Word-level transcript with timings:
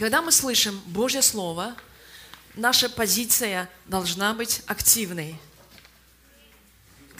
Когда 0.00 0.22
мы 0.22 0.30
слышим 0.30 0.80
Божье 0.86 1.22
Слово, 1.22 1.76
наша 2.54 2.88
позиция 2.88 3.68
должна 3.86 4.32
быть 4.32 4.62
активной. 4.66 5.36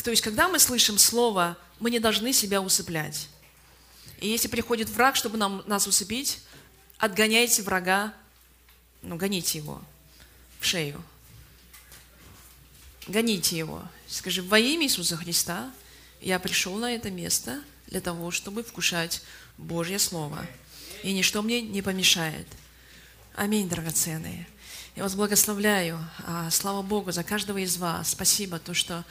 То 0.04 0.12
есть, 0.12 0.22
когда 0.22 0.46
мы 0.46 0.60
слышим 0.60 0.96
Слово, 0.96 1.58
мы 1.80 1.90
не 1.90 1.98
должны 1.98 2.32
себя 2.32 2.62
усыплять. 2.62 3.30
И 4.20 4.28
если 4.28 4.46
приходит 4.46 4.88
враг, 4.90 5.16
чтобы 5.16 5.38
нам, 5.38 5.64
нас 5.66 5.88
усыпить, 5.88 6.38
отгоняйте 6.98 7.62
врага, 7.62 8.14
ну, 9.02 9.16
гоните 9.16 9.58
его 9.58 9.82
в 10.60 10.64
шею. 10.64 11.02
Гоните 13.08 13.58
его. 13.58 13.82
Скажи, 14.06 14.40
во 14.40 14.56
имя 14.56 14.84
Иисуса 14.86 15.16
Христа 15.16 15.72
я 16.20 16.38
пришел 16.38 16.76
на 16.76 16.94
это 16.94 17.10
место 17.10 17.60
для 17.88 18.00
того, 18.00 18.30
чтобы 18.30 18.62
вкушать 18.62 19.22
Божье 19.56 19.98
Слово. 19.98 20.46
И 21.02 21.12
ничто 21.12 21.42
мне 21.42 21.60
не 21.60 21.82
помешает. 21.82 22.46
Аминь, 23.38 23.68
драгоценные. 23.68 24.48
Я 24.96 25.04
вас 25.04 25.14
благословляю. 25.14 26.04
А, 26.26 26.50
слава 26.50 26.82
Богу 26.82 27.12
за 27.12 27.22
каждого 27.22 27.58
из 27.58 27.76
вас. 27.76 28.10
Спасибо, 28.10 28.58
то, 28.58 28.74
что 28.74 29.04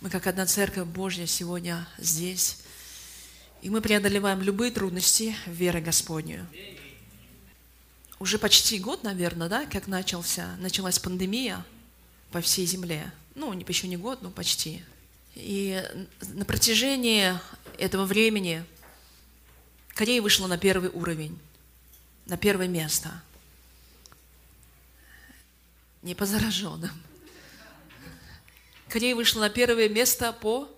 мы 0.00 0.08
как 0.08 0.28
одна 0.28 0.46
церковь 0.46 0.86
Божья 0.86 1.26
сегодня 1.26 1.88
здесь. 1.98 2.58
И 3.60 3.70
мы 3.70 3.80
преодолеваем 3.80 4.40
любые 4.40 4.70
трудности 4.70 5.34
веры 5.46 5.80
Господню. 5.80 6.46
Уже 8.20 8.38
почти 8.38 8.78
год, 8.78 9.02
наверное, 9.02 9.48
да, 9.48 9.66
как 9.66 9.88
начался, 9.88 10.54
началась 10.58 11.00
пандемия 11.00 11.66
по 12.30 12.40
всей 12.40 12.66
земле. 12.66 13.12
Ну, 13.34 13.52
еще 13.52 13.88
не 13.88 13.96
год, 13.96 14.22
но 14.22 14.30
почти. 14.30 14.84
И 15.34 15.84
на 16.20 16.44
протяжении 16.44 17.34
этого 17.78 18.04
времени 18.04 18.64
Корея 19.88 20.22
вышла 20.22 20.46
на 20.46 20.56
первый 20.56 20.90
уровень, 20.90 21.36
на 22.26 22.36
первое 22.36 22.68
место– 22.68 23.10
не 26.02 26.14
по 26.14 26.26
зараженным. 26.26 26.90
Корея 28.88 29.14
вышла 29.14 29.40
на 29.40 29.50
первое 29.50 29.88
место 29.88 30.32
по 30.32 30.68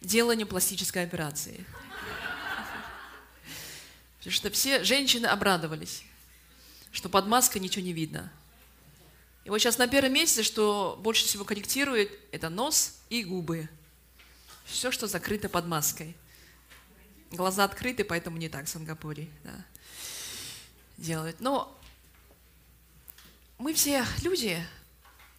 деланию 0.00 0.46
пластической 0.46 1.02
операции. 1.02 1.64
Потому 4.18 4.32
что 4.32 4.50
все 4.50 4.84
женщины 4.84 5.26
обрадовались, 5.26 6.04
что 6.92 7.08
под 7.08 7.26
маской 7.26 7.58
ничего 7.58 7.84
не 7.84 7.92
видно. 7.92 8.32
И 9.44 9.50
вот 9.50 9.58
сейчас 9.58 9.76
на 9.76 9.88
первом 9.88 10.14
месте, 10.14 10.42
что 10.42 10.98
больше 11.02 11.24
всего 11.24 11.44
корректирует, 11.44 12.10
это 12.32 12.48
нос 12.48 12.94
и 13.10 13.22
губы. 13.24 13.68
Все, 14.64 14.90
что 14.90 15.06
закрыто 15.06 15.48
под 15.50 15.66
маской. 15.66 16.16
Глаза 17.30 17.64
открыты, 17.64 18.04
поэтому 18.04 18.38
не 18.38 18.48
так 18.48 18.66
в 18.66 18.68
Сингапуре 18.68 19.28
да, 19.42 19.64
делают. 20.96 21.40
Но 21.40 21.78
мы 23.58 23.72
все 23.72 24.04
люди, 24.22 24.64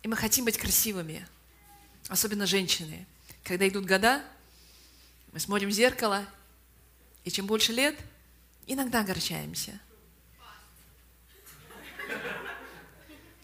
и 0.04 0.08
мы 0.08 0.16
хотим 0.16 0.46
быть 0.46 0.58
красивыми, 0.58 1.28
особенно 2.08 2.46
женщины. 2.46 3.06
Когда 3.44 3.68
идут 3.68 3.86
года, 3.86 4.24
мы 5.32 5.40
смотрим 5.40 5.70
в 5.70 5.74
зеркало, 5.74 6.26
и 7.24 7.32
чем 7.32 7.46
больше 7.46 7.74
лет, 7.74 7.98
иногда 8.68 9.02
огорчаемся. 9.02 9.80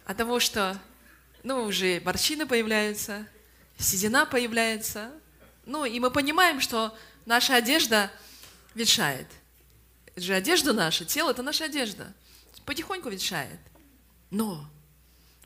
От 0.06 0.18
того, 0.18 0.40
что, 0.40 0.80
ну, 1.44 1.64
уже 1.64 2.02
морщины 2.04 2.46
появляются, 2.46 3.28
седина 3.78 4.26
появляется, 4.26 5.12
ну, 5.66 5.86
и 5.86 6.00
мы 6.00 6.12
понимаем, 6.12 6.62
что 6.62 6.98
наша 7.26 7.56
одежда 7.56 8.12
ветшает. 8.74 9.28
Это 10.08 10.22
же 10.22 10.34
одежда 10.34 10.74
наша, 10.74 11.06
тело– 11.06 11.30
это 11.32 11.44
наша 11.44 11.66
одежда. 11.66 12.14
Потихоньку 12.66 13.10
ветшает. 13.10 13.60
Но 14.32 14.68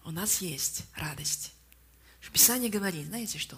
у 0.06 0.12
нас 0.12 0.41
есть 0.41 0.85
радость. 0.96 1.51
Писание 2.35 2.69
говорит, 2.69 3.07
знаете 3.07 3.38
что? 3.38 3.56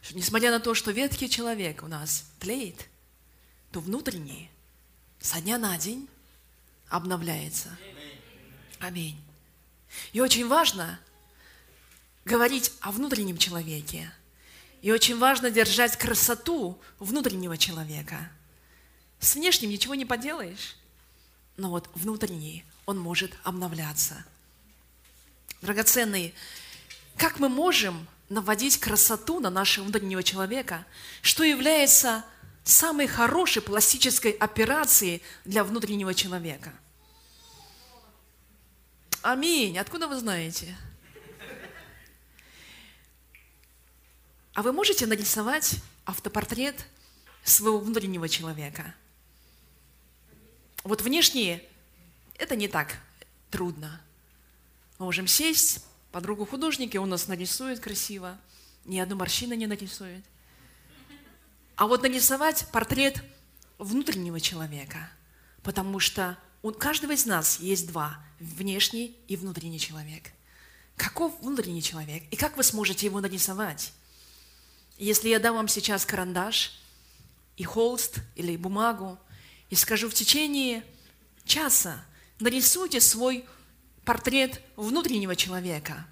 Что 0.00 0.16
несмотря 0.16 0.50
на 0.50 0.60
то, 0.60 0.72
что 0.72 0.92
ветхий 0.92 1.28
человек 1.28 1.82
у 1.82 1.88
нас 1.88 2.24
тлеет, 2.40 2.88
то 3.70 3.80
внутренний 3.80 4.50
со 5.20 5.42
дня 5.42 5.58
на 5.58 5.76
день 5.76 6.08
обновляется. 6.88 7.68
Аминь. 8.78 9.20
И 10.14 10.22
очень 10.22 10.48
важно 10.48 10.98
говорить 12.24 12.72
о 12.80 12.92
внутреннем 12.92 13.36
человеке. 13.36 14.10
И 14.80 14.90
очень 14.90 15.18
важно 15.18 15.50
держать 15.50 15.98
красоту 15.98 16.80
внутреннего 16.98 17.58
человека. 17.58 18.32
С 19.20 19.34
внешним 19.34 19.68
ничего 19.68 19.94
не 19.94 20.06
поделаешь, 20.06 20.76
но 21.58 21.68
вот 21.68 21.90
внутренний 21.94 22.64
он 22.86 22.98
может 22.98 23.36
обновляться. 23.42 24.24
Драгоценные, 25.60 26.32
как 27.16 27.40
мы 27.40 27.48
можем 27.48 28.06
наводить 28.28 28.78
красоту 28.78 29.40
на 29.40 29.50
нашего 29.50 29.84
внутреннего 29.84 30.22
человека, 30.22 30.86
что 31.20 31.44
является 31.44 32.24
самой 32.64 33.06
хорошей 33.06 33.62
пластической 33.62 34.32
операцией 34.32 35.22
для 35.44 35.64
внутреннего 35.64 36.14
человека? 36.14 36.72
Аминь. 39.22 39.78
Откуда 39.78 40.06
вы 40.06 40.18
знаете? 40.18 40.76
А 44.54 44.62
вы 44.62 44.72
можете 44.72 45.06
нарисовать 45.06 45.76
автопортрет 46.04 46.86
своего 47.42 47.78
внутреннего 47.78 48.28
человека? 48.28 48.94
Вот 50.84 51.02
внешние 51.02 51.62
это 52.38 52.56
не 52.56 52.68
так 52.68 52.98
трудно. 53.50 54.00
Мы 54.98 55.06
можем 55.06 55.26
сесть, 55.26 55.84
подругу 56.12 56.46
художники, 56.46 56.96
он 56.96 57.10
нас 57.10 57.28
нарисует 57.28 57.80
красиво, 57.80 58.38
ни 58.84 58.98
одну 58.98 59.16
морщину 59.16 59.54
не 59.54 59.66
нарисует. 59.66 60.24
А 61.76 61.86
вот 61.86 62.02
нарисовать 62.02 62.66
портрет 62.72 63.22
внутреннего 63.78 64.40
человека, 64.40 65.10
потому 65.62 66.00
что 66.00 66.38
у 66.62 66.72
каждого 66.72 67.12
из 67.12 67.26
нас 67.26 67.60
есть 67.60 67.86
два, 67.88 68.18
внешний 68.40 69.16
и 69.28 69.36
внутренний 69.36 69.78
человек. 69.78 70.32
Каков 70.96 71.38
внутренний 71.42 71.82
человек? 71.82 72.24
И 72.30 72.36
как 72.36 72.56
вы 72.56 72.62
сможете 72.62 73.06
его 73.06 73.20
нарисовать? 73.20 73.92
Если 74.96 75.28
я 75.28 75.38
дам 75.38 75.56
вам 75.56 75.68
сейчас 75.68 76.06
карандаш 76.06 76.72
и 77.58 77.64
холст 77.64 78.20
или 78.34 78.56
бумагу 78.56 79.18
и 79.68 79.74
скажу 79.74 80.08
в 80.08 80.14
течение 80.14 80.82
часа 81.44 82.02
нарисуйте 82.38 83.00
свой 83.00 83.44
портрет 84.04 84.62
внутреннего 84.76 85.36
человека. 85.36 86.06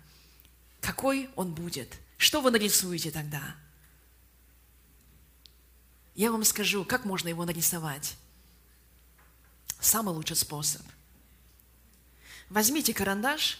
Какой 0.81 1.31
он 1.37 1.55
будет? 1.55 1.95
Что 2.17 2.41
вы 2.41 2.51
нарисуете 2.51 3.11
тогда? 3.11 3.57
Я 6.15 6.31
вам 6.31 6.45
скажу, 6.45 6.85
как 6.85 7.05
можно 7.05 7.29
его 7.29 7.45
нарисовать. 7.45 8.17
Самый 9.81 10.15
лучший 10.15 10.37
способ. 10.37 10.83
Возьмите 12.49 12.95
карандаш 12.95 13.59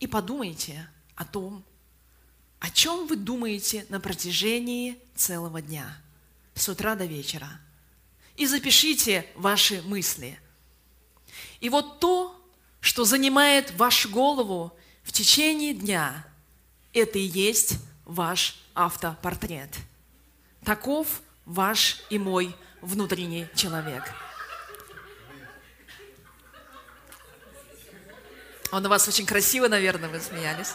и 0.00 0.06
подумайте 0.06 0.88
о 1.14 1.24
том, 1.24 1.64
о 2.58 2.70
чем 2.70 3.06
вы 3.06 3.16
думаете 3.16 3.86
на 3.88 4.00
протяжении 4.00 4.98
целого 5.14 5.62
дня, 5.62 5.96
с 6.54 6.68
утра 6.68 6.94
до 6.94 7.04
вечера. 7.04 7.60
И 8.36 8.46
запишите 8.46 9.26
ваши 9.36 9.80
мысли– 9.82 10.38
и 11.60 11.68
вот 11.68 12.00
то, 12.00 12.34
что 12.80 13.04
занимает 13.04 13.72
вашу 13.72 14.08
голову 14.08 14.72
в 15.02 15.12
течение 15.12 15.74
дня, 15.74 16.26
это 16.92 17.18
и 17.18 17.22
есть 17.22 17.78
ваш 18.04 18.58
автопортрет. 18.74 19.70
Таков 20.64 21.20
ваш 21.44 22.02
и 22.10 22.18
мой 22.18 22.54
внутренний 22.80 23.48
человек. 23.54 24.04
Он 28.72 28.84
у 28.84 28.88
вас 28.88 29.08
очень 29.08 29.26
красиво, 29.26 29.68
наверное, 29.68 30.08
вы 30.08 30.20
смеялись. 30.20 30.74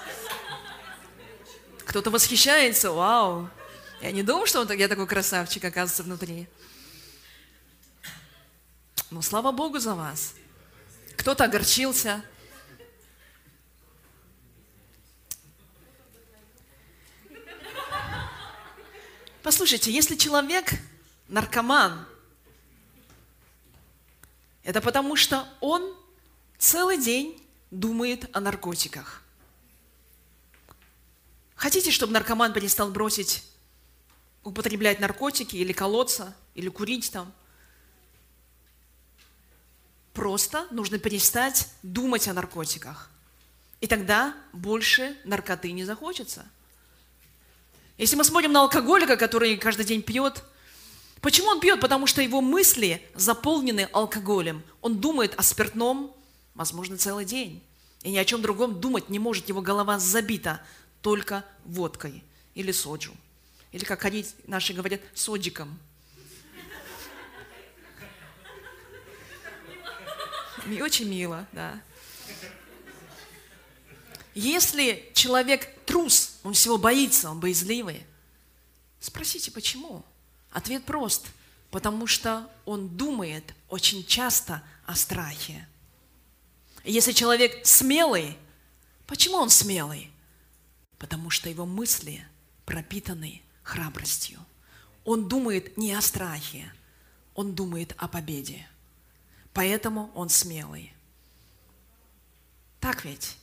Кто-то 1.85 2.09
восхищается, 2.09 2.91
вау. 2.91 3.49
Я 4.01 4.11
не 4.11 4.23
думал, 4.23 4.45
что 4.47 4.61
он, 4.61 4.71
я 4.71 4.87
такой 4.87 5.07
красавчик, 5.07 5.63
оказывается, 5.63 6.03
внутри. 6.03 6.47
Но 9.11 9.21
слава 9.21 9.51
Богу 9.51 9.77
за 9.77 9.93
вас 9.93 10.33
кто-то 11.17 11.45
огорчился. 11.45 12.23
Послушайте, 19.43 19.91
если 19.91 20.15
человек 20.15 20.73
наркоман, 21.27 22.05
это 24.63 24.81
потому 24.81 25.15
что 25.15 25.47
он 25.59 25.95
целый 26.57 26.97
день 26.97 27.41
думает 27.71 28.29
о 28.35 28.39
наркотиках. 28.39 29.23
Хотите, 31.55 31.91
чтобы 31.91 32.13
наркоман 32.13 32.53
перестал 32.53 32.91
бросить 32.91 33.43
употреблять 34.43 34.99
наркотики 34.99 35.55
или 35.55 35.73
колоться, 35.73 36.35
или 36.55 36.69
курить 36.69 37.11
там? 37.11 37.33
Просто 40.13 40.67
нужно 40.71 40.99
перестать 40.99 41.69
думать 41.83 42.27
о 42.27 42.33
наркотиках. 42.33 43.09
И 43.79 43.87
тогда 43.87 44.35
больше 44.51 45.17
наркоты 45.23 45.71
не 45.71 45.85
захочется. 45.85 46.45
Если 47.97 48.15
мы 48.15 48.23
смотрим 48.23 48.51
на 48.51 48.61
алкоголика, 48.61 49.15
который 49.15 49.57
каждый 49.57 49.85
день 49.85 50.01
пьет, 50.01 50.43
почему 51.21 51.47
он 51.47 51.59
пьет? 51.59 51.79
Потому 51.79 52.07
что 52.07 52.21
его 52.21 52.41
мысли 52.41 53.01
заполнены 53.15 53.87
алкоголем. 53.93 54.63
Он 54.81 54.99
думает 54.99 55.33
о 55.37 55.43
спиртном, 55.43 56.13
возможно, 56.55 56.97
целый 56.97 57.25
день. 57.25 57.63
И 58.03 58.11
ни 58.11 58.17
о 58.17 58.25
чем 58.25 58.41
другом 58.41 58.81
думать 58.81 59.09
не 59.09 59.19
может, 59.19 59.47
его 59.49 59.61
голова 59.61 59.99
забита 59.99 60.61
только 61.01 61.45
водкой 61.63 62.23
или 62.53 62.71
соджу. 62.71 63.13
Или, 63.71 63.85
как 63.85 64.03
они 64.03 64.25
наши 64.45 64.73
говорят, 64.73 65.01
соджиком– 65.13 65.79
очень 70.81 71.09
мило, 71.09 71.47
да. 71.51 71.81
Если 74.33 75.11
человек 75.13 75.83
трус, 75.85 76.39
он 76.43 76.53
всего 76.53 76.77
боится, 76.77 77.29
он 77.29 77.39
боязливый, 77.39 78.05
спросите, 78.99 79.51
почему? 79.51 80.05
Ответ 80.51 80.85
прост. 80.85 81.27
Потому 81.69 82.05
что 82.05 82.49
он 82.65 82.89
думает 82.89 83.53
очень 83.69 84.05
часто 84.05 84.61
о 84.85 84.95
страхе. 84.95 85.67
Если 86.83 87.13
человек 87.13 87.65
смелый, 87.65 88.37
почему 89.07 89.37
он 89.37 89.49
смелый? 89.49 90.11
Потому 90.97 91.29
что 91.29 91.49
его 91.49 91.65
мысли 91.65 92.25
пропитаны 92.65 93.41
храбростью. 93.63 94.39
Он 95.05 95.27
думает 95.27 95.77
не 95.77 95.93
о 95.93 96.01
страхе, 96.01 96.71
он 97.35 97.55
думает 97.55 97.95
о 97.97 98.07
победе. 98.07 98.67
Поэтому 99.53 100.11
он 100.15 100.29
смелый. 100.29 100.93
Так 102.79 103.05
ведь? 103.05 103.37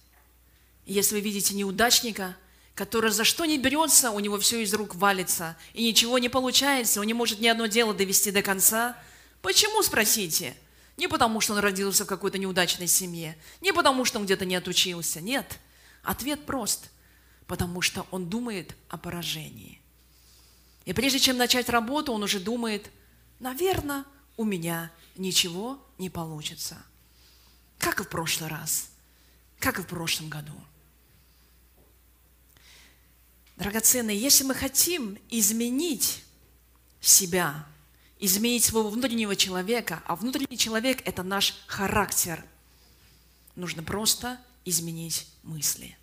Если 0.86 1.14
вы 1.14 1.20
видите 1.20 1.54
неудачника, 1.54 2.36
который 2.74 3.10
за 3.10 3.24
что 3.24 3.44
не 3.44 3.58
берется, 3.58 4.10
у 4.10 4.20
него 4.20 4.38
все 4.38 4.62
из 4.62 4.72
рук 4.72 4.94
валится, 4.94 5.56
и 5.74 5.84
ничего 5.84 6.18
не 6.18 6.28
получается, 6.28 7.00
он 7.00 7.06
не 7.06 7.14
может 7.14 7.40
ни 7.40 7.46
одно 7.46 7.66
дело 7.66 7.92
довести 7.92 8.30
до 8.30 8.42
конца, 8.42 8.96
почему, 9.42 9.82
спросите? 9.82 10.56
Не 10.96 11.08
потому, 11.08 11.40
что 11.40 11.52
он 11.52 11.60
родился 11.60 12.04
в 12.04 12.08
какой-то 12.08 12.38
неудачной 12.38 12.86
семье, 12.86 13.36
не 13.60 13.72
потому, 13.72 14.04
что 14.04 14.18
он 14.18 14.24
где-то 14.24 14.44
не 14.44 14.56
отучился, 14.56 15.20
нет. 15.20 15.58
Ответ 16.02 16.46
прост, 16.46 16.90
потому 17.46 17.82
что 17.82 18.06
он 18.10 18.28
думает 18.28 18.74
о 18.88 18.96
поражении. 18.96 19.80
И 20.86 20.92
прежде 20.92 21.18
чем 21.18 21.36
начать 21.36 21.68
работу, 21.68 22.12
он 22.12 22.22
уже 22.22 22.40
думает, 22.40 22.90
наверное, 23.40 24.04
у 24.36 24.44
меня 24.44 24.90
ничего 25.18 25.84
не 25.98 26.10
получится. 26.10 26.76
Как 27.78 28.00
и 28.00 28.04
в 28.04 28.08
прошлый 28.08 28.48
раз, 28.48 28.90
как 29.58 29.78
и 29.78 29.82
в 29.82 29.86
прошлом 29.86 30.28
году. 30.28 30.54
Драгоценные, 33.56 34.18
если 34.18 34.44
мы 34.44 34.54
хотим 34.54 35.18
изменить 35.30 36.24
себя, 37.00 37.66
изменить 38.20 38.64
своего 38.64 38.88
внутреннего 38.88 39.34
человека, 39.34 40.02
а 40.06 40.16
внутренний 40.16 40.58
человек– 40.58 41.02
это 41.04 41.22
наш 41.22 41.54
характер, 41.66 42.44
нужно 43.56 43.82
просто 43.82 44.40
изменить 44.64 45.26
мысли. 45.42 45.96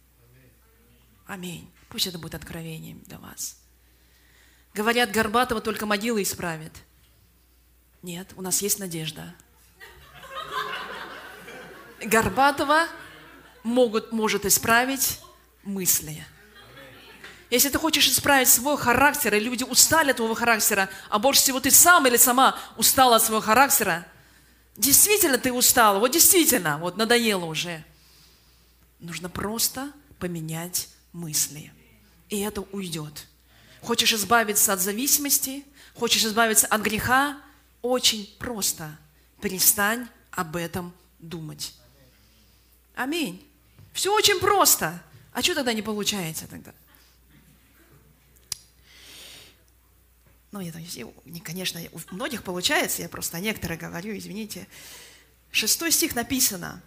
Аминь. 1.25 1.69
Пусть 1.89 2.07
это 2.07 2.19
будет 2.19 2.35
откровением 2.35 2.99
для 3.05 3.19
вас. 3.19 3.57
Говорят, 4.73 5.11
Горбатова 5.11 5.61
только 5.61 5.85
могила 5.85 6.21
исправит. 6.21 6.73
Нет, 8.05 8.33
у 8.35 8.43
нас 8.43 8.61
есть 8.61 8.77
надежда. 8.77 9.33
Горбатова 12.03 12.85
могут, 13.63 14.11
может 14.11 14.45
исправить 14.45 15.19
мысли. 15.63 16.23
Если 17.49 17.69
ты 17.69 17.79
хочешь 17.79 18.07
исправить 18.07 18.47
свой 18.47 18.77
характер, 18.77 19.33
и 19.33 19.39
люди 19.39 19.63
устали 19.63 20.11
от 20.11 20.17
твоего 20.17 20.35
характера, 20.35 20.87
а 21.09 21.17
больше 21.17 21.41
всего 21.41 21.59
ты 21.59 21.71
сам 21.71 22.05
или 22.05 22.15
сама 22.15 22.55
устала 22.77 23.15
от 23.15 23.23
своего 23.23 23.41
характера, 23.41 24.05
действительно 24.77 25.39
ты 25.39 25.51
устала, 25.51 25.97
вот 25.97 26.11
действительно, 26.11 26.77
вот 26.77 26.97
надоело 26.97 27.45
уже. 27.45 27.83
Нужно 28.99 29.29
просто 29.29 29.91
поменять 30.19 30.89
мысли, 31.11 31.73
и 32.29 32.39
это 32.41 32.61
уйдет. 32.71 33.25
Хочешь 33.81 34.13
избавиться 34.13 34.73
от 34.73 34.79
зависимости, 34.79 35.65
хочешь 35.95 36.23
избавиться 36.23 36.67
от 36.67 36.81
греха, 36.81 37.41
очень 37.85 38.25
просто. 38.39 38.97
Перестань 39.41 40.07
об 40.31 40.55
этом 40.55 40.93
думать. 41.19 41.75
Аминь. 42.95 43.45
Все 43.93 44.13
очень 44.13 44.39
просто. 44.39 45.01
А 45.31 45.41
что 45.41 45.53
тогда 45.53 45.73
не 45.73 45.81
получается 45.81 46.47
тогда? 46.47 46.73
Ну, 50.51 50.61
это, 50.61 50.81
конечно, 51.43 51.81
у 51.91 52.15
многих 52.15 52.43
получается, 52.43 53.01
я 53.01 53.09
просто 53.09 53.37
о 53.37 53.39
некоторых 53.41 53.79
говорю, 53.79 54.17
извините. 54.17 54.67
Шестой 55.51 55.91
стих 55.91 56.15
написано. 56.15 56.81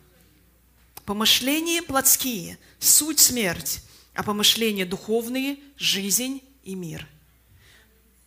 Помышления 1.05 1.83
плотские– 1.83 2.59
суть 2.79 3.21
смерть, 3.21 3.83
а 4.15 4.23
помышления 4.23 4.85
духовные– 4.87 5.59
жизнь 5.77 6.43
и 6.65 6.75
мир. 6.75 7.07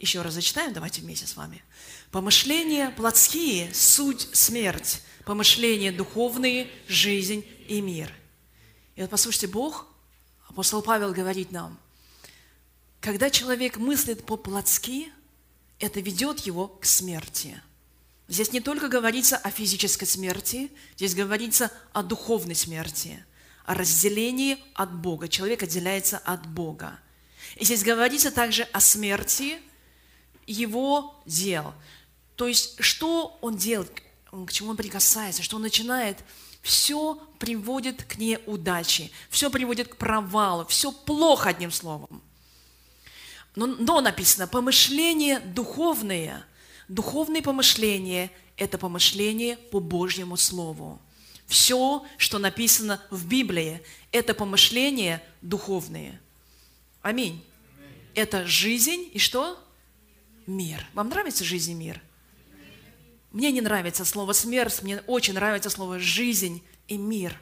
Еще 0.02 0.24
раз 0.24 0.34
зачитаем, 0.34 0.74
давайте 0.74 1.02
вместе 1.02 1.28
с 1.28 1.36
вами. 1.36 1.64
Помышления 2.10 2.90
плотские– 2.90 3.72
суть 3.74 4.28
смерть, 4.34 5.00
помышления 5.26 5.92
духовные– 5.92 6.68
жизнь 6.88 7.46
и 7.68 7.82
мир. 7.82 8.12
И 8.96 9.02
вот 9.02 9.12
послушайте, 9.12 9.46
Бог, 9.46 9.86
апостол 10.48 10.82
Павел 10.82 11.14
говорит 11.14 11.52
нам, 11.52 11.78
когда 13.00 13.30
человек 13.30 13.78
мыслит 13.78 14.26
по-плотски, 14.26 15.14
это 15.78 16.00
ведет 16.00 16.40
его 16.40 16.68
к 16.68 16.86
смерти. 16.86 17.62
Здесь 18.28 18.54
не 18.54 18.60
только 18.60 18.88
говорится 18.88 19.38
о 19.38 19.52
физической 19.52 20.06
смерти, 20.06 20.72
здесь 20.96 21.14
говорится 21.14 21.72
о 21.94 22.02
духовной 22.02 22.56
смерти, 22.56 23.24
о 23.66 23.76
разделении 23.76 24.58
от 24.74 24.92
Бога. 24.92 25.28
Человек 25.28 25.62
отделяется 25.62 26.18
от 26.18 26.48
Бога. 26.48 27.00
И 27.58 27.66
здесь 27.66 27.84
говорится 27.84 28.32
также 28.32 28.64
о 28.64 28.80
смерти 28.80 29.60
его 30.52 31.22
дел. 31.26 31.74
То 32.36 32.48
есть, 32.48 32.82
что 32.84 33.38
он 33.42 33.58
делает, 33.58 33.92
к 34.32 34.52
чему 34.52 34.72
он 34.72 34.78
прикасается, 34.78 35.44
что 35.44 35.58
он 35.58 35.62
начинает, 35.62 36.18
все 36.62 37.16
приводит 37.40 38.04
к 38.04 38.18
неудаче, 38.18 39.12
все 39.30 39.50
приводит 39.50 39.90
к 39.90 39.98
провалу, 39.98 40.66
все 40.66 40.92
плохо, 40.92 41.50
одним 41.50 41.72
словом. 41.72 42.22
Но, 43.56 43.66
но 43.66 44.02
написано, 44.02 44.48
помышления 44.48 45.40
духовные, 45.40 46.44
духовные 46.88 47.42
помышления– 47.42 48.32
это 48.58 48.78
помышление 48.78 49.58
по 49.58 49.80
Божьему 49.80 50.38
Слову. 50.38 51.02
Все, 51.48 52.06
что 52.18 52.38
написано 52.38 53.02
в 53.10 53.28
Библии, 53.28 53.82
это 54.12 54.34
помышления 54.34 55.22
духовные. 55.42 56.22
Аминь. 57.02 57.44
Это 58.14 58.46
жизнь 58.46 59.10
и 59.12 59.20
что? 59.20 59.58
Мир. 60.48 60.86
Вам 60.94 61.10
нравится 61.10 61.44
жизнь 61.44 61.72
и 61.72 61.76
мир? 61.76 62.02
Мне 63.32 63.52
не 63.52 63.62
нравится 63.62 64.04
слово 64.04 64.34
смерть, 64.34 64.82
мне 64.82 65.02
очень 65.08 65.34
нравится 65.34 65.70
слово 65.70 66.00
жизнь 66.00 66.64
и 66.88 66.98
мир. 66.98 67.40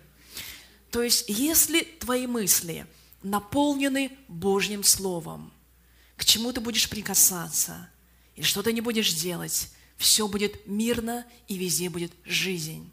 То 0.91 1.01
есть, 1.01 1.25
если 1.27 1.82
твои 1.82 2.27
мысли 2.27 2.86
наполнены 3.24 4.12
Божьим 4.27 4.84
Словом, 4.84 5.51
к 6.15 6.25
чему 6.25 6.51
ты 6.51 6.62
будешь 6.62 6.89
прикасаться, 6.89 7.89
и 8.36 8.44
что 8.44 8.62
ты 8.63 8.74
не 8.74 8.82
будешь 8.82 9.13
делать, 9.13 9.72
все 9.98 10.27
будет 10.27 10.68
мирно, 10.68 11.25
и 11.48 11.58
везде 11.58 11.89
будет 11.89 12.12
жизнь. 12.24 12.91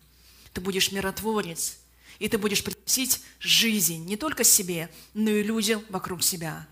Ты 0.53 0.61
будешь 0.61 0.91
миротворец, 0.93 1.79
и 2.19 2.29
ты 2.29 2.39
будешь 2.39 2.65
приносить 2.65 3.21
жизнь 3.39 4.05
не 4.07 4.17
только 4.17 4.43
себе, 4.43 4.91
но 5.15 5.31
и 5.31 5.43
людям 5.43 5.85
вокруг 5.89 6.23
себя. 6.23 6.67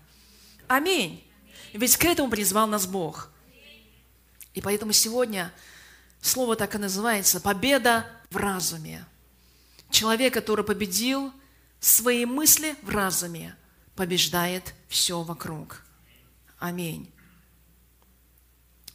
Аминь. 0.67 1.24
Ведь 1.77 1.97
к 1.97 2.05
этому 2.05 2.29
призвал 2.29 2.67
нас 2.67 2.87
Бог. 2.87 3.29
И 4.53 4.61
поэтому 4.61 4.93
сегодня 4.93 5.51
Слово 6.25 6.55
так 6.55 6.73
и 6.73 6.79
называется– 6.79 7.39
победа 7.41 8.09
в 8.31 8.37
разуме. 8.37 9.05
Человек, 9.91 10.33
который 10.33 10.65
победил 10.65 11.31
свои 11.79 12.25
мысли 12.25 12.75
в 12.81 12.89
разуме, 12.89 13.55
побеждает 13.95 14.73
все 14.87 15.21
вокруг. 15.21 15.83
Аминь. 16.57 17.13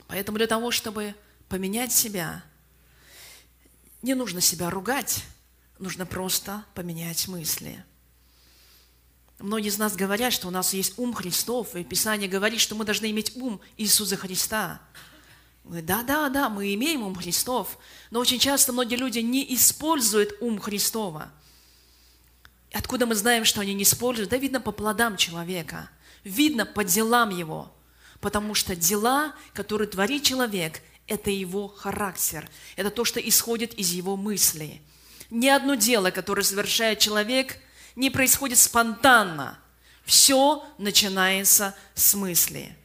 Поэтому 0.08 0.38
для 0.38 0.48
того, 0.48 0.72
чтобы 0.72 1.14
поменять 1.48 1.92
себя, 1.92 2.42
не 4.02 4.14
нужно 4.14 4.40
себя 4.40 4.68
ругать, 4.68 5.24
нужно 5.78 6.06
просто 6.06 6.64
поменять 6.74 7.28
мысли. 7.28 7.84
Многие 9.40 9.68
из 9.68 9.78
нас 9.78 9.96
говорят, 9.96 10.32
что 10.32 10.48
у 10.48 10.50
нас 10.50 10.74
есть 10.74 10.98
ум 10.98 11.14
Христов, 11.14 11.74
и 11.74 11.82
Писание 11.82 12.28
говорит, 12.28 12.60
что 12.60 12.74
мы 12.74 12.84
должны 12.84 13.10
иметь 13.10 13.36
ум 13.36 13.60
Иисуса 13.76 14.16
Христа– 14.16 14.80
Да, 15.64 16.02
да, 16.02 16.28
да, 16.28 16.48
мы 16.48 16.74
имеем 16.74 17.02
ум 17.02 17.14
Христов, 17.14 17.78
но 18.10 18.20
очень 18.20 18.38
часто 18.38 18.72
многие 18.72 18.96
люди 18.96 19.20
не 19.20 19.54
используют 19.54 20.34
ум 20.40 20.58
Христова. 20.58 21.30
Откуда 22.72 23.06
мы 23.06 23.14
знаем, 23.14 23.44
что 23.44 23.60
они 23.60 23.74
не 23.74 23.84
используют? 23.84 24.30
Да 24.30 24.36
видно 24.36 24.60
по 24.60 24.72
плодам 24.72 25.16
человека, 25.16 25.88
видно 26.24 26.66
по 26.66 26.82
делам 26.82 27.30
его, 27.30 27.72
потому 28.20 28.54
что 28.54 28.74
дела, 28.74 29.34
которые 29.52 29.86
творит 29.86 30.22
человек, 30.24 30.80
это 31.06 31.30
его 31.30 31.68
характер, 31.68 32.48
это 32.76 32.90
то, 32.90 33.04
что 33.04 33.20
исходит 33.20 33.74
из 33.74 33.92
его 33.92 34.16
мыслей. 34.16 34.82
Ни 35.30 35.48
одно 35.48 35.74
дело, 35.74 36.10
которое 36.10 36.42
совершает 36.42 36.98
человек, 36.98 37.58
не 37.96 38.10
происходит 38.10 38.58
спонтанно. 38.58 39.58
Все 40.04 40.64
начинается 40.78 41.74
с 41.94 42.14
мысли. 42.14 42.76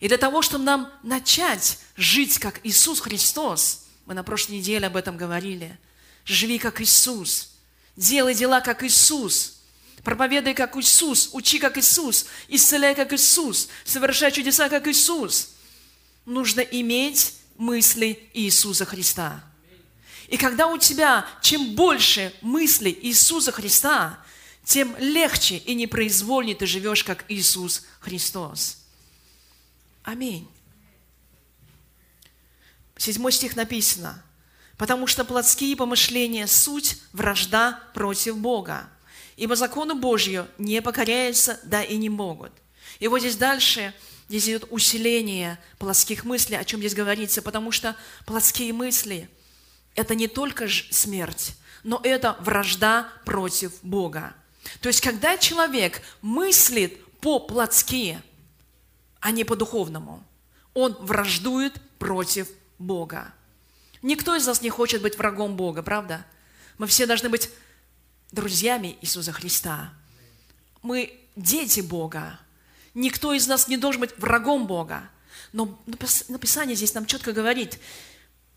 И 0.00 0.08
для 0.08 0.18
того, 0.18 0.42
чтобы 0.42 0.64
нам 0.64 0.92
начать 1.02 1.78
жить 1.96 2.38
как 2.38 2.60
Иисус 2.64 3.00
Христос, 3.00 3.86
мы 4.04 4.14
на 4.14 4.22
прошлой 4.22 4.58
неделе 4.58 4.86
об 4.86 4.96
этом 4.96 5.16
говорили, 5.16 5.78
живи 6.24 6.58
как 6.58 6.80
Иисус, 6.80 7.50
делай 7.96 8.34
дела 8.34 8.60
как 8.60 8.82
Иисус, 8.82 9.56
проповедай 10.04 10.54
как 10.54 10.76
Иисус, 10.76 11.30
учи 11.32 11.58
как 11.58 11.78
Иисус, 11.78 12.26
исцеляй 12.48 12.94
как 12.94 13.12
Иисус, 13.12 13.68
совершай 13.84 14.30
чудеса 14.30 14.68
как 14.68 14.86
Иисус. 14.86 15.54
Нужно 16.24 16.60
иметь 16.60 17.34
мысли 17.56 18.28
Иисуса 18.34 18.84
Христа. 18.84 19.42
И 20.28 20.36
когда 20.36 20.66
у 20.66 20.76
тебя 20.76 21.26
чем 21.40 21.74
больше 21.74 22.34
мыслей 22.40 22.96
Иисуса 23.02 23.52
Христа, 23.52 24.18
тем 24.64 24.96
легче 24.98 25.58
и 25.58 25.74
непроизвольнее 25.74 26.56
ты 26.56 26.66
живешь, 26.66 27.04
как 27.04 27.24
Иисус 27.28 27.84
Христос. 28.00 28.78
Аминь. 30.02 30.48
Седьмой 32.96 33.32
стих 33.32 33.54
написано, 33.56 34.22
«Потому 34.78 35.06
что 35.06 35.24
плотские 35.24 35.76
помышления– 35.76 36.46
суть 36.48 36.98
вражда 37.12 37.80
против 37.94 38.36
Бога, 38.38 38.88
ибо 39.36 39.54
закону 39.54 39.94
Божью 39.94 40.48
не 40.58 40.82
покоряются, 40.82 41.60
да 41.62 41.82
и 41.82 41.96
не 41.96 42.08
могут». 42.08 42.52
И 42.98 43.08
вот 43.08 43.20
здесь 43.20 43.36
дальше, 43.36 43.94
здесь 44.28 44.46
идет 44.46 44.66
усиление 44.70 45.58
плотских 45.78 46.24
мыслей, 46.24 46.56
о 46.56 46.64
чем 46.64 46.80
здесь 46.80 46.94
говорится, 46.94 47.42
потому 47.42 47.70
что 47.70 47.94
плотские 48.24 48.72
мысли– 48.72 49.30
это 49.96 50.14
не 50.14 50.28
только 50.28 50.68
смерть, 50.68 51.56
но 51.82 52.00
это 52.04 52.36
вражда 52.40 53.08
против 53.24 53.72
Бога. 53.82 54.34
То 54.80 54.88
есть, 54.88 55.00
когда 55.00 55.36
человек 55.36 56.00
мыслит 56.22 57.04
по-плотски– 57.20 58.20
а 59.26 59.32
не 59.32 59.42
по-духовному. 59.42 60.22
Он 60.72 60.92
враждует 61.00 61.80
против 61.98 62.48
Бога. 62.78 63.34
Никто 64.00 64.36
из 64.36 64.46
нас 64.46 64.62
не 64.62 64.70
хочет 64.70 65.02
быть 65.02 65.18
врагом 65.18 65.56
Бога, 65.56 65.82
правда? 65.82 66.24
Мы 66.78 66.86
все 66.86 67.06
должны 67.06 67.28
быть 67.28 67.50
друзьями 68.30 68.96
Иисуса 69.00 69.32
Христа. 69.32 69.92
Мы 70.82 71.18
дети 71.34 71.80
Бога. 71.80 72.38
Никто 72.94 73.32
из 73.32 73.48
нас 73.48 73.66
не 73.66 73.76
должен 73.76 74.02
быть 74.02 74.16
врагом 74.16 74.68
Бога. 74.68 75.10
Но 75.52 75.76
написание 76.28 76.76
здесь 76.76 76.94
нам 76.94 77.04
четко 77.06 77.32
говорит, 77.32 77.80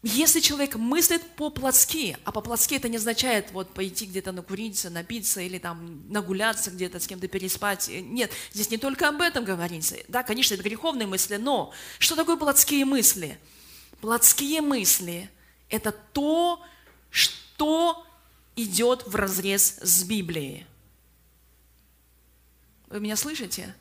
если 0.01 0.39
человек 0.39 0.75
мыслит 0.75 1.21
по-плотски, 1.35 2.17
а 2.23 2.31
по-плотски 2.31 2.75
это 2.75 2.87
не 2.87 2.95
означает 2.95 3.51
вот 3.51 3.73
пойти 3.73 4.05
где-то 4.05 4.31
накуриться, 4.31 4.89
напиться 4.89 5.41
или 5.41 5.57
там 5.57 6.09
нагуляться 6.09 6.71
где-то 6.71 6.99
с 6.99 7.07
кем-то 7.07 7.27
переспать. 7.27 7.89
Нет, 7.89 8.31
здесь 8.53 8.71
не 8.71 8.77
только 8.77 9.09
об 9.09 9.19
этом 9.19 9.43
говорится. 9.43 9.97
Да, 10.07 10.23
конечно, 10.23 10.53
это 10.53 10.63
греховные 10.63 11.05
мысли, 11.05 11.35
но 11.35 11.73
что 11.97 12.15
такое 12.15 12.37
плотские 12.37 12.85
мысли? 12.85 13.37
Плотские 13.99 14.61
мысли– 14.61 15.29
это 15.69 15.91
то, 15.91 16.63
что 17.09 18.05
идет 18.55 19.05
в 19.05 19.15
разрез 19.15 19.79
с 19.81 20.03
Библией. 20.03 20.65
Вы 22.87 23.01
меня 23.01 23.17
слышите? 23.17 23.75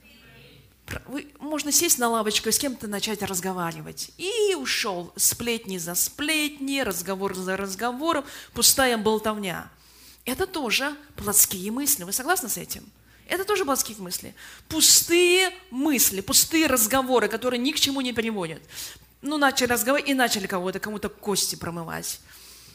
Вы, 1.06 1.28
можно 1.38 1.72
сесть 1.72 1.98
на 1.98 2.08
лавочку 2.08 2.48
и 2.48 2.52
с 2.52 2.58
кем-то 2.58 2.86
начать 2.86 3.22
разговаривать. 3.22 4.10
И 4.16 4.54
ушел 4.54 5.12
сплетни 5.16 5.78
за 5.78 5.94
сплетни, 5.94 6.80
разговор 6.80 7.34
за 7.34 7.56
разговором, 7.56 8.24
пустая 8.52 8.96
болтовня. 8.98 9.70
Это 10.24 10.46
тоже 10.46 10.94
плотские 11.16 11.70
мысли. 11.72 12.04
Вы 12.04 12.12
согласны 12.12 12.48
с 12.48 12.56
этим? 12.56 12.84
Это 13.28 13.44
тоже 13.44 13.64
плотские 13.64 13.96
мысли. 13.98 14.34
Пустые 14.68 15.52
мысли, 15.70 16.20
пустые 16.20 16.66
разговоры, 16.66 17.28
которые 17.28 17.60
ни 17.60 17.72
к 17.72 17.80
чему 17.80 18.00
не 18.00 18.12
приводят. 18.12 18.62
Ну, 19.20 19.36
начали 19.36 19.68
разговаривать 19.68 20.10
и 20.10 20.14
начали 20.14 20.46
кого-то, 20.46 20.80
кому-то 20.80 21.08
кости 21.08 21.56
промывать. 21.56 22.20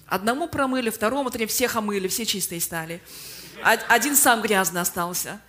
Одному 0.06 0.48
промыли, 0.48 0.90
второму, 0.90 1.32
третьему, 1.32 1.50
всех 1.50 1.76
омыли, 1.76 2.08
все 2.08 2.26
чистые 2.26 2.62
стали. 2.62 3.02
Один 3.64 4.16
сам 4.16 4.42
грязный 4.42 4.82
остался. 4.82 5.40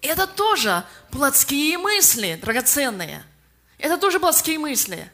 Это 0.00 0.26
тоже 0.26 0.84
плотские 1.10 1.76
мысли, 1.78 2.38
драгоценные. 2.40 3.24
Это 3.78 3.98
тоже 3.98 4.20
плотские 4.20 4.58
мысли. 4.58 5.10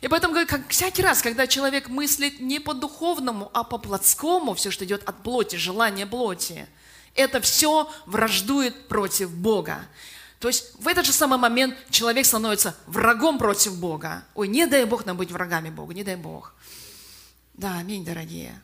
И 0.00 0.08
поэтому, 0.08 0.34
как 0.46 0.68
всякий 0.68 1.02
раз, 1.02 1.22
когда 1.22 1.46
человек 1.46 1.88
мыслит 1.88 2.40
не 2.40 2.58
по-духовному, 2.58 3.50
а 3.52 3.64
по-плотскому, 3.64 4.54
все, 4.54 4.70
что 4.70 4.84
идет 4.84 5.08
от 5.08 5.22
плоти, 5.22 5.56
желание 5.56 6.06
плоти, 6.06 6.66
это 7.14 7.40
все 7.40 7.90
враждует 8.06 8.88
против 8.88 9.30
Бога. 9.30 9.86
То 10.38 10.48
есть 10.48 10.74
в 10.80 10.88
этот 10.88 11.04
же 11.04 11.12
самый 11.12 11.38
момент 11.38 11.76
человек 11.90 12.24
становится 12.24 12.74
врагом 12.86 13.38
против 13.38 13.76
Бога. 13.76 14.24
Ой, 14.34 14.48
не 14.48 14.66
дай 14.66 14.84
Бог 14.86 15.04
нам 15.04 15.18
быть 15.18 15.30
врагами 15.30 15.68
Бога, 15.68 15.92
не 15.92 16.02
дай 16.02 16.16
Бог. 16.16 16.54
Да, 17.54 17.76
аминь, 17.76 18.04
дорогие. 18.04 18.58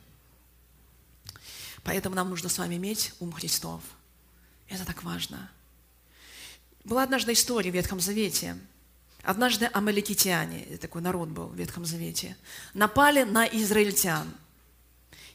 Поэтому 1.83 2.15
нам 2.15 2.31
нужно 2.31 2.49
с 2.49 2.57
вами 2.57 2.75
иметь 2.75 3.13
ум 3.19 3.31
Христов– 3.31 3.81
это 4.69 4.85
так 4.85 5.03
важно. 5.03 5.49
Была 6.83 7.03
однажды 7.03 7.33
история 7.33 7.71
в 7.71 7.75
Ветхом 7.75 7.99
Завете. 7.99 8.57
Однажды 9.23 9.69
амаликитяне, 9.73 10.77
такой 10.77 11.01
народ 11.01 11.29
был 11.29 11.47
в 11.47 11.55
Ветхом 11.55 11.85
Завете, 11.85 12.37
напали 12.73 13.23
на 13.23 13.45
израильтян. 13.45 14.31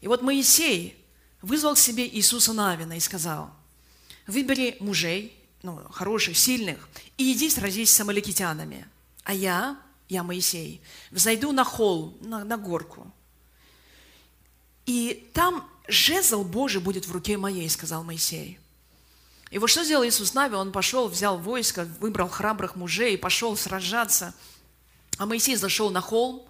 И 0.00 0.08
вот 0.08 0.22
Моисей 0.22 0.96
вызвал 1.42 1.74
к 1.74 1.78
себе 1.78 2.08
Иисуса 2.08 2.52
Навина 2.52 2.96
и 2.96 3.00
сказал, 3.00 3.50
выбери 4.26 4.76
мужей, 4.80 5.36
ну, 5.62 5.76
хороших, 5.90 6.38
сильных, 6.38 6.88
и 7.18 7.32
иди 7.32 7.50
сразись 7.50 7.90
с 7.90 8.00
амаликитянами. 8.00 8.86
А 9.24 9.34
я, 9.34 9.78
я 10.08 10.22
Моисей, 10.22 10.80
взойду 11.10 11.52
на 11.52 11.64
холм, 11.64 12.16
на, 12.20 12.44
на 12.44 12.56
горку. 12.56 13.12
И 14.86 15.28
там 15.34 15.68
жезл 15.86 16.44
Божий 16.44 16.80
будет 16.80 17.06
в 17.06 17.12
руке 17.12 17.36
моей, 17.36 17.68
сказал 17.68 18.04
Моисей. 18.04 18.58
И 19.52 19.58
вот 19.58 19.68
что 19.68 19.84
сделал 19.84 20.02
Иисус 20.02 20.32
Нави? 20.32 20.54
Он 20.54 20.72
пошел, 20.72 21.08
взял 21.08 21.36
войско, 21.36 21.84
выбрал 22.00 22.30
храбрых 22.30 22.74
мужей 22.74 23.14
и 23.14 23.18
пошел 23.18 23.54
сражаться. 23.54 24.34
А 25.18 25.26
Моисей 25.26 25.56
зашел 25.56 25.90
на 25.90 26.00
холм. 26.00 26.48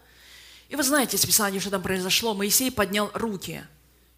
И 0.68 0.76
вы 0.76 0.84
знаете 0.84 1.16
из 1.16 1.26
Писания, 1.26 1.58
что 1.58 1.70
там 1.70 1.82
произошло. 1.82 2.32
Моисей 2.32 2.70
поднял 2.70 3.10
руки 3.12 3.66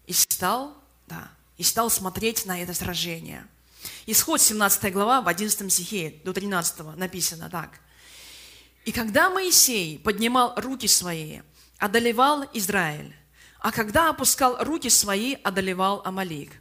и 0.05 0.13
стал, 0.13 0.77
да, 1.07 1.31
и 1.57 1.63
стал 1.63 1.89
смотреть 1.89 2.45
на 2.45 2.61
это 2.61 2.75
сражение. 2.75 3.47
Исход 4.05 4.39
17 4.39 4.93
глава 4.93 5.21
в 5.21 5.27
11 5.27 5.73
стихе 5.73 6.21
до 6.23 6.31
13 6.31 6.95
написано 6.95 7.49
так. 7.49 7.79
«И 8.85 8.91
когда 8.91 9.31
Моисей 9.31 9.97
поднимал 9.97 10.53
руки 10.57 10.87
свои, 10.87 11.41
одолевал 11.79 12.47
Израиль, 12.53 13.15
а 13.59 13.71
когда 13.71 14.09
опускал 14.09 14.63
руки 14.63 14.89
свои, 14.89 15.33
одолевал 15.43 16.03
Амалик. 16.05 16.51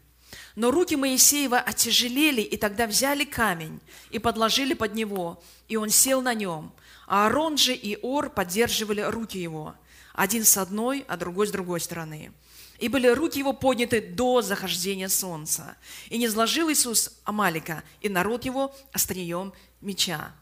Но 0.56 0.70
руки 0.70 0.94
Моисеева 0.94 1.58
отяжелели, 1.58 2.40
и 2.40 2.56
тогда 2.56 2.86
взяли 2.86 3.24
камень 3.24 3.80
и 4.10 4.18
подложили 4.18 4.74
под 4.74 4.94
него, 4.94 5.42
и 5.66 5.76
он 5.76 5.90
сел 5.90 6.22
на 6.22 6.34
нем. 6.34 6.72
А 7.06 7.24
Аарон 7.24 7.56
же 7.56 7.74
и 7.74 7.98
Ор 8.02 8.30
поддерживали 8.30 9.00
руки 9.00 9.38
его, 9.38 9.74
один 10.12 10.44
с 10.44 10.56
одной, 10.56 11.04
а 11.08 11.16
другой 11.16 11.48
с 11.48 11.50
другой 11.50 11.80
стороны. 11.80 12.32
И 12.78 12.88
были 12.88 13.08
руки 13.08 13.38
его 13.38 13.52
подняты 13.52 14.00
до 14.00 14.42
захождения 14.42 15.08
солнца. 15.08 15.76
И 16.08 16.18
не 16.18 16.28
сложил 16.28 16.70
Иисус 16.70 17.18
Амалика, 17.24 17.82
и 18.00 18.08
народ 18.08 18.44
его 18.44 18.74
острием 18.92 19.52
меча. 19.80 20.32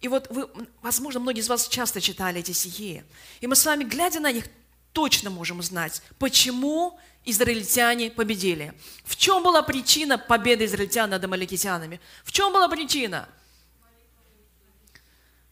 И 0.00 0.08
вот 0.08 0.28
вы, 0.30 0.48
возможно, 0.82 1.20
многие 1.20 1.40
из 1.40 1.48
вас 1.48 1.66
часто 1.68 2.00
читали 2.00 2.40
эти 2.40 2.52
стихи. 2.52 3.02
И 3.40 3.46
мы 3.46 3.56
с 3.56 3.64
вами, 3.64 3.84
глядя 3.84 4.20
на 4.20 4.30
них, 4.32 4.44
точно 4.92 5.30
можем 5.30 5.62
знать, 5.62 6.02
почему 6.18 6.98
израильтяне 7.24 8.10
победили. 8.10 8.74
В 9.04 9.16
чем 9.16 9.42
была 9.42 9.62
причина 9.62 10.18
победы 10.18 10.64
израильтян 10.66 11.10
над 11.10 11.24
амаликитянами? 11.24 12.00
В 12.24 12.32
чем 12.32 12.52
была 12.52 12.68
причина? 12.68 13.28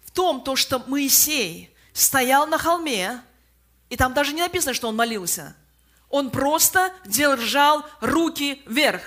В 0.05 0.11
том, 0.11 0.43
то, 0.43 0.57
что 0.57 0.79
Моисей 0.87 1.75
стоял 1.93 2.47
на 2.47 2.59
холме, 2.59 3.23
и 3.89 3.97
там 3.97 4.15
даже 4.15 4.33
не 4.33 4.43
написано, 4.43 4.75
что 4.75 4.89
он 4.89 4.97
молился. 4.97 5.57
Он 6.09 6.31
просто 6.31 6.93
держал 7.07 7.85
руки 8.01 8.63
вверх. 8.67 9.03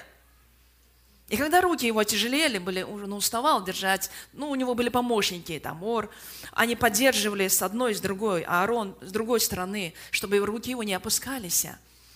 И 1.28 1.38
когда 1.38 1.62
руки 1.62 1.88
его 1.88 2.04
тяжелели, 2.04 2.60
были, 2.60 2.84
ну, 2.84 3.16
уставал 3.16 3.64
держать, 3.64 4.12
ну, 4.34 4.50
у 4.50 4.56
него 4.56 4.76
были 4.76 4.90
помощники, 4.90 5.60
там, 5.60 5.82
Ор, 5.84 6.12
они 6.52 6.76
поддерживали 6.76 7.48
с 7.48 7.64
одной 7.64 7.96
с 7.96 8.00
другой, 8.00 8.44
а 8.44 8.62
Аарон 8.62 8.96
с 9.02 9.12
другой 9.12 9.40
стороны, 9.40 9.96
чтобы 10.12 10.38
руки 10.38 10.70
его 10.70 10.84
не 10.84 10.94
опускались. 10.94 11.66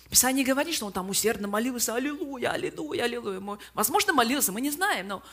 Писание 0.09 0.43
говорит, 0.43 0.75
что 0.75 0.87
он 0.87 0.91
там 0.91 1.09
усердно 1.09 1.47
молился, 1.47 1.93
аллилуйя, 1.93 2.51
аллилуйя, 2.51 3.03
аллилуйя. 3.03 3.41
Возможно, 3.73 4.13
молился, 4.13 4.51
мы 4.51 4.61
не 4.61 4.71
знаем, 4.71 5.07
но 5.07 5.23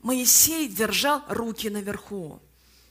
Моисей 0.00 0.68
держал 0.68 1.22
руки 1.28 1.70
наверху. 1.70 2.40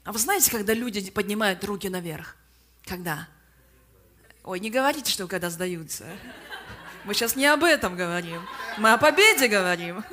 А 0.03 0.11
вы 0.11 0.19
знаете, 0.19 0.49
когда 0.49 0.73
люди 0.73 1.11
поднимают 1.11 1.63
руки 1.63 1.89
наверх? 1.89 2.35
Когда? 2.85 3.27
Ой, 4.43 4.59
не 4.59 4.69
говорите, 4.69 5.11
что 5.11 5.27
когда 5.27 5.49
сдаются. 5.49 6.05
Мы 7.03 7.13
сейчас 7.13 7.35
не 7.35 7.45
об 7.45 7.63
этом 7.63 7.95
говорим. 7.95 8.41
Мы 8.77 8.91
о 8.91 8.97
победе 8.97 9.47
говорим. 9.47 10.03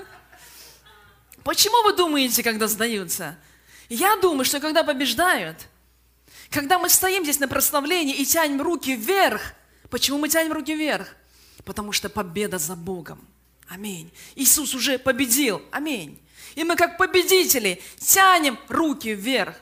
Почему 1.42 1.82
вы 1.84 1.96
думаете, 1.96 2.42
когда 2.42 2.68
сдаются? 2.68 3.36
Я 3.88 4.16
думаю, 4.16 4.44
что 4.44 4.60
когда 4.60 4.84
побеждают, 4.84 5.56
когда 6.50 6.78
мы 6.78 6.88
стоим 6.88 7.24
здесь 7.24 7.40
на 7.40 7.48
прославлении 7.48 8.14
и 8.14 8.24
тянем 8.24 8.60
руки 8.60 8.94
вверх, 8.94 9.54
почему 9.92 10.18
мы 10.18 10.28
тянем 10.28 10.52
руки 10.52 10.74
вверх? 10.74 11.06
Потому 11.64 11.92
что 11.92 12.08
победа 12.08 12.58
за 12.58 12.74
Богом. 12.74 13.28
Аминь. 13.68 14.10
Иисус 14.34 14.74
уже 14.74 14.98
победил. 14.98 15.62
Аминь. 15.70 16.18
И 16.54 16.64
мы 16.64 16.76
как 16.76 16.98
победители 16.98 17.80
тянем 17.98 18.58
руки 18.68 19.14
вверх. 19.14 19.54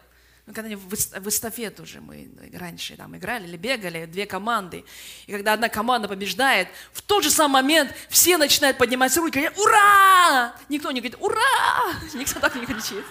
Ну, 0.46 0.54
когда 0.54 0.76
в 0.76 1.28
эстафету 1.28 1.82
уже 1.82 2.00
мы 2.00 2.30
раньше 2.54 2.96
там 2.96 3.16
играли 3.16 3.46
или 3.46 3.56
бегали, 3.56 4.06
две 4.06 4.26
команды. 4.26 4.84
И 5.26 5.32
когда 5.32 5.52
одна 5.52 5.68
команда 5.68 6.08
побеждает, 6.08 6.68
в 6.92 7.02
тот 7.02 7.24
же 7.24 7.30
самый 7.30 7.62
момент 7.62 7.92
все 8.08 8.36
начинают 8.36 8.78
поднимать 8.78 9.16
руки, 9.16 9.38
говорят, 9.38 9.58
ура! 9.58 10.54
Никто 10.68 10.90
не 10.92 11.00
говорит, 11.00 11.18
ура! 11.20 11.92
Никто 12.14 12.40
так 12.40 12.54
не 12.54 12.66
кричит. 12.66 13.04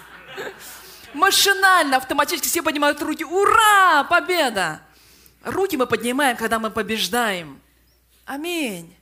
Машинально, 1.12 1.98
автоматически 1.98 2.48
все 2.48 2.62
поднимают 2.62 3.00
руки, 3.02 3.24
ура! 3.24 4.04
Победа! 4.04 4.82
Руки 5.42 5.76
мы 5.76 5.86
поднимаем, 5.86 6.36
когда 6.36 6.58
мы 6.58 6.70
побеждаем. 6.70 7.60
Аминь. 8.24 8.94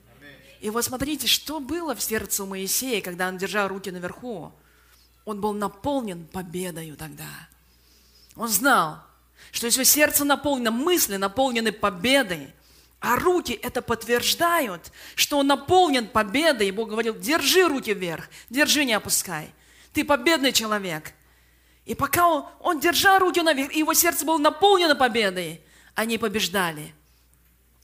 И 0.61 0.69
вот 0.69 0.83
смотрите, 0.83 1.27
что 1.27 1.59
было 1.59 1.95
в 1.95 2.01
сердце 2.01 2.43
у 2.43 2.47
Моисея, 2.47 3.01
когда 3.01 3.27
он 3.27 3.37
держал 3.37 3.67
руки 3.67 3.91
наверху. 3.91 4.51
Он 5.25 5.41
был 5.41 5.53
наполнен 5.53 6.25
победою 6.25 6.95
тогда. 6.95 7.49
Он 8.35 8.47
знал, 8.47 9.03
что 9.51 9.67
если 9.67 9.83
сердце 9.83 10.25
наполнено, 10.25 10.71
мысли 10.71 11.17
наполнены 11.17 11.71
победой, 11.71 12.53
а 12.99 13.15
руки 13.15 13.53
это 13.53 13.81
подтверждают, 13.81 14.91
что 15.15 15.39
он 15.39 15.47
наполнен 15.47 16.07
победой. 16.07 16.67
И 16.67 16.71
Бог 16.71 16.89
говорил, 16.89 17.15
держи 17.15 17.67
руки 17.67 17.93
вверх, 17.93 18.29
держи, 18.49 18.83
не 18.83 18.93
опускай. 18.93 19.53
Ты 19.93 20.03
победный 20.03 20.51
человек. 20.51 21.13
И 21.85 21.95
пока 21.95 22.27
он, 22.27 22.45
он 22.59 22.79
держал 22.79 23.19
руки 23.19 23.41
наверх, 23.41 23.73
и 23.73 23.79
его 23.79 23.93
сердце 23.93 24.25
было 24.25 24.37
наполнено 24.37 24.95
победой, 24.95 25.61
они 25.99 26.17
побеждали. 26.17 26.93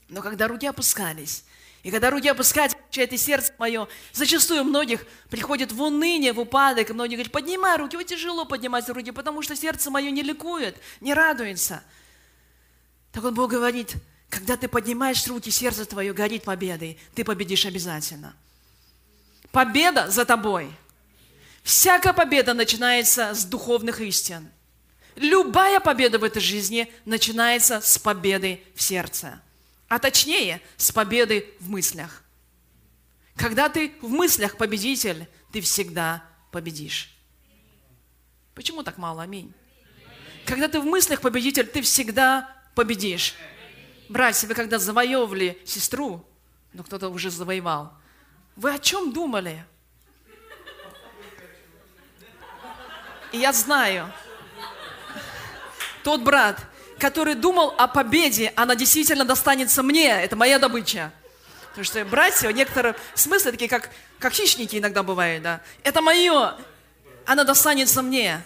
Но 0.08 0.22
когда 0.22 0.48
руки 0.48 0.66
опускались, 0.66 1.44
и 1.82 1.90
когда 1.90 2.08
руки 2.08 2.26
опускать, 2.28 2.74
это 2.96 3.18
сердце 3.18 3.52
мое, 3.58 3.88
зачастую 4.14 4.64
многих 4.64 5.04
приходит 5.28 5.70
в 5.70 5.82
уныние, 5.82 6.32
в 6.32 6.40
упадок, 6.40 6.88
и 6.88 6.92
многие 6.94 7.16
говорят, 7.16 7.30
поднимай 7.30 7.76
руки, 7.76 7.94
вот 7.94 8.06
тяжело 8.06 8.46
поднимать 8.46 8.88
руки, 8.88 9.10
потому 9.10 9.42
что 9.42 9.54
сердце 9.54 9.90
мое 9.90 10.10
не 10.10 10.22
ликует, 10.22 10.78
не 11.02 11.12
радуется. 11.12 11.82
Так 13.12 13.22
вот 13.22 13.34
Бог 13.34 13.50
говорит, 13.50 13.96
когда 14.30 14.56
ты 14.56 14.66
поднимаешь 14.66 15.26
руки, 15.26 15.50
сердце 15.50 15.84
твое 15.84 16.14
горит 16.14 16.44
победой, 16.44 16.98
ты 17.14 17.22
победишь 17.22 17.66
обязательно. 17.66 18.34
Победа 19.52 20.10
за 20.10 20.24
тобой. 20.24 20.70
Всякая 21.62 22.14
победа 22.14 22.54
начинается 22.54 23.34
с 23.34 23.44
духовных 23.44 24.00
истин. 24.00 24.48
Любая 25.16 25.80
победа 25.80 26.18
в 26.18 26.24
этой 26.24 26.40
жизни 26.40 26.92
начинается 27.04 27.80
с 27.80 27.98
победы 27.98 28.62
в 28.74 28.82
сердце 28.82 29.40
а 29.88 29.98
точнее 29.98 30.60
с 30.76 30.90
победой 30.92 31.54
в 31.60 31.70
мыслях. 31.70 32.22
Когда 33.36 33.68
ты 33.68 33.92
в 34.00 34.08
мыслях 34.08 34.56
победитель, 34.56 35.28
ты 35.52 35.60
всегда 35.60 36.24
победишь. 36.50 37.14
Почему 38.54 38.82
так 38.82 38.98
мало? 38.98 39.22
Аминь. 39.22 39.52
Когда 40.46 40.68
ты 40.68 40.80
в 40.80 40.84
мыслях 40.84 41.20
победитель, 41.20 41.66
ты 41.66 41.82
всегда 41.82 42.50
победишь. 42.74 43.34
Братья, 44.08 44.46
вы 44.46 44.54
когда 44.54 44.78
завоевывали 44.78 45.60
сестру, 45.64 46.24
ну 46.72 46.82
кто-то 46.82 47.08
уже 47.08 47.30
завоевал, 47.30 47.92
вы 48.54 48.72
о 48.72 48.78
чем 48.78 49.12
думали? 49.12 49.64
И 53.32 53.38
я 53.38 53.52
знаю, 53.52 54.10
тот 56.06 56.22
брат, 56.22 56.60
который 57.00 57.34
думал 57.34 57.74
о 57.76 57.88
победе, 57.88 58.52
она 58.54 58.76
действительно 58.76 59.24
достанется 59.24 59.82
мне, 59.82 60.06
это 60.06 60.36
моя 60.36 60.60
добыча. 60.60 61.12
Потому 61.70 61.84
что 61.84 62.04
братья, 62.04 62.48
некоторые 62.52 62.94
смыслы 63.16 63.50
такие, 63.50 63.68
как, 63.68 63.90
как 64.20 64.32
хищники 64.32 64.76
иногда 64.76 65.02
бывают, 65.02 65.42
да. 65.42 65.60
Это 65.82 66.02
мое, 66.02 66.54
она 67.24 67.42
достанется 67.42 68.02
мне. 68.02 68.40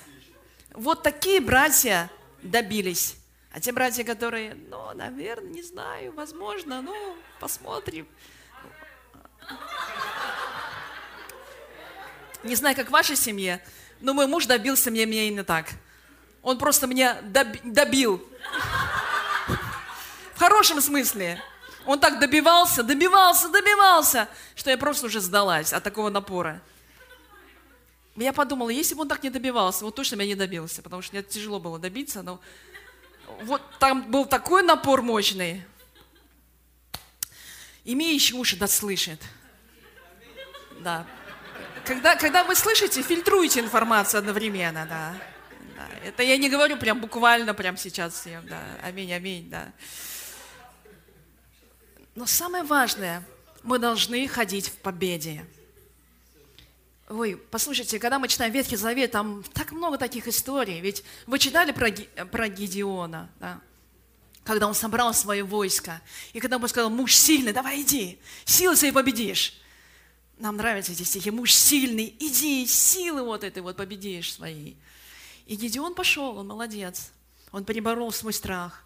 Вот 0.72 1.02
такие 1.02 1.38
братья 1.38 2.10
добились. 2.40 3.16
А 3.52 3.60
те 3.60 3.72
братья, 3.72 4.04
которые, 4.04 4.56
ну, 4.70 4.94
наверное, 4.94 5.50
не 5.50 5.62
знаю, 5.62 6.12
возможно, 6.12 6.80
ну, 6.80 7.14
посмотрим. 7.40 8.08
Не 12.42 12.54
знаю, 12.54 12.74
как 12.74 12.88
в 12.88 12.92
вашей 12.92 13.16
семье, 13.16 13.62
но 14.00 14.14
мой 14.14 14.26
муж 14.26 14.46
добился 14.46 14.90
мне, 14.90 15.04
мне 15.04 15.28
именно 15.28 15.44
так. 15.44 15.66
Он 16.42 16.58
просто 16.58 16.86
меня 16.86 17.20
добил. 17.22 18.26
В 20.34 20.38
хорошем 20.38 20.80
смысле. 20.80 21.42
Он 21.86 21.98
так 21.98 22.18
добивался, 22.18 22.82
добивался, 22.82 23.48
добивался, 23.48 24.28
что 24.54 24.70
я 24.70 24.78
просто 24.78 25.06
уже 25.06 25.20
сдалась 25.20 25.72
от 25.72 25.82
такого 25.82 26.10
напора. 26.10 26.60
Я 28.16 28.32
подумала, 28.32 28.68
если 28.68 28.94
бы 28.94 29.02
он 29.02 29.08
так 29.08 29.22
не 29.22 29.30
добивался, 29.30 29.84
вот 29.84 29.94
точно 29.94 30.16
меня 30.16 30.28
не 30.28 30.34
добился, 30.34 30.82
потому 30.82 31.00
что 31.00 31.14
мне 31.14 31.22
тяжело 31.22 31.58
было 31.58 31.78
добиться, 31.78 32.22
но 32.22 32.40
вот 33.42 33.62
там 33.78 34.10
был 34.10 34.26
такой 34.26 34.62
напор 34.62 35.02
мощный. 35.02 35.64
Имеющий 37.84 38.34
уши 38.34 38.56
да 38.56 38.66
слышит. 38.66 39.22
Да. 40.80 41.06
Когда, 41.84 42.14
когда 42.16 42.44
вы 42.44 42.54
слышите, 42.54 43.02
фильтруйте 43.02 43.60
информацию 43.60 44.18
одновременно, 44.18 44.86
да. 44.86 45.14
Да, 45.80 45.88
это 46.04 46.22
я 46.22 46.36
не 46.36 46.50
говорю 46.50 46.76
прям 46.76 47.00
буквально 47.00 47.54
прям 47.54 47.76
сейчас 47.78 48.20
всем, 48.20 48.46
да. 48.46 48.60
Аминь, 48.82 49.12
аминь, 49.12 49.48
да. 49.48 49.72
Но 52.14 52.26
самое 52.26 52.64
важное, 52.64 53.22
мы 53.62 53.78
должны 53.78 54.28
ходить 54.28 54.68
в 54.68 54.76
победе. 54.76 55.46
Ой, 57.08 57.36
послушайте, 57.50 57.98
когда 57.98 58.18
мы 58.18 58.28
читаем 58.28 58.52
Ветхий 58.52 58.76
Завет, 58.76 59.12
там 59.12 59.42
так 59.54 59.72
много 59.72 59.96
таких 59.96 60.28
историй. 60.28 60.80
Ведь 60.80 61.02
вы 61.26 61.38
читали 61.38 61.72
про, 61.72 61.90
про 62.26 62.48
Гедеона, 62.48 63.30
да? 63.40 63.60
когда 64.44 64.66
он 64.66 64.74
собрал 64.74 65.14
свое 65.14 65.44
войско. 65.44 66.02
И 66.34 66.40
когда 66.40 66.58
он 66.58 66.68
сказал, 66.68 66.90
муж 66.90 67.14
сильный, 67.14 67.54
давай 67.54 67.80
иди, 67.80 68.18
силы 68.44 68.76
свои 68.76 68.90
победишь. 68.90 69.54
Нам 70.36 70.56
нравятся 70.56 70.92
эти 70.92 71.04
стихи. 71.04 71.30
Муж 71.30 71.52
сильный, 71.52 72.14
иди, 72.18 72.66
силы 72.66 73.22
вот 73.22 73.44
этой 73.44 73.62
вот 73.62 73.76
победишь 73.76 74.34
свои. 74.34 74.74
И 75.46 75.56
Гедеон 75.56 75.94
пошел, 75.94 76.36
он 76.38 76.48
молодец. 76.48 77.10
Он 77.52 77.64
переборол 77.64 78.12
свой 78.12 78.32
страх. 78.32 78.84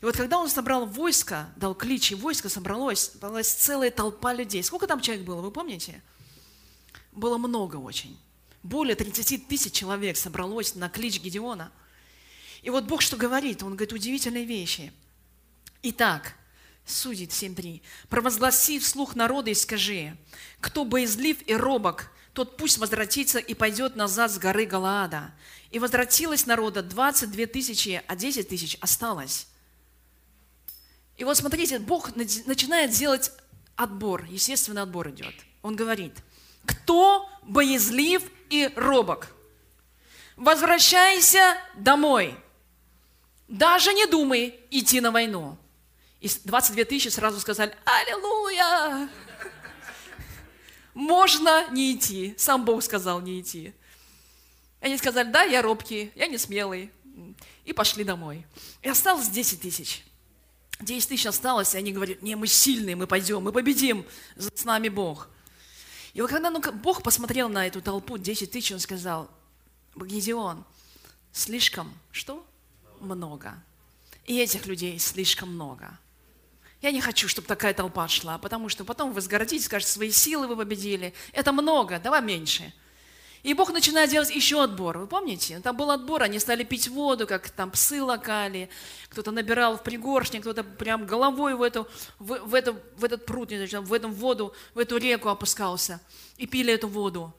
И 0.00 0.04
вот 0.04 0.16
когда 0.16 0.38
он 0.38 0.48
собрал 0.48 0.86
войско, 0.86 1.52
дал 1.56 1.74
клич, 1.74 2.12
и 2.12 2.14
войско 2.14 2.48
собралось, 2.48 3.10
собралась 3.12 3.52
целая 3.52 3.90
толпа 3.90 4.32
людей. 4.32 4.62
Сколько 4.62 4.86
там 4.86 5.00
человек 5.00 5.24
было, 5.24 5.40
вы 5.40 5.50
помните? 5.50 6.02
Было 7.12 7.36
много 7.36 7.76
очень. 7.76 8.18
Более 8.62 8.94
30 8.94 9.48
тысяч 9.48 9.72
человек 9.72 10.16
собралось 10.16 10.74
на 10.74 10.88
клич 10.88 11.20
Гедеона. 11.20 11.72
И 12.62 12.70
вот 12.70 12.84
Бог 12.84 13.02
что 13.02 13.16
говорит? 13.16 13.62
Он 13.62 13.70
говорит 13.70 13.92
удивительные 13.92 14.44
вещи. 14.44 14.92
Итак, 15.82 16.34
судит 16.84 17.30
7.3. 17.30 17.82
«Провозгласи 18.08 18.78
вслух 18.78 19.14
народа 19.14 19.50
и 19.50 19.54
скажи, 19.54 20.16
кто 20.60 20.84
боязлив 20.84 21.36
и 21.46 21.54
робок, 21.54 22.10
тот 22.32 22.56
пусть 22.56 22.78
возвратится 22.78 23.38
и 23.38 23.54
пойдет 23.54 23.96
назад 23.96 24.30
с 24.30 24.38
горы 24.38 24.66
Галаада. 24.66 25.32
И 25.70 25.78
возвратилось 25.78 26.46
народа 26.46 26.82
22 26.82 27.46
тысячи, 27.46 28.02
а 28.06 28.16
10 28.16 28.48
тысяч 28.48 28.76
осталось. 28.80 29.48
И 31.16 31.24
вот 31.24 31.36
смотрите, 31.36 31.78
Бог 31.78 32.14
начинает 32.14 32.92
делать 32.92 33.32
отбор, 33.76 34.24
естественный 34.24 34.82
отбор 34.82 35.10
идет. 35.10 35.34
Он 35.62 35.74
говорит, 35.74 36.14
кто 36.64 37.28
боязлив 37.42 38.22
и 38.50 38.70
робок, 38.76 39.34
возвращайся 40.36 41.56
домой. 41.74 42.34
Даже 43.48 43.92
не 43.94 44.06
думай 44.06 44.60
идти 44.70 45.00
на 45.00 45.10
войну. 45.10 45.58
И 46.20 46.30
22 46.44 46.84
тысячи 46.84 47.08
сразу 47.08 47.40
сказали, 47.40 47.76
аллилуйя! 47.84 49.08
Можно 50.98 51.70
не 51.70 51.94
идти. 51.94 52.34
Сам 52.36 52.64
Бог 52.64 52.82
сказал 52.82 53.20
не 53.20 53.40
идти. 53.40 53.72
Они 54.80 54.98
сказали, 54.98 55.30
да, 55.30 55.44
я 55.44 55.62
робкий, 55.62 56.10
я 56.16 56.26
не 56.26 56.38
смелый. 56.38 56.90
И 57.64 57.72
пошли 57.72 58.02
домой. 58.02 58.44
И 58.82 58.88
осталось 58.88 59.28
10 59.28 59.60
тысяч. 59.60 60.04
10 60.80 61.08
тысяч 61.08 61.26
осталось, 61.26 61.74
и 61.74 61.78
они 61.78 61.92
говорят, 61.92 62.20
не, 62.20 62.34
мы 62.34 62.48
сильные, 62.48 62.96
мы 62.96 63.06
пойдем, 63.06 63.42
мы 63.42 63.52
победим, 63.52 64.04
с 64.36 64.64
нами 64.64 64.88
Бог. 64.88 65.28
И 66.14 66.20
вот 66.20 66.30
когда 66.30 66.50
ну, 66.50 66.60
Бог 66.72 67.04
посмотрел 67.04 67.48
на 67.48 67.64
эту 67.64 67.80
толпу, 67.80 68.18
10 68.18 68.50
тысяч, 68.50 68.72
он 68.72 68.80
сказал, 68.80 69.30
Гедеон, 69.94 70.64
слишком, 71.32 71.96
что? 72.10 72.44
Много. 72.98 73.54
И 74.26 74.40
этих 74.40 74.66
людей 74.66 74.98
слишком 74.98 75.54
много. 75.54 75.96
Я 76.80 76.92
не 76.92 77.00
хочу, 77.00 77.26
чтобы 77.26 77.48
такая 77.48 77.74
толпа 77.74 78.06
шла, 78.06 78.38
потому 78.38 78.68
что 78.68 78.84
потом 78.84 79.12
вы 79.12 79.20
сгордитесь, 79.20 79.64
скажете, 79.64 79.92
свои 79.92 80.10
силы 80.12 80.46
вы 80.46 80.56
победили. 80.56 81.12
Это 81.32 81.52
много, 81.52 81.98
давай 81.98 82.22
меньше. 82.22 82.72
И 83.42 83.54
Бог 83.54 83.72
начинает 83.72 84.10
делать 84.10 84.30
еще 84.30 84.62
отбор. 84.62 84.98
Вы 84.98 85.06
помните? 85.06 85.60
Там 85.60 85.76
был 85.76 85.90
отбор, 85.90 86.22
они 86.22 86.38
стали 86.38 86.64
пить 86.64 86.88
воду, 86.88 87.26
как 87.26 87.50
там 87.50 87.70
псы 87.70 88.02
локали. 88.02 88.68
Кто-то 89.08 89.30
набирал 89.30 89.76
в 89.76 89.82
пригоршник, 89.82 90.42
кто-то 90.42 90.64
прям 90.64 91.06
головой 91.06 91.54
в, 91.54 91.62
эту, 91.62 91.88
в, 92.18 92.36
в, 92.38 92.54
эту, 92.54 92.76
в 92.96 93.04
этот 93.04 93.26
пруд, 93.26 93.50
в 93.50 93.92
эту 93.92 94.08
воду, 94.08 94.52
в 94.74 94.78
эту 94.78 94.96
реку 94.96 95.28
опускался. 95.28 96.00
И 96.36 96.46
пили 96.46 96.72
эту 96.72 96.88
воду. 96.88 97.32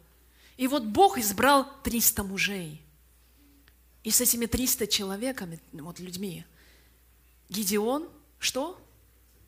И 0.58 0.68
вот 0.68 0.84
Бог 0.84 1.18
избрал 1.18 1.68
300 1.84 2.24
мужей. 2.24 2.82
И 4.04 4.12
с 4.12 4.22
этими 4.22 4.46
300 4.46 4.88
человеками, 4.88 5.60
вот 5.74 6.00
людьми, 6.00 6.46
Гедеон, 7.50 8.08
что? 8.40 8.80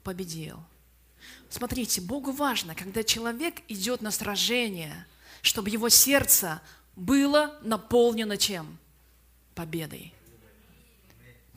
Победил. 0.03 0.57
Смотрите, 1.49 2.01
Богу 2.01 2.31
важно, 2.31 2.75
когда 2.75 3.03
человек 3.03 3.61
идет 3.67 4.01
на 4.01 4.11
сражение– 4.11 5.05
чтобы 5.41 5.69
его 5.69 5.89
сердце 5.89 6.61
было 6.95 7.57
наполнено 7.63 8.37
чем? 8.37 8.77
Победой. 9.55 10.13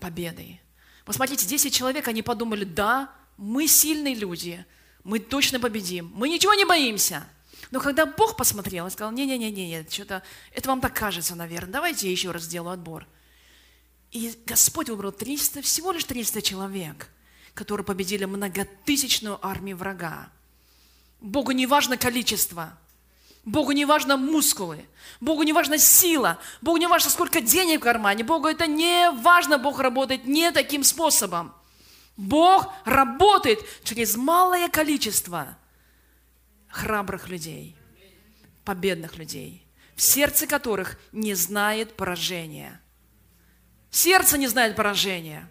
Победой. 0.01 0.61
Посмотрите, 1.05 1.47
10 1.47 1.73
человек, 1.73 2.09
они 2.09 2.23
подумали, 2.23 2.65
да, 2.65 3.13
мы 3.37 3.69
сильные 3.69 4.15
люди, 4.15 4.65
мы 5.03 5.19
точно 5.19 5.61
победим, 5.61 6.11
мы 6.15 6.29
ничего 6.29 6.55
не 6.55 6.65
боимся. 6.65 7.27
Но 7.71 7.81
когда 7.81 8.07
Бог 8.07 8.37
посмотрел 8.37 8.87
и 8.87 8.91
сказал, 8.91 9.13
не-не-не, 9.13 9.87
что-то, 9.89 10.23
это 10.53 10.69
вам 10.69 10.81
так 10.81 10.95
кажется, 10.95 11.35
наверное, 11.35 11.73
давайте 11.73 12.07
я 12.07 12.13
еще 12.13 12.31
раз 12.31 12.45
сделаю 12.45 12.73
отбор. 12.73 13.07
И 14.13 14.33
Господь 14.47 14.89
выбрал 14.89 15.13
300, 15.13 15.61
всего 15.63 15.93
лишь 15.93 16.05
300 16.05 16.41
человек, 16.41 17.11
которые 17.55 17.85
победили 17.85 18.25
многотысячную 18.25 19.45
армию 19.45 19.77
врага. 19.77 20.29
Богу 21.21 21.53
не 21.53 21.67
важно 21.67 21.97
количество– 21.97 22.79
Богу 23.45 23.73
не 23.73 23.85
важно 23.85 24.17
мускулы, 24.17 24.87
Богу 25.21 25.43
не 25.43 25.53
важно 25.53 25.79
сила, 25.79 26.39
Богу 26.63 26.79
не 26.79 26.87
важно, 26.87 27.11
сколько 27.11 27.41
денег 27.41 27.81
в 27.81 27.85
кармане, 27.85 28.25
Богу 28.25 28.49
это 28.49 28.67
не 28.67 29.11
важно, 29.11 29.59
Бог 29.59 29.81
работает 29.81 30.25
не 30.25 30.51
таким 30.51 30.83
способом. 30.83 31.55
Бог 32.17 32.73
работает 32.85 33.61
через 33.83 34.17
малое 34.17 34.69
количество 34.69 35.59
храбрых 36.69 37.29
людей, 37.29 37.77
победных 38.65 39.17
людей, 39.19 39.67
в 39.95 40.01
сердце 40.01 40.47
которых 40.47 40.99
не 41.13 41.35
знает 41.35 41.97
поражения. 41.97 42.81
Сердце 43.91 44.39
не 44.39 44.47
знает 44.47 44.75
поражения. 44.75 45.51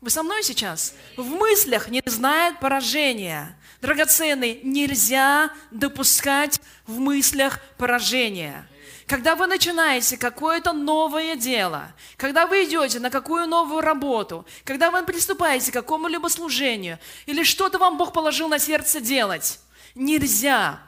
Вы 0.00 0.08
со 0.08 0.22
мной 0.22 0.42
сейчас? 0.42 0.94
В 1.16 1.26
мыслях 1.26 1.88
не 1.88 2.02
знает 2.06 2.58
поражения. 2.58 3.54
Драгоценный, 3.82 4.60
нельзя 4.62 5.50
допускать 5.70 6.60
в 6.86 6.98
мыслях 6.98 7.60
поражения. 7.76 8.66
Когда 9.06 9.36
вы 9.36 9.46
начинаете 9.46 10.16
какое-то 10.16 10.72
новое 10.72 11.34
дело, 11.36 11.92
когда 12.16 12.46
вы 12.46 12.64
идете 12.64 12.98
на 12.98 13.10
какую 13.10 13.46
новую 13.46 13.82
работу, 13.82 14.46
когда 14.64 14.90
вы 14.90 15.04
приступаете 15.04 15.70
к 15.70 15.74
какому-либо 15.74 16.28
служению, 16.28 16.98
или 17.26 17.42
что-то 17.42 17.78
вам 17.78 17.98
Бог 17.98 18.14
положил 18.14 18.48
на 18.48 18.58
сердце 18.58 19.00
делать, 19.00 19.60
нельзя, 19.94 20.80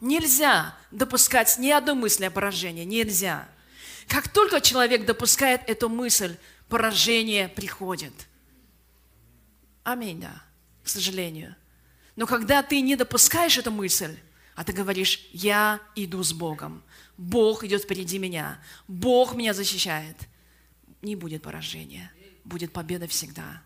нельзя 0.00 0.76
допускать 0.90 1.56
ни 1.58 1.70
одной 1.70 1.94
мысли 1.94 2.24
о 2.24 2.30
поражении, 2.30 2.84
нельзя. 2.84 3.48
Как 4.08 4.28
только 4.28 4.60
человек 4.60 5.06
допускает 5.06 5.62
эту 5.66 5.88
мысль, 5.88 6.36
поражение 6.68 7.48
приходит. 7.48 8.12
Аминь, 9.84 10.20
да, 10.20 10.42
к 10.82 10.88
сожалению. 10.88 11.54
Но 12.16 12.26
когда 12.26 12.62
ты 12.62 12.80
не 12.80 12.96
допускаешь 12.96 13.58
эту 13.58 13.70
мысль, 13.70 14.16
а 14.54 14.64
ты 14.64 14.72
говоришь, 14.72 15.28
я 15.32 15.80
иду 15.94 16.22
с 16.22 16.32
Богом, 16.32 16.82
Бог 17.18 17.64
идет 17.64 17.82
впереди 17.82 18.18
меня, 18.18 18.60
Бог 18.88 19.34
меня 19.34 19.52
защищает, 19.52 20.16
не 21.02 21.16
будет 21.16 21.42
поражения, 21.42 22.10
будет 22.44 22.72
победа 22.72 23.06
всегда. 23.08 23.62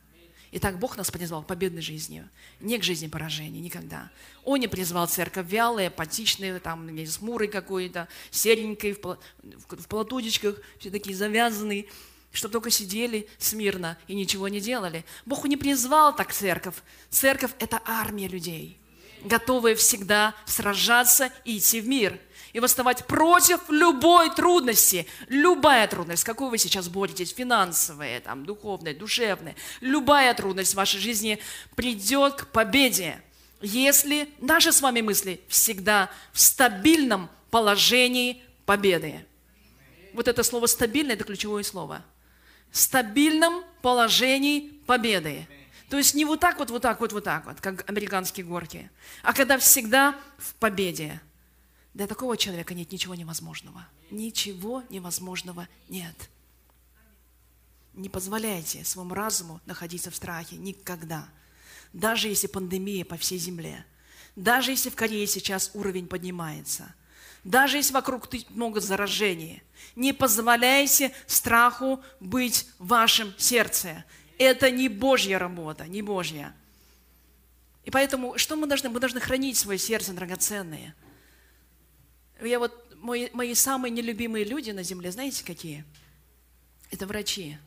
Итак, 0.51 0.79
Бог 0.79 0.97
нас 0.97 1.11
призвал 1.11 1.43
к 1.43 1.47
победной 1.47 1.83
жизни, 1.83 2.27
не 2.59 2.79
к 2.79 2.83
жизни 2.83 3.07
поражения, 3.07 3.61
никогда. 3.61 4.11
Он 4.45 4.59
не 4.59 4.67
призвал 4.67 5.07
церковь 5.07 5.47
вялой, 5.47 5.89
апатичной, 5.89 6.59
там, 6.59 6.89
с 6.99 7.21
мурой 7.21 7.49
какой-то, 7.49 8.09
серенькой, 8.31 8.95
в, 8.95 9.89
полотудечках, 9.89 10.57
все 10.79 10.91
такие 10.91 11.15
завязанные 11.15 11.87
чтобы 12.33 12.53
только 12.53 12.71
сидели 12.71 13.29
смирно 13.39 13.99
и 14.07 14.15
ничего 14.15 14.49
не 14.49 14.61
делали. 14.61 15.05
Бог 15.27 15.45
не 15.45 15.57
призвал 15.57 16.15
так 16.15 16.33
церковь. 16.33 16.77
Церковь– 17.11 17.53
это 17.59 17.81
армия 17.85 18.29
людей, 18.29 18.79
готовая 19.25 19.75
всегда 19.75 20.35
сражаться 20.47 21.31
и 21.45 21.59
идти 21.59 21.81
в 21.81 21.89
мир 21.89 22.19
и 22.53 22.61
восставать 22.61 23.07
против 23.07 23.61
любой 23.69 24.35
трудности. 24.35 25.07
Любая 25.29 25.87
трудность, 25.89 26.23
с 26.23 26.25
какой 26.25 26.51
вы 26.51 26.59
сейчас 26.59 26.89
боретесь, 26.89 27.35
финансовая, 27.35 28.21
там, 28.21 28.45
духовная, 28.45 28.95
душевная, 28.95 29.57
любая 29.81 30.33
трудность 30.35 30.73
в 30.73 30.77
вашей 30.77 31.01
жизни 31.01 31.39
придет 31.77 32.35
к 32.35 32.47
победе, 32.49 33.21
если 33.61 34.29
наши 34.41 34.73
с 34.73 34.81
вами 34.81 35.01
мысли 35.01 35.41
всегда 35.49 36.11
в 36.33 36.41
стабильном 36.41 37.29
положении 37.51 38.43
победы. 38.67 39.25
Вот 40.13 40.29
это 40.29 40.43
слово 40.43 40.67
«стабильно»– 40.67 41.13
это 41.13 41.25
ключевое 41.25 41.63
слово– 41.63 42.05
стабильном 42.73 43.65
положении 43.83 44.71
победы. 44.87 45.47
То 45.89 45.97
есть 45.97 46.15
не 46.15 46.25
вот 46.25 46.41
так 46.41 46.59
вот, 46.59 46.71
вот 46.71 46.83
так 46.83 47.01
вот, 47.01 47.13
вот 47.13 47.25
так 47.25 47.47
вот, 47.47 47.61
как 47.61 47.89
американские 47.89 48.45
горки, 48.45 48.91
а 49.23 49.33
когда 49.33 49.59
всегда 49.59 50.19
в 50.37 50.55
победе. 50.57 51.21
Для 51.95 52.07
такого 52.07 52.37
человека 52.37 52.75
нет 52.75 52.93
ничего 52.93 53.15
невозможного. 53.15 53.87
Ничего 54.11 54.85
невозможного 54.91 55.67
нет. 55.89 56.31
Не 57.95 58.09
позволяйте 58.09 58.85
своему 58.85 59.15
разуму 59.15 59.61
находиться 59.67 60.11
в 60.11 60.17
страхе 60.17 60.57
никогда. 60.57 61.29
Даже 61.93 62.29
если 62.29 62.47
пандемия 62.47 63.05
по 63.05 63.17
всей 63.17 63.39
земле, 63.39 63.85
даже 64.37 64.71
если 64.71 64.91
в 64.91 64.95
Корее 64.95 65.27
сейчас 65.27 65.71
уровень 65.75 66.07
поднимается– 66.07 66.95
даже 67.45 67.77
если 67.79 67.93
вокруг 67.93 68.29
много 68.51 68.81
заражений. 68.81 69.63
Не 69.97 70.13
позволяйте 70.13 71.13
страху 71.27 72.03
быть 72.21 72.67
в 72.79 72.89
вашем 72.89 73.35
сердце. 73.39 74.05
Это 74.39 74.71
не 74.71 74.89
Божья 74.89 75.39
работа, 75.39 75.87
не 75.87 76.03
Божья. 76.03 76.55
И 77.85 77.91
поэтому, 77.91 78.37
что 78.39 78.55
мы 78.55 78.67
должны? 78.67 78.91
Мы 78.91 79.01
должны 79.01 79.19
хранить 79.19 79.57
свое 79.57 79.79
сердце 79.79 80.13
драгоценное. 80.13 80.95
Я 82.43 82.59
вот, 82.59 82.73
мои, 82.97 83.29
мои 83.33 83.55
самые 83.55 83.91
нелюбимые 83.91 84.45
люди 84.45 84.71
на 84.71 84.83
земле, 84.83 85.11
знаете 85.11 85.45
какие? 85.45 85.85
Это 86.91 87.07
врачи. 87.07 87.59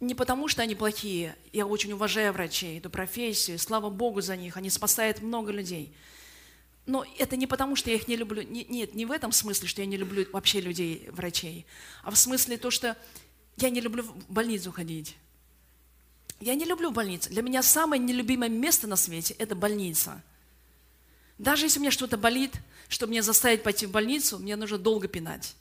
Не 0.00 0.14
потому, 0.14 0.48
что 0.48 0.62
они 0.62 0.74
плохие. 0.74 1.36
Я 1.52 1.66
очень 1.66 1.92
уважаю 1.92 2.32
врачей, 2.32 2.78
эту 2.78 2.90
профессию. 2.90 3.58
Слава 3.58 3.90
Богу 3.90 4.20
за 4.20 4.36
них. 4.36 4.56
Они 4.56 4.70
спасают 4.70 5.22
много 5.22 5.50
людей. 5.50 5.92
Но 6.88 7.04
это 7.18 7.36
не 7.36 7.46
потому, 7.46 7.76
что 7.76 7.90
я 7.90 7.96
их 7.96 8.08
не 8.08 8.16
люблю. 8.16 8.42
Нет, 8.42 8.94
не 8.94 9.04
в 9.04 9.12
этом 9.12 9.30
смысле, 9.30 9.68
что 9.68 9.82
я 9.82 9.86
не 9.86 9.98
люблю 9.98 10.26
вообще 10.32 10.62
людей, 10.62 11.06
врачей, 11.12 11.66
а 12.02 12.10
в 12.10 12.16
смысле 12.16 12.56
то, 12.56 12.70
что 12.70 12.96
я 13.58 13.68
не 13.68 13.82
люблю 13.82 14.04
в 14.04 14.32
больницу 14.32 14.72
ходить. 14.72 15.14
Я 16.40 16.54
не 16.54 16.64
люблю 16.64 16.90
больницу. 16.90 17.28
Для 17.28 17.42
меня 17.42 17.62
самое 17.62 18.02
нелюбимое 18.02 18.48
место 18.48 18.86
на 18.86 18.96
свете– 18.96 19.34
это 19.38 19.54
больница. 19.54 20.22
Даже 21.36 21.66
если 21.66 21.78
у 21.78 21.82
меня 21.82 21.90
что-то 21.90 22.16
болит, 22.16 22.54
чтобы 22.88 23.10
меня 23.10 23.22
заставить 23.22 23.62
пойти 23.62 23.84
в 23.84 23.90
больницу, 23.90 24.38
мне 24.38 24.56
нужно 24.56 24.78
долго 24.78 25.08
пинать. 25.08 25.56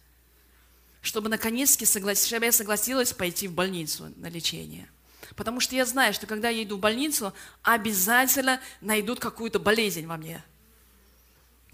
Чтобы 1.02 1.28
наконец-таки 1.28 1.84
соглас... 1.84 2.24
чтобы 2.24 2.46
я 2.46 2.54
согласилась 2.54 3.12
пойти 3.12 3.50
в 3.50 3.54
больницу 3.54 4.14
на 4.16 4.30
лечение. 4.30 4.90
Потому 5.36 5.60
что 5.60 5.76
я 5.76 5.86
знаю, 5.86 6.14
что 6.14 6.26
когда 6.26 6.48
я 6.48 6.64
иду 6.64 6.78
в 6.78 6.80
больницу, 6.80 7.34
обязательно 7.64 8.62
найдут 8.80 9.20
какую-то 9.20 9.60
болезнь 9.60 10.06
во 10.06 10.16
мне– 10.16 10.42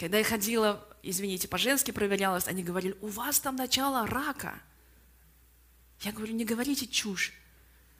когда 0.04 0.18
я 0.18 0.26
ходила, 0.26 0.86
извините, 1.02 1.48
по-женски 1.48 1.92
проверялась, 1.92 2.50
они 2.50 2.62
говорили, 2.62 2.98
у 3.00 3.08
вас 3.08 3.40
там 3.40 3.56
начало 3.56 4.06
рака. 4.06 4.60
Я 6.02 6.12
говорю, 6.12 6.34
не 6.34 6.44
говорите 6.44 6.88
чушь. 6.88 7.32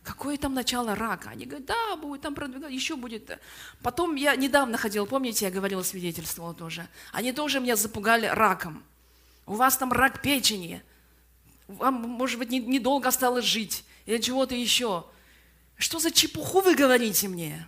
Какое 0.04 0.38
там 0.38 0.54
начало 0.54 0.96
рака? 0.96 1.30
Они 1.30 1.46
говорят, 1.46 1.68
да, 1.68 1.96
будет 1.96 2.20
там 2.20 2.36
продвигаться, 2.36 2.76
еще 2.76 2.98
будет. 2.98 3.40
Потом 3.82 4.16
я 4.16 4.36
недавно 4.36 4.78
ходила, 4.78 5.06
помните, 5.06 5.46
я 5.46 5.52
говорила, 5.52 5.82
свидетельствовала 5.82 6.54
тоже. 6.54 6.90
Они 7.14 7.32
тоже 7.32 7.62
меня 7.62 7.78
запугали 7.78 8.26
раком. 8.26 8.84
У 9.46 9.54
вас 9.54 9.78
там 9.78 9.94
рак 9.94 10.22
печени. 10.22 10.84
Вам, 11.70 11.94
может 11.94 12.38
быть, 12.38 12.50
недолго 12.50 13.08
осталось 13.08 13.46
жить. 13.46 13.86
Или 14.06 14.18
чего-то 14.18 14.56
еще. 14.56 15.06
Что 15.78 16.00
за 16.00 16.12
чепуху 16.12 16.60
вы 16.60 16.76
говорите 16.76 17.30
мне? 17.30 17.66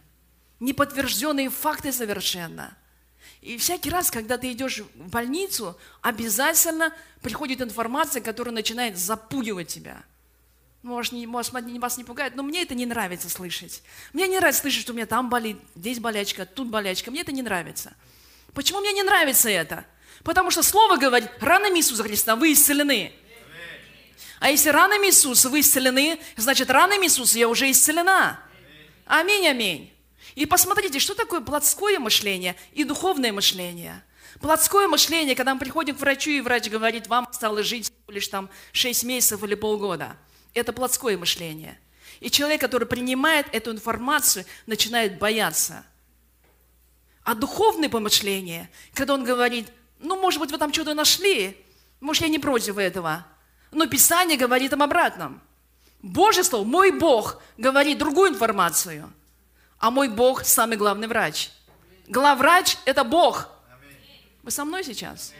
Неподтвержденные 0.60 1.50
факты 1.50 1.93
совершенно. 1.93 2.76
И 3.45 3.58
всякий 3.58 3.89
раз, 3.89 4.10
когда 4.12 4.38
ты 4.38 4.51
идешь 4.51 4.79
в 4.79 5.10
больницу, 5.10 5.77
обязательно 6.01 6.91
приходит 7.21 7.62
информация, 7.62 8.21
которая 8.21 8.53
начинает 8.53 8.97
запугивать 8.97 9.67
тебя– 9.67 10.03
может, 10.86 11.13
не, 11.13 11.25
может, 11.25 11.51
вас 11.51 11.97
не 11.97 12.03
пугает, 12.03 12.36
но 12.36 12.43
мне 12.43 12.62
это 12.62 12.75
не 12.75 12.86
нравится 12.86 13.27
слышать. 13.27 13.81
Мне 14.13 14.27
не 14.27 14.38
нравится 14.38 14.62
слышать, 14.62 14.81
что 14.81 14.93
у 14.93 14.95
меня 14.95 15.08
там 15.08 15.31
болит, 15.31 15.58
здесь 15.75 15.97
болячка, 15.97 16.45
тут 16.45 16.67
болячка. 16.67 17.10
Мне 17.10 17.21
это 17.21 17.31
не 17.31 17.41
нравится. 17.41 17.95
Почему 18.53 18.81
мне 18.81 18.93
не 18.93 19.01
нравится 19.01 19.49
это? 19.49 19.84
Потому 20.23 20.51
что 20.51 20.62
Слово 20.62 20.97
говорит, 20.97 21.31
ранами 21.39 21.79
Иисуса 21.79 22.03
Христа 22.03 22.36
вы 22.36 22.53
исцелены. 22.53 23.13
А 24.39 24.51
если 24.51 24.69
ранами 24.69 25.08
Иисуса 25.08 25.49
вы 25.49 25.62
исцелены, 25.62 26.19
значит, 26.38 26.69
ранами 26.69 27.08
Иисуса 27.08 27.39
я 27.39 27.49
уже 27.49 27.71
исцелена. 27.71 28.39
Аминь, 29.08 29.47
аминь. 29.47 29.94
И 30.36 30.45
посмотрите, 30.45 31.00
что 31.00 31.15
такое 31.15 31.41
плотское 31.41 31.98
мышление 31.98 32.56
и 32.74 32.84
духовное 32.84 33.32
мышление. 33.32 34.04
Плотское 34.41 34.88
мышление, 34.88 35.34
когда 35.34 35.54
мы 35.54 35.60
приходим 35.62 35.95
к 35.95 36.00
врачу, 36.00 36.30
и 36.30 36.41
врач 36.41 36.69
говорит, 36.69 37.08
вам 37.08 37.26
осталось 37.30 37.65
жить 37.65 37.91
лишь 38.10 38.28
там 38.28 38.50
6 38.74 39.04
месяцев 39.06 39.43
или 39.43 39.56
полгода– 39.56 40.17
это 40.56 40.74
плотское 40.74 41.17
мышление. 41.17 41.80
И 42.21 42.32
человек, 42.32 42.62
который 42.62 42.88
принимает 42.88 43.45
эту 43.54 43.71
информацию, 43.71 44.45
начинает 44.65 45.19
бояться. 45.19 45.86
А 47.24 47.36
духовное 47.36 47.89
помышление, 47.89 48.69
когда 48.93 49.13
он 49.13 49.24
говорит, 49.24 49.67
ну, 50.00 50.19
может 50.19 50.39
быть, 50.39 50.52
вы 50.52 50.58
там 50.58 50.71
что-то 50.74 50.93
нашли, 50.93 51.58
может, 52.00 52.24
я 52.24 52.30
не 52.30 52.39
против 52.39 52.78
этого, 52.78 53.26
но 53.71 53.86
Писание 53.88 54.38
говорит 54.38 54.74
об 54.74 54.84
обратном. 54.84 55.41
Божье 56.02 56.43
Слово, 56.43 56.63
мой 56.65 56.91
Бог 56.91 57.41
говорит 57.58 57.98
другую 57.98 58.30
информацию, 58.30 59.12
а 59.86 59.91
мой 59.91 60.10
Бог 60.10 60.43
самый 60.45 60.78
главный 60.78 61.08
врач. 61.08 61.52
Главврач– 62.08 62.76
это 62.86 63.04
Бог. 63.04 63.48
Вы 64.41 64.50
со 64.50 64.65
мной 64.65 64.84
сейчас? 64.84 65.32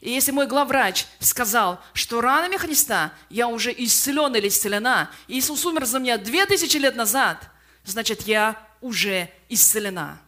И 0.00 0.10
если 0.10 0.32
мой 0.32 0.48
главврач 0.48 1.06
сказал, 1.20 1.80
что 1.92 2.20
ранами 2.20 2.56
Христа 2.56 3.12
я 3.28 3.46
уже 3.46 3.72
исцелен 3.72 4.34
или 4.34 4.48
исцелена, 4.48 5.08
Иисус 5.28 5.64
умер 5.64 5.84
за 5.84 6.00
меня 6.00 6.18
две 6.18 6.46
тысячи 6.46 6.78
лет 6.78 6.96
назад, 6.96 7.48
значит, 7.84 8.22
я 8.22 8.56
уже 8.80 9.30
исцелена. 9.48 10.18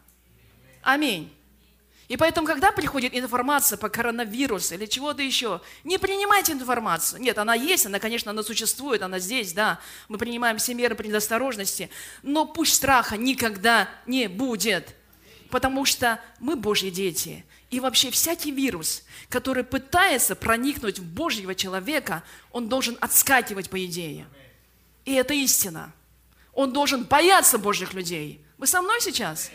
Аминь. 0.80 1.34
И 2.08 2.16
поэтому, 2.16 2.46
когда 2.46 2.72
приходит 2.72 3.14
информация 3.14 3.78
по 3.78 3.88
коронавирусу 3.88 4.74
или 4.74 4.86
чего-то 4.86 5.22
еще, 5.22 5.60
не 5.84 5.98
принимайте 5.98 6.52
информацию. 6.52 7.20
Нет, 7.20 7.38
она 7.38 7.54
есть, 7.54 7.86
она, 7.86 7.98
конечно, 7.98 8.30
она 8.30 8.42
существует, 8.42 9.02
она 9.02 9.18
здесь, 9.18 9.52
да. 9.52 9.78
Мы 10.08 10.18
принимаем 10.18 10.58
все 10.58 10.74
меры 10.74 10.94
предосторожности, 10.94 11.90
но 12.22 12.44
пусть 12.44 12.74
страха 12.74 13.16
никогда 13.16 13.88
не 14.06 14.28
будет, 14.28 14.94
потому 15.50 15.84
что 15.84 16.20
мы 16.40 16.56
Божьи 16.56 16.90
дети. 16.90 17.44
И 17.70 17.80
вообще 17.80 18.10
всякий 18.10 18.50
вирус, 18.50 19.04
который 19.30 19.64
пытается 19.64 20.36
проникнуть 20.36 20.98
в 20.98 21.04
Божьего 21.04 21.54
человека, 21.54 22.22
он 22.50 22.68
должен 22.68 22.98
отскакивать 23.00 23.70
по 23.70 23.82
идее. 23.84 24.26
И 25.06 25.14
это 25.14 25.32
истина. 25.32 25.92
Он 26.52 26.72
должен 26.72 27.04
бояться 27.04 27.56
Божьих 27.56 27.94
людей. 27.94 28.44
Вы 28.58 28.66
со 28.66 28.82
мной 28.82 29.00
сейчас? 29.00 29.50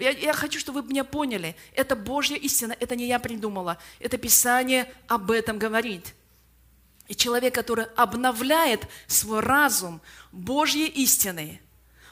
Я, 0.00 0.10
я 0.10 0.32
хочу, 0.32 0.58
чтобы 0.58 0.82
вы 0.82 0.88
меня 0.88 1.04
поняли. 1.04 1.56
Это 1.74 1.96
Божья 1.96 2.36
истина, 2.36 2.76
это 2.78 2.96
не 2.96 3.06
я 3.06 3.18
придумала. 3.18 3.78
Это 3.98 4.18
Писание 4.18 4.92
об 5.06 5.30
этом 5.30 5.58
говорит. 5.58 6.14
И 7.08 7.14
человек, 7.14 7.54
который 7.54 7.86
обновляет 7.96 8.86
свой 9.06 9.40
разум 9.40 10.00
Божьей 10.30 10.86
истиной, 10.86 11.60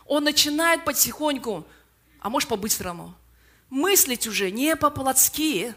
он 0.07 0.24
начинает 0.24 0.85
потихоньку, 0.85 1.66
а 2.20 2.31
может 2.31 2.48
по-быстрому, 2.48 3.14
мыслить 3.70 4.27
уже 4.27 4.51
не 4.51 4.74
по-плотски, 4.74 5.74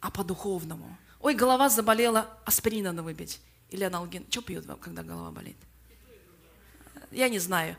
а 0.00 0.10
по-духовному. 0.10 0.96
Ой, 1.20 1.34
голова 1.34 1.68
заболела, 1.68 2.28
аспирина 2.44 2.92
надо 2.92 3.02
выпить. 3.02 3.40
Или 3.70 3.84
аналген. 3.84 4.24
Что 4.30 4.40
пьют, 4.40 4.66
когда 4.80 5.02
голова 5.02 5.30
болит? 5.30 5.56
Я 7.10 7.28
не 7.28 7.38
знаю. 7.38 7.76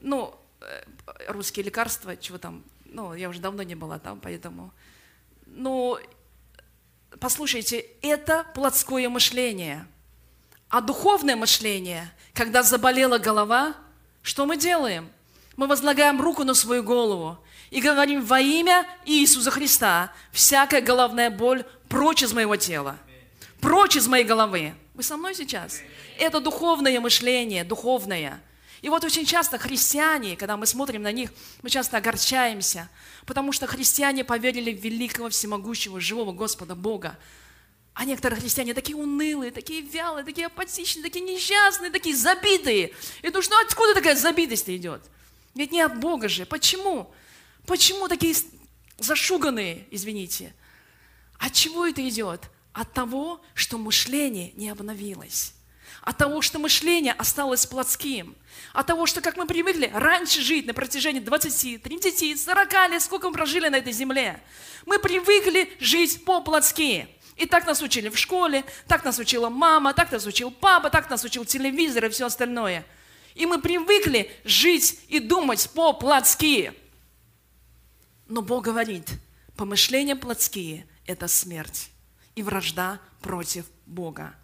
Ну, 0.00 0.34
э, 0.60 0.84
русские 1.28 1.64
лекарства, 1.64 2.16
чего 2.16 2.38
там, 2.38 2.64
ну, 2.94 3.12
я 3.12 3.28
уже 3.28 3.40
давно 3.40 3.64
не 3.64 3.74
была 3.74 3.98
там, 3.98 4.20
поэтому... 4.20 4.70
Ну, 5.46 5.98
послушайте, 7.18 7.84
это 8.02 8.46
плотское 8.54 9.08
мышление. 9.08 9.86
А 10.68 10.80
духовное 10.80 11.34
мышление, 11.34 12.10
когда 12.32 12.62
заболела 12.62 13.18
голова, 13.18 13.74
что 14.22 14.46
мы 14.46 14.56
делаем? 14.56 15.10
Мы 15.56 15.66
возлагаем 15.66 16.20
руку 16.20 16.44
на 16.44 16.54
свою 16.54 16.84
голову 16.84 17.38
и 17.70 17.80
говорим 17.80 18.24
во 18.24 18.40
имя 18.40 18.86
Иисуса 19.04 19.50
Христа, 19.50 20.12
всякая 20.30 20.80
головная 20.80 21.30
боль 21.30 21.64
прочь 21.88 22.22
из 22.22 22.32
моего 22.32 22.54
тела, 22.56 22.96
прочь 23.60 23.96
из 23.96 24.06
моей 24.06 24.24
головы. 24.24 24.72
Вы 24.94 25.02
со 25.02 25.16
мной 25.16 25.34
сейчас? 25.34 25.80
Это 26.18 26.40
духовное 26.40 27.00
мышление, 27.00 27.64
духовное. 27.64 28.40
И 28.84 28.90
вот 28.90 29.02
очень 29.02 29.24
часто 29.24 29.56
христиане, 29.56 30.36
когда 30.36 30.58
мы 30.58 30.66
смотрим 30.66 31.00
на 31.00 31.10
них, 31.10 31.30
мы 31.62 31.70
часто 31.70 31.96
огорчаемся, 31.96 32.90
потому 33.24 33.50
что 33.50 33.66
христиане 33.66 34.24
поверили 34.24 34.74
в 34.74 34.84
великого, 34.84 35.30
всемогущего, 35.30 35.98
живого 36.02 36.32
Господа 36.32 36.74
Бога. 36.74 37.18
А 37.94 38.04
некоторые 38.04 38.38
христиане 38.38 38.74
такие 38.74 38.94
унылые, 38.94 39.52
такие 39.52 39.80
вялые, 39.80 40.22
такие 40.22 40.48
апатичные, 40.48 41.02
такие 41.02 41.24
несчастные, 41.24 41.90
такие 41.90 42.14
забитые. 42.14 42.92
И 43.22 43.28
думаешь, 43.28 43.48
ну 43.48 43.56
откуда 43.64 43.94
такая 43.94 44.16
забитость 44.16 44.68
идет? 44.68 45.00
Ведь 45.54 45.72
не 45.72 45.80
от 45.80 45.98
Бога 45.98 46.28
же. 46.28 46.44
Почему? 46.44 47.10
Почему 47.64 48.06
такие 48.06 48.36
зашуганные, 48.98 49.88
извините? 49.92 50.52
От 51.38 51.54
чего 51.54 51.86
это 51.86 52.06
идет? 52.06 52.42
От 52.74 52.92
того, 52.92 53.40
что 53.54 53.78
мышление 53.78 54.52
не 54.56 54.68
обновилось. 54.68 55.54
От 56.02 56.18
того, 56.18 56.42
что 56.42 56.58
мышление 56.58 57.12
осталось 57.12 57.66
плотским. 57.66 58.36
От 58.72 58.86
того, 58.86 59.06
что, 59.06 59.20
как 59.20 59.36
мы 59.36 59.46
привыкли 59.46 59.90
раньше 59.92 60.40
жить 60.42 60.66
на 60.66 60.74
протяжении 60.74 61.20
20, 61.20 61.82
30, 61.82 62.40
40 62.40 62.72
лет, 62.90 63.02
сколько 63.02 63.28
мы 63.28 63.34
прожили 63.34 63.68
на 63.68 63.76
этой 63.76 63.92
земле. 63.92 64.42
Мы 64.86 64.98
привыкли 64.98 65.72
жить 65.80 66.24
по-плотски. 66.24 67.08
И 67.36 67.46
так 67.46 67.66
нас 67.66 67.82
учили 67.82 68.08
в 68.08 68.18
школе, 68.18 68.64
так 68.86 69.04
нас 69.04 69.18
учила 69.18 69.48
мама, 69.48 69.92
так 69.92 70.12
нас 70.12 70.24
учил 70.26 70.50
папа, 70.50 70.90
так 70.90 71.10
нас 71.10 71.24
учил 71.24 71.44
телевизор 71.44 72.04
и 72.04 72.08
все 72.08 72.26
остальное. 72.26 72.86
И 73.34 73.46
мы 73.46 73.60
привыкли 73.60 74.30
жить 74.44 75.00
и 75.08 75.18
думать 75.18 75.68
по-плотски. 75.74 76.72
Но 78.28 78.40
Бог 78.40 78.64
говорит, 78.64 79.08
помышления 79.56 80.16
плотские– 80.16 80.86
это 81.06 81.28
смерть 81.28 81.90
и 82.36 82.42
вражда 82.42 83.00
против 83.20 83.66
Бога. 83.86 84.34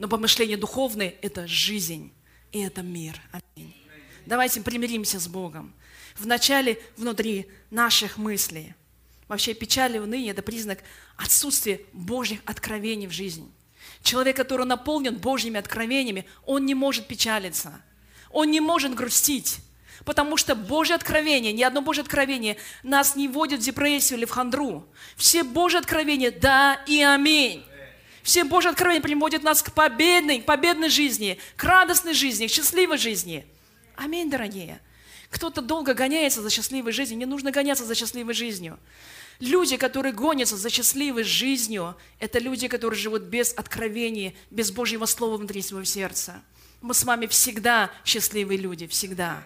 Но 0.00 0.08
помышления 0.08 0.56
духовные– 0.56 1.16
это 1.20 1.46
жизнь, 1.46 2.10
и 2.52 2.60
это 2.60 2.80
мир. 2.80 3.20
Аминь. 3.32 3.76
Давайте 4.24 4.62
примиримся 4.62 5.20
с 5.20 5.28
Богом. 5.28 5.74
Вначале 6.16 6.80
внутри 6.96 7.48
наших 7.70 8.16
мыслей. 8.16 8.74
Вообще 9.28 9.52
печаль 9.52 9.96
и 9.96 9.98
уныние– 9.98 10.30
это 10.32 10.40
признак 10.40 10.78
отсутствия 11.18 11.82
Божьих 11.92 12.40
откровений 12.46 13.08
в 13.08 13.10
жизни. 13.10 13.46
Человек, 14.02 14.36
который 14.38 14.64
наполнен 14.64 15.18
Божьими 15.18 15.60
откровениями, 15.60 16.24
он 16.46 16.64
не 16.64 16.74
может 16.74 17.06
печалиться, 17.06 17.82
он 18.30 18.50
не 18.50 18.60
может 18.60 18.94
грустить, 18.94 19.58
Потому 20.06 20.38
что 20.38 20.54
Божье 20.54 20.94
откровение, 20.94 21.52
ни 21.52 21.62
одно 21.62 21.82
Божье 21.82 22.00
откровение 22.00 22.56
нас 22.82 23.16
не 23.16 23.28
вводит 23.28 23.60
в 23.60 23.64
депрессию 23.64 24.18
или 24.18 24.24
в 24.24 24.30
хандру. 24.30 24.88
Все 25.14 25.42
Божьи 25.44 25.76
откровения– 25.76 26.30
да 26.40 26.82
и 26.86 27.02
аминь. 27.02 27.62
Все 28.22 28.44
Божьи 28.44 28.68
откровения 28.68 29.02
приводят 29.02 29.42
нас 29.42 29.62
к 29.62 29.72
победной, 29.72 30.40
к 30.40 30.44
победной 30.44 30.90
жизни, 30.90 31.38
к 31.56 31.64
радостной 31.64 32.14
жизни, 32.14 32.46
к 32.46 32.50
счастливой 32.50 32.98
жизни. 32.98 33.46
Аминь, 33.96 34.30
дорогие. 34.30 34.80
Кто-то 35.30 35.62
долго 35.62 35.94
гоняется 35.94 36.42
за 36.42 36.50
счастливой 36.50 36.92
жизнью. 36.92 37.18
Не 37.18 37.26
нужно 37.26 37.50
гоняться 37.52 37.84
за 37.84 37.94
счастливой 37.94 38.34
жизнью. 38.34 38.78
Люди, 39.38 39.76
которые 39.76 40.12
гонятся 40.12 40.56
за 40.56 40.68
счастливой 40.68 41.22
жизнью, 41.22 41.96
это 42.18 42.38
люди, 42.38 42.68
которые 42.68 42.98
живут 42.98 43.22
без 43.22 43.54
откровения, 43.54 44.34
без 44.50 44.70
Божьего 44.70 45.06
Слова 45.06 45.38
внутри 45.38 45.62
своего 45.62 45.84
сердца. 45.84 46.42
Мы 46.82 46.92
с 46.92 47.04
вами 47.04 47.26
всегда 47.26 47.90
счастливые 48.04 48.58
люди, 48.58 48.86
всегда. 48.86 49.42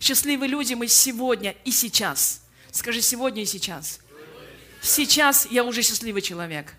Счастливые 0.00 0.48
люди 0.48 0.74
мы 0.74 0.88
сегодня 0.88 1.54
и 1.64 1.72
сейчас. 1.72 2.42
Скажи, 2.70 3.02
сегодня 3.02 3.42
и 3.42 3.46
сейчас. 3.46 4.00
Сейчас 4.80 5.46
я 5.50 5.64
уже 5.64 5.82
счастливый 5.82 6.22
человек. 6.22 6.74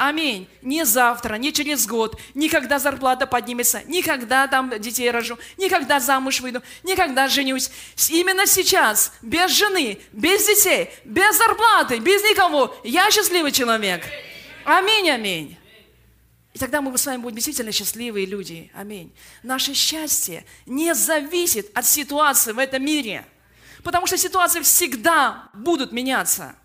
Аминь. 0.00 0.48
Не 0.62 0.86
завтра, 0.86 1.34
не 1.34 1.52
через 1.52 1.86
год, 1.86 2.18
никогда 2.32 2.78
зарплата 2.78 3.26
поднимется, 3.26 3.82
никогда 3.86 4.46
там 4.46 4.80
детей 4.80 5.10
рожу, 5.10 5.38
никогда 5.58 6.00
замуж 6.00 6.40
выйду, 6.40 6.62
никогда 6.84 7.28
женюсь. 7.28 7.70
Именно 8.08 8.46
сейчас, 8.46 9.12
без 9.20 9.50
жены, 9.50 10.00
без 10.12 10.46
детей, 10.46 10.88
без 11.04 11.36
зарплаты, 11.36 11.98
без 11.98 12.22
никого, 12.22 12.74
я 12.82 13.10
счастливый 13.10 13.52
человек. 13.52 14.02
Аминь, 14.64 15.10
аминь. 15.10 15.58
И 16.54 16.58
тогда 16.58 16.80
мы 16.80 16.96
с 16.96 17.04
вами 17.04 17.20
будем 17.20 17.36
действительно 17.36 17.70
счастливые 17.70 18.24
люди. 18.24 18.70
Аминь. 18.72 19.12
Наше 19.42 19.74
счастье 19.74 20.46
не 20.64 20.94
зависит 20.94 21.70
от 21.74 21.84
ситуации 21.84 22.52
в 22.52 22.58
этом 22.58 22.82
мире. 22.82 23.26
Потому 23.84 24.06
что 24.06 24.16
ситуации 24.16 24.62
всегда 24.62 25.50
будут 25.52 25.92
меняться. 25.92 26.56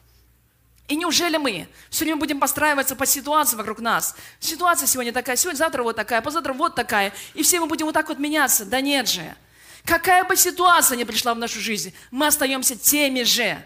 И 0.87 0.95
неужели 0.95 1.37
мы 1.37 1.67
все 1.89 2.05
время 2.05 2.19
будем 2.19 2.39
постраиваться 2.39 2.95
по 2.95 3.05
ситуации 3.05 3.55
вокруг 3.55 3.79
нас? 3.79 4.15
Ситуация 4.39 4.85
сегодня 4.85 5.11
такая, 5.11 5.35
сегодня, 5.35 5.57
завтра 5.57 5.81
вот 5.81 5.95
такая, 5.95 6.21
позавтра 6.21 6.53
вот 6.53 6.75
такая. 6.75 7.11
И 7.33 7.41
все 7.41 7.59
мы 7.59 7.65
будем 7.65 7.87
вот 7.87 7.93
так 7.93 8.07
вот 8.07 8.19
меняться. 8.19 8.65
Да 8.65 8.81
нет 8.81 9.09
же. 9.09 9.35
Какая 9.83 10.23
бы 10.23 10.35
ситуация 10.35 10.97
ни 10.97 11.03
пришла 11.03 11.33
в 11.33 11.39
нашу 11.39 11.59
жизнь, 11.59 11.93
мы 12.11 12.27
остаемся 12.27 12.75
теми 12.75 13.23
же 13.23 13.63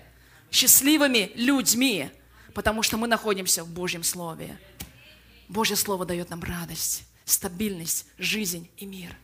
счастливыми 0.51 1.31
людьми, 1.35 2.09
потому 2.53 2.83
что 2.83 2.97
мы 2.97 3.07
находимся 3.07 3.63
в 3.63 3.69
Божьем 3.69 4.03
Слове. 4.03 4.57
Божье 5.49 5.75
Слово 5.75 6.05
дает 6.05 6.29
нам 6.29 6.41
радость, 6.43 7.03
стабильность, 7.25 8.05
жизнь 8.17 8.69
и 8.77 8.85
мир. 8.85 9.15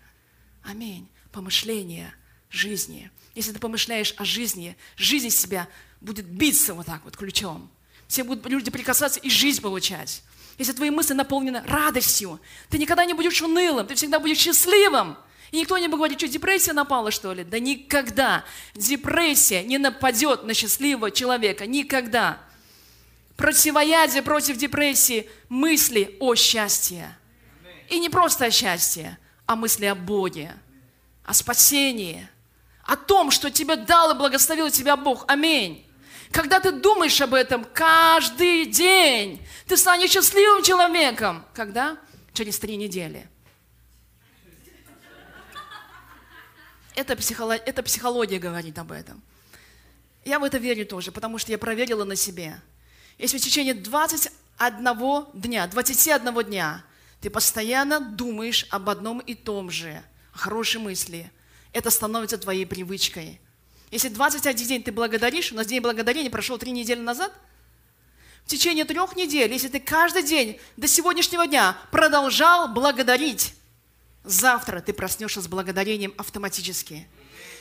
Аминь. 0.64 1.08
Помышление 1.32 2.14
жизни. 2.50 3.12
Если 3.36 3.52
ты 3.52 3.60
помышляешь 3.60 4.14
о 4.18 4.26
жизни, 4.26 4.78
жизнь 4.96 5.30
себя 5.30 5.68
будет 6.02 6.26
биться 6.26 6.74
вот 6.74 6.86
так 6.86 7.04
вот 7.04 7.18
ключом. 7.18 7.70
Все 8.08 8.24
будут 8.24 8.46
люди 8.48 8.70
прикасаться 8.72 9.20
и 9.20 9.30
жизнь 9.30 9.62
получать. 9.62 10.22
Если 10.58 10.74
твои 10.74 10.90
мысли 10.90 11.14
наполнены 11.14 11.62
радостью, 11.66 12.40
ты 12.70 12.78
никогда 12.78 13.06
не 13.06 13.14
будешь 13.14 13.42
унылым, 13.42 13.88
ты 13.88 13.96
всегда 13.96 14.20
будешь 14.20 14.38
счастливым. 14.38 15.18
И 15.52 15.58
никто 15.58 15.78
не 15.78 15.88
будет 15.88 15.98
говорить, 15.98 16.20
что 16.20 16.28
депрессия 16.28 16.74
напала, 16.74 17.12
что 17.12 17.34
ли? 17.34 17.44
Да 17.44 17.60
никогда. 17.60 18.44
Депрессия 18.74 19.64
не 19.64 19.78
нападет 19.78 20.44
на 20.44 20.54
счастливого 20.54 21.12
человека. 21.12 21.66
Никогда. 21.68 22.40
Противоядие 23.38 24.22
против 24.22 24.58
депрессии– 24.58 25.30
мысли 25.50 26.16
о 26.20 26.36
счастье. 26.36 27.18
И 27.90 28.00
не 28.00 28.10
просто 28.10 28.46
о 28.46 28.52
счастье, 28.52 29.18
а 29.46 29.56
мысли 29.56 29.86
о 29.86 29.96
Боге, 29.96 30.54
о 31.26 31.34
спасении, 31.34 32.28
о 32.84 32.96
том, 32.96 33.32
что 33.32 33.52
тебе 33.52 33.76
дал 33.76 34.12
и 34.12 34.18
благословил 34.18 34.70
тебя 34.70 34.96
Бог. 34.96 35.26
Аминь. 35.28 35.85
Когда 36.36 36.60
ты 36.60 36.74
думаешь 36.74 37.22
об 37.22 37.34
этом 37.34 37.64
каждый 37.64 38.66
день, 38.66 39.42
ты 39.68 39.78
станешь 39.78 40.10
счастливым 40.10 40.64
человеком. 40.64 41.46
Когда? 41.54 41.98
Через 42.34 42.60
три 42.60 42.76
недели. 42.76 43.26
Это, 46.94 47.16
психолог, 47.16 47.62
это 47.66 47.82
психология 47.84 48.38
говорит 48.38 48.78
об 48.78 48.92
этом. 48.92 49.24
Я 50.26 50.40
в 50.40 50.44
это 50.44 50.58
верю 50.58 50.86
тоже, 50.86 51.14
потому 51.14 51.38
что 51.38 51.54
я 51.54 51.58
проверила 51.58 52.04
на 52.04 52.18
себе. 52.18 52.60
Если 53.18 53.38
в 53.38 53.42
течение 53.42 53.74
21 53.74 55.28
дня, 55.36 55.68
21 55.68 56.44
дня 56.44 56.84
ты 57.22 57.30
постоянно 57.30 58.02
думаешь 58.02 58.68
об 58.72 58.90
одном 58.90 59.20
и 59.20 59.36
том 59.36 59.72
же, 59.72 60.04
о 60.34 60.38
хорошей 60.38 60.82
мысли, 60.82 61.32
это 61.72 61.90
становится 61.90 62.38
твоей 62.38 62.66
привычкой. 62.66 63.40
Если 63.92 64.10
21 64.10 64.68
день 64.68 64.84
ты 64.84 64.92
благодаришь, 64.92 65.52
у 65.52 65.56
нас 65.56 65.68
день 65.68 65.82
благодарения 65.82 66.30
прошел 66.30 66.58
три 66.58 66.72
недели 66.72 67.00
назад, 67.00 67.32
в 68.46 68.48
течение 68.48 68.86
трех 68.86 69.16
недель, 69.16 69.52
если 69.52 69.70
ты 69.70 69.80
каждый 69.80 70.22
день 70.22 70.60
до 70.78 70.88
сегодняшнего 70.88 71.48
дня 71.48 71.76
продолжал 71.92 72.68
благодарить, 72.68 73.56
завтра 74.24 74.82
ты 74.82 74.94
проснешься 74.94 75.42
с 75.42 75.48
благодарением 75.48 76.14
автоматически. 76.18 77.08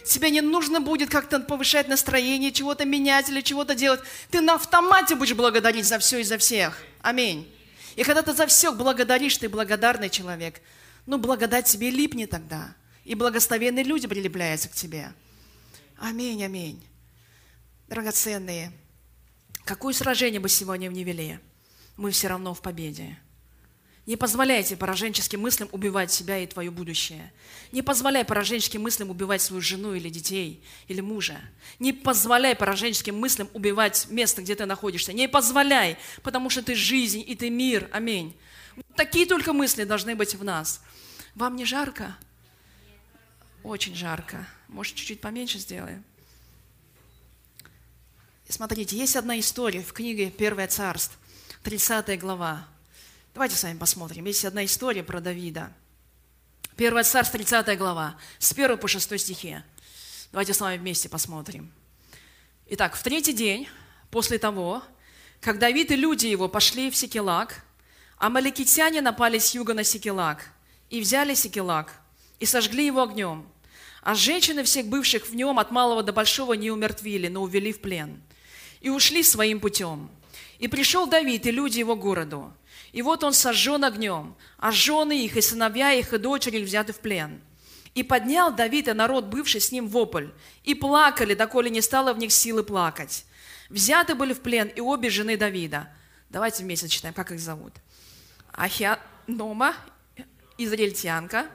Тебе 0.05 0.29
не 0.29 0.43
нужно 0.43 0.81
будет 0.81 1.09
как-то 1.09 1.41
повышать 1.41 1.89
настроение, 1.89 2.53
чего-то 2.53 2.85
менять 2.85 3.31
или 3.31 3.41
чего-то 3.41 3.75
делать. 3.75 4.01
Ты 4.31 4.43
на 4.43 4.57
автомате 4.57 5.15
будешь 5.15 5.35
благодарить 5.35 5.87
за 5.87 5.99
все 5.99 6.19
и 6.19 6.23
за 6.23 6.37
всех. 6.37 6.83
Аминь. 7.01 7.51
И 7.97 8.05
когда 8.05 8.21
ты 8.21 8.35
за 8.35 8.47
всех 8.47 8.77
благодаришь, 8.77 9.39
ты 9.39 9.49
благодарный 9.49 10.11
человек. 10.11 10.61
Ну, 11.07 11.17
благодать 11.17 11.65
тебе 11.67 11.91
липнет 11.91 12.29
тогда. 12.29 12.75
И 13.07 13.15
благословенные 13.15 13.85
люди 13.85 14.07
прилепляются 14.07 14.69
к 14.69 14.73
тебе. 14.73 15.15
Аминь, 15.99 16.43
аминь. 16.43 16.85
Драгоценные, 17.89 18.73
какое 19.65 19.95
сражение 19.95 20.41
бы 20.41 20.49
сегодня 20.49 20.89
не 20.89 21.05
вели, 21.05 21.39
мы 21.97 22.11
все 22.11 22.29
равно 22.29 22.55
в 22.55 22.61
победе. 22.61 23.19
Не 24.07 24.17
позволяйте 24.17 24.77
пораженческим 24.77 25.41
мыслям 25.41 25.69
убивать 25.73 26.13
себя 26.13 26.39
и 26.39 26.47
твое 26.47 26.71
будущее. 26.71 27.33
Не 27.73 27.81
позволяй 27.81 28.23
пораженческим 28.25 28.83
мыслям 28.83 29.09
убивать 29.09 29.41
свою 29.41 29.63
жену 29.63 29.95
или 29.95 30.11
детей, 30.11 30.63
или 30.89 31.01
мужа. 31.01 31.41
Не 31.79 31.95
позволяй 31.95 32.55
пораженческим 32.55 33.19
мыслям 33.19 33.49
убивать 33.55 34.07
место, 34.11 34.43
где 34.43 34.55
ты 34.57 34.67
находишься. 34.67 35.15
Не 35.15 35.27
позволяй, 35.27 35.97
потому 36.23 36.51
что 36.51 36.63
ты 36.63 36.75
жизнь 36.75 37.25
и 37.27 37.35
ты 37.35 37.49
мир. 37.49 37.89
Аминь. 37.93 38.37
Такие 38.95 39.25
только 39.25 39.55
мысли 39.55 39.85
должны 39.85 40.15
быть 40.15 40.35
в 40.35 40.45
нас. 40.45 40.83
Вам 41.35 41.57
не 41.57 41.65
жарко? 41.65 42.15
Очень 43.65 43.95
жарко. 43.95 44.47
Может, 44.69 44.95
чуть-чуть 44.95 45.23
поменьше 45.23 45.59
сделаем? 45.59 46.05
Смотрите, 48.47 48.95
есть 48.95 49.17
одна 49.17 49.41
история 49.41 49.83
в 49.83 49.95
книге 49.95 50.31
«Первое 50.31 50.69
царство», 50.69 51.19
30 51.63 52.21
глава. 52.21 52.69
Давайте 53.33 53.57
с 53.57 53.63
вами 53.63 53.79
посмотрим. 53.79 54.27
Есть 54.27 54.45
одна 54.45 54.67
история 54.67 55.03
про 55.03 55.19
Давида. 55.23 55.73
Первое 56.77 57.05
царство, 57.05 57.39
30 57.39 57.79
глава, 57.79 58.19
с 58.39 58.53
1 58.53 58.77
по 58.77 58.87
6 58.87 59.19
стихе. 59.19 59.65
Давайте 60.31 60.53
с 60.53 60.61
вами 60.61 60.77
вместе 60.77 61.09
посмотрим. 61.09 61.73
Итак, 62.67 62.95
в 62.95 63.03
третий 63.03 63.33
день 63.33 63.67
после 64.11 64.39
того, 64.39 64.83
как 65.41 65.59
Давид 65.59 65.91
и 65.91 65.97
люди 65.97 66.27
его 66.27 66.49
пошли 66.49 66.91
в 66.91 66.97
Секелак, 66.97 67.65
амаликитяне 68.19 69.01
напали 69.01 69.39
с 69.39 69.55
юга 69.55 69.73
на 69.73 69.85
Секелак 69.85 70.51
и 70.91 71.01
взяли 71.01 71.33
Секелак 71.33 71.99
и 72.41 72.45
сожгли 72.45 72.85
его 72.85 73.03
огнем. 73.03 73.49
А 74.05 74.15
женщины 74.15 74.63
всех 74.65 74.87
бывших 74.87 75.27
в 75.27 75.35
нем 75.35 75.59
от 75.59 75.71
малого 75.71 76.03
до 76.03 76.13
большого 76.13 76.53
не 76.53 76.71
умертвили, 76.71 77.29
но 77.29 77.41
увели 77.41 77.73
в 77.73 77.81
плен. 77.81 78.21
И 78.83 78.91
ушли 78.91 79.23
своим 79.23 79.61
путем. 79.61 80.11
И 80.59 80.69
пришел 80.69 81.07
Давид 81.07 81.47
и 81.47 81.51
люди 81.51 81.79
его 81.79 81.97
городу. 81.97 82.53
И 82.93 83.01
вот 83.01 83.25
он 83.25 83.33
сожжен 83.33 83.83
огнем, 83.83 84.37
а 84.59 84.73
жены 84.73 85.25
их 85.25 85.39
и 85.39 85.41
сыновья 85.41 85.93
их 85.93 86.13
и 86.13 86.19
дочери 86.19 86.63
взяты 86.63 86.93
в 86.93 87.01
плен. 87.01 87.41
И 87.95 88.03
поднял 88.03 88.53
Давид 88.53 88.89
и 88.89 88.93
народ, 88.93 89.25
бывший 89.25 89.63
с 89.63 89.73
ним, 89.73 89.89
вопль, 89.89 90.27
и 90.65 90.75
плакали, 90.75 91.33
доколе 91.33 91.71
не 91.71 91.81
стало 91.81 92.13
в 92.13 92.19
них 92.19 92.31
силы 92.31 92.63
плакать. 92.63 93.25
Взяты 93.71 94.15
были 94.15 94.35
в 94.35 94.41
плен 94.41 94.69
и 94.69 94.83
обе 94.83 95.09
жены 95.09 95.39
Давида. 95.39 95.89
Давайте 96.29 96.63
вместе 96.63 96.89
читаем, 96.89 97.15
как 97.15 97.33
их 97.33 97.41
зовут. 97.41 97.73
Ахианома, 98.53 99.75
израильтянка, 100.59 101.47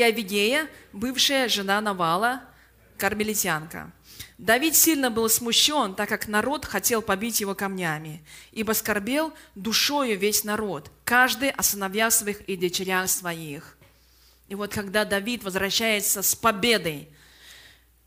и 0.00 0.02
Авигея, 0.02 0.66
бывшая 0.92 1.48
жена 1.48 1.80
Навала, 1.80 2.42
кармелитянка. 2.96 3.92
Давид 4.38 4.74
сильно 4.74 5.10
был 5.10 5.28
смущен, 5.28 5.94
так 5.94 6.08
как 6.08 6.26
народ 6.26 6.64
хотел 6.64 7.02
побить 7.02 7.40
его 7.40 7.54
камнями, 7.54 8.24
ибо 8.52 8.72
скорбел 8.72 9.34
душою 9.54 10.18
весь 10.18 10.44
народ, 10.44 10.90
каждый 11.04 11.50
о 11.50 11.62
сыновьях 11.62 12.12
своих 12.14 12.40
и 12.42 12.56
дочерях 12.56 13.10
своих. 13.10 13.76
И 14.48 14.54
вот 14.54 14.72
когда 14.72 15.04
Давид 15.04 15.44
возвращается 15.44 16.22
с 16.22 16.34
победой, 16.34 17.08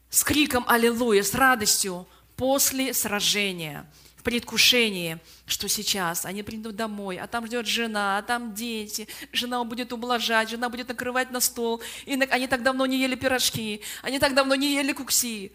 с 0.09 0.23
криком 0.23 0.65
«Аллилуйя», 0.67 1.21
с 1.21 1.35
радостью 1.35 2.07
после 2.35 2.93
сражения– 2.93 3.87
предвкушении, 4.23 5.19
что 5.45 5.67
сейчас 5.67 6.25
они 6.25 6.43
придут 6.43 6.75
домой, 6.75 7.17
а 7.17 7.27
там 7.27 7.45
ждет 7.45 7.67
жена, 7.67 8.17
а 8.17 8.21
там 8.21 8.53
дети, 8.53 9.07
жена 9.31 9.63
будет 9.63 9.93
ублажать, 9.93 10.49
жена 10.49 10.69
будет 10.69 10.87
накрывать 10.87 11.31
на 11.31 11.39
стол, 11.39 11.81
и 12.05 12.13
они 12.13 12.47
так 12.47 12.63
давно 12.63 12.85
не 12.85 12.99
ели 12.99 13.15
пирожки, 13.15 13.81
они 14.01 14.19
так 14.19 14.33
давно 14.33 14.55
не 14.55 14.73
ели 14.73 14.93
кукси. 14.93 15.51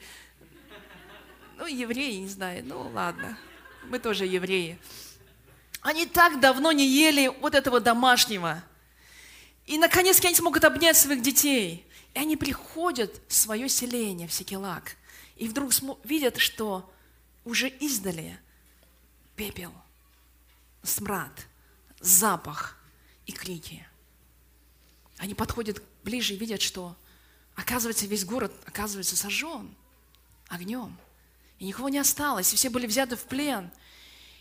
Ну, 1.57 1.67
евреи, 1.67 2.17
не 2.19 2.29
знаю, 2.29 2.63
ну 2.65 2.91
ладно, 2.95 3.37
мы 3.89 3.99
тоже 3.99 4.27
евреи. 4.27 4.79
Они 5.81 6.07
так 6.07 6.41
давно 6.41 6.73
не 6.73 6.87
ели 6.87 7.29
вот 7.41 7.55
этого 7.55 7.81
домашнего. 7.81 8.63
И 9.67 9.79
наконец 9.79 10.25
они 10.25 10.35
смогут 10.35 10.65
обнять 10.65 10.97
своих 10.97 11.23
детей. 11.23 11.87
И 12.15 12.19
они 12.19 12.37
приходят 12.37 13.21
в 13.29 13.35
свое 13.35 13.69
селение, 13.69 14.29
в 14.29 14.33
Секелак. 14.33 14.97
И 15.37 15.49
вдруг 15.49 15.73
видят, 16.05 16.39
что 16.39 16.91
уже 17.45 17.69
издали 17.69 18.39
пепел, 19.39 19.73
смрад, 20.83 21.47
запах 22.01 22.77
и 23.25 23.33
крики. 23.33 23.87
Они 25.17 25.35
подходят 25.35 25.81
ближе 26.03 26.35
и 26.35 26.37
видят, 26.37 26.61
что, 26.61 26.97
оказывается, 27.55 28.07
весь 28.07 28.25
город, 28.25 28.53
оказывается, 28.67 29.17
сожжен 29.17 29.75
огнем. 30.49 30.97
И 31.61 31.67
никого 31.67 31.89
не 31.89 31.99
осталось, 31.99 32.53
и 32.53 32.57
все 32.57 32.69
были 32.69 32.87
взяты 32.87 33.17
в 33.17 33.25
плен. 33.25 33.71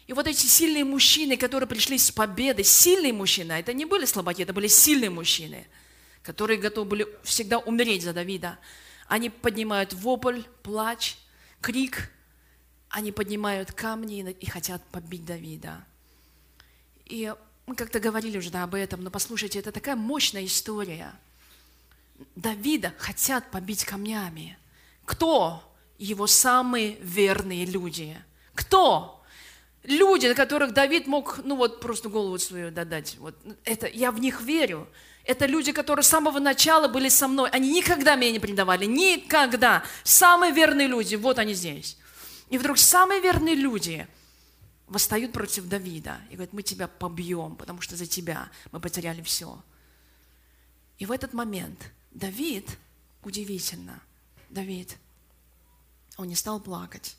И 0.07 0.13
вот 0.13 0.25
эти 0.25 0.45
сильные 0.45 0.83
мужчины, 0.83 1.37
которые 1.37 1.67
пришли 1.67 1.97
с 1.97 2.11
победой, 2.11 2.63
сильные 2.63 3.13
мужчины, 3.13 3.53
это 3.53 3.73
не 3.73 3.85
были 3.85 4.05
слабаки, 4.05 4.41
это 4.41 4.53
были 4.53 4.67
сильные 4.67 5.09
мужчины, 5.09 5.67
которые 6.23 6.59
готовы 6.59 6.89
были 6.89 7.07
всегда 7.23 7.59
умереть 7.59 8.03
за 8.03 8.13
Давида. 8.13 8.57
Они 9.07 9.29
поднимают 9.29 9.93
вопль, 9.93 10.41
плач, 10.63 11.17
крик, 11.61 12.11
они 12.89 13.11
поднимают 13.11 13.71
камни 13.71 14.31
и 14.31 14.45
хотят 14.49 14.83
побить 14.91 15.25
Давида. 15.25 15.83
И 17.05 17.33
мы 17.65 17.75
как-то 17.75 17.99
говорили 17.99 18.38
уже 18.38 18.49
да, 18.49 18.63
об 18.63 18.75
этом, 18.75 19.03
но 19.03 19.09
послушайте, 19.09 19.59
это 19.59 19.71
такая 19.71 19.95
мощная 19.95 20.45
история. 20.45 21.13
Давида 22.35 22.93
хотят 22.97 23.51
побить 23.51 23.85
камнями. 23.85 24.57
Кто? 25.05 25.63
Его 25.97 26.27
самые 26.27 26.97
верные 27.01 27.65
люди. 27.65 28.17
Кто? 28.53 29.21
Люди, 29.83 30.27
на 30.27 30.35
которых 30.35 30.73
Давид 30.73 31.07
мог, 31.07 31.39
ну 31.43 31.55
вот, 31.55 31.79
просто 31.79 32.09
голову 32.09 32.38
свою 32.39 32.71
додать. 32.71 33.15
Вот, 33.19 33.35
это, 33.63 33.88
я 33.88 34.11
в 34.11 34.19
них 34.19 34.41
верю. 34.41 34.88
Это 35.23 35.45
люди, 35.45 35.71
которые 35.73 36.03
с 36.03 36.07
самого 36.07 36.39
начала 36.39 36.88
были 36.88 37.09
со 37.09 37.27
мной. 37.27 37.49
Они 37.49 37.71
никогда 37.71 38.15
меня 38.15 38.31
не 38.31 38.39
предавали. 38.39 38.85
Никогда. 38.85 39.83
Самые 40.03 40.53
верные 40.53 40.88
люди, 40.88 41.15
вот 41.15 41.38
они 41.38 41.53
здесь. 41.53 41.97
И 42.49 42.57
вдруг 42.57 42.77
самые 42.77 43.21
верные 43.21 43.55
люди 43.55 44.07
восстают 44.87 45.33
против 45.33 45.67
Давида 45.67 46.21
и 46.29 46.35
говорят, 46.35 46.53
мы 46.53 46.63
тебя 46.63 46.87
побьем, 46.87 47.55
потому 47.55 47.81
что 47.81 47.95
за 47.95 48.05
тебя 48.05 48.49
мы 48.71 48.79
потеряли 48.79 49.21
все. 49.21 49.61
И 50.97 51.05
в 51.05 51.11
этот 51.11 51.33
момент 51.33 51.91
Давид, 52.11 52.77
удивительно, 53.23 54.01
Давид, 54.49 54.97
он 56.17 56.27
не 56.27 56.35
стал 56.35 56.59
плакать. 56.59 57.17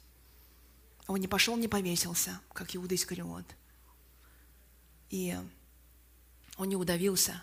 Он 1.06 1.20
не 1.20 1.28
пошел, 1.28 1.56
не 1.56 1.68
повесился, 1.68 2.40
как 2.52 2.74
Иуда 2.74 2.94
Искариот. 2.94 3.44
И 5.10 5.36
он 6.56 6.68
не 6.68 6.76
удавился, 6.76 7.42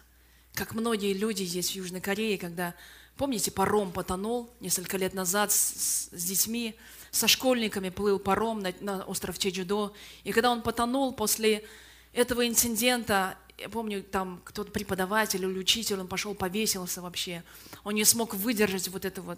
как 0.53 0.73
многие 0.73 1.13
люди 1.13 1.43
здесь 1.43 1.71
в 1.71 1.75
Южной 1.75 2.01
Корее, 2.01 2.37
когда, 2.37 2.75
помните, 3.15 3.51
паром 3.51 3.91
потонул 3.91 4.51
несколько 4.59 4.97
лет 4.97 5.13
назад 5.13 5.51
с, 5.51 6.09
с 6.11 6.23
детьми, 6.23 6.75
со 7.15 7.29
школьниками 7.29 7.89
плыл 7.89 8.19
паром 8.19 8.59
на, 8.59 8.73
на 8.81 9.03
остров 9.05 9.39
Чеджудо. 9.39 9.93
И 10.25 10.33
когда 10.33 10.51
он 10.51 10.61
потонул 10.61 11.13
после 11.13 11.63
этого 12.11 12.45
инцидента, 12.45 13.37
я 13.57 13.69
помню, 13.69 14.03
там 14.03 14.41
кто-то 14.43 14.69
преподаватель 14.69 15.41
или 15.41 15.57
учитель, 15.57 15.99
он 16.01 16.07
пошел, 16.07 16.35
повесился 16.35 17.01
вообще. 17.01 17.43
Он 17.85 17.95
не 17.95 18.03
смог 18.03 18.33
выдержать 18.33 18.89
вот 18.89 19.05
этого 19.05 19.37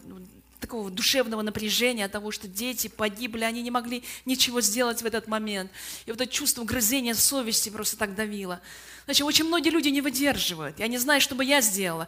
такого 0.60 0.90
душевного 0.90 1.44
напряжения 1.44 2.06
от 2.06 2.12
того, 2.12 2.32
что 2.32 2.48
дети 2.48 2.88
погибли, 2.88 3.44
они 3.44 3.62
не 3.62 3.70
могли 3.70 4.04
ничего 4.26 4.60
сделать 4.62 5.04
в 5.04 5.06
этот 5.06 5.28
момент. 5.28 5.72
И 6.08 6.12
вот 6.12 6.20
это 6.20 6.32
чувство 6.32 6.64
грызения 6.64 7.14
совести 7.14 7.70
просто 7.70 7.96
так 7.96 8.16
давило. 8.16 8.60
Значит, 9.06 9.24
очень 9.28 9.46
многие 9.46 9.70
люди 9.70 9.90
не 9.90 10.02
выдерживают. 10.02 10.80
Я 10.80 10.88
не 10.88 10.98
знаю, 10.98 11.22
что 11.22 11.36
бы 11.36 11.46
я 11.46 11.62
сделала. 11.62 12.08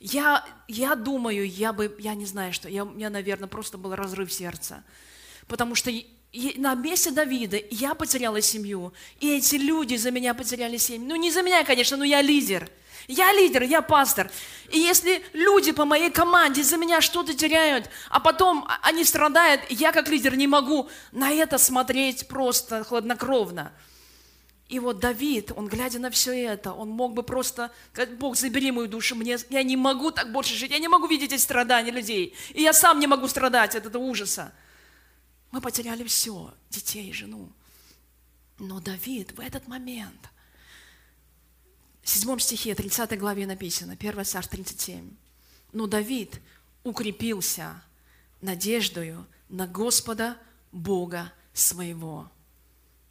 Я, 0.00 0.44
я 0.68 0.94
думаю, 0.94 1.48
я 1.48 1.72
бы, 1.72 1.94
я 1.98 2.14
не 2.14 2.26
знаю, 2.26 2.52
что, 2.52 2.68
я, 2.68 2.84
у 2.84 2.90
меня, 2.90 3.10
наверное, 3.10 3.48
просто 3.48 3.78
был 3.78 3.94
разрыв 3.94 4.32
сердца. 4.32 4.84
Потому 5.48 5.74
что 5.74 5.90
на 6.56 6.74
месте 6.74 7.10
Давида 7.10 7.58
я 7.70 7.94
потеряла 7.94 8.40
семью, 8.40 8.92
и 9.20 9.36
эти 9.36 9.56
люди 9.56 9.96
за 9.96 10.10
меня 10.10 10.34
потеряли 10.34 10.76
семью. 10.76 11.08
Ну, 11.08 11.16
не 11.16 11.30
за 11.30 11.42
меня, 11.42 11.64
конечно, 11.64 11.96
но 11.96 12.04
я 12.04 12.20
лидер. 12.20 12.70
Я 13.08 13.32
лидер, 13.32 13.62
я 13.62 13.82
пастор. 13.82 14.30
И 14.70 14.78
если 14.78 15.24
люди 15.32 15.72
по 15.72 15.84
моей 15.84 16.10
команде 16.10 16.62
за 16.62 16.76
меня 16.76 17.00
что-то 17.00 17.34
теряют, 17.34 17.88
а 18.10 18.18
потом 18.18 18.66
они 18.82 19.04
страдают, 19.04 19.62
я 19.70 19.92
как 19.92 20.08
лидер 20.08 20.36
не 20.36 20.46
могу 20.48 20.88
на 21.12 21.30
это 21.30 21.56
смотреть 21.58 22.26
просто 22.26 22.82
хладнокровно. 22.84 23.72
И 24.68 24.80
вот 24.80 24.98
Давид, 24.98 25.52
он 25.54 25.68
глядя 25.68 26.00
на 26.00 26.10
все 26.10 26.32
это, 26.32 26.72
он 26.72 26.88
мог 26.88 27.14
бы 27.14 27.22
просто 27.22 27.70
сказать, 27.92 28.16
Бог, 28.18 28.36
забери 28.36 28.72
мою 28.72 28.88
душу, 28.88 29.14
мне, 29.14 29.38
я 29.48 29.62
не 29.62 29.76
могу 29.76 30.10
так 30.10 30.32
больше 30.32 30.54
жить, 30.54 30.72
я 30.72 30.80
не 30.80 30.88
могу 30.88 31.06
видеть 31.06 31.32
эти 31.32 31.40
страдания 31.40 31.92
людей, 31.92 32.34
и 32.52 32.62
я 32.62 32.72
сам 32.72 32.98
не 32.98 33.06
могу 33.06 33.28
страдать 33.28 33.76
от 33.76 33.86
этого 33.86 34.02
ужаса. 34.02 34.52
Мы 35.52 35.60
потеряли 35.60 36.02
все, 36.04 36.52
детей, 36.68 37.12
жену. 37.12 37.48
Но 38.58 38.80
Давид 38.80 39.32
в 39.32 39.40
этот 39.40 39.68
момент, 39.68 40.30
в 42.02 42.08
седьмом 42.08 42.40
стихе, 42.40 42.74
30 42.74 43.16
главе 43.18 43.46
написано, 43.46 43.92
1 43.92 44.24
Царь 44.24 44.46
37, 44.46 45.10
но 45.72 45.86
Давид 45.86 46.40
укрепился 46.82 47.82
надеждою 48.40 49.26
на 49.48 49.68
Господа 49.68 50.36
Бога 50.72 51.32
своего. 51.52 52.30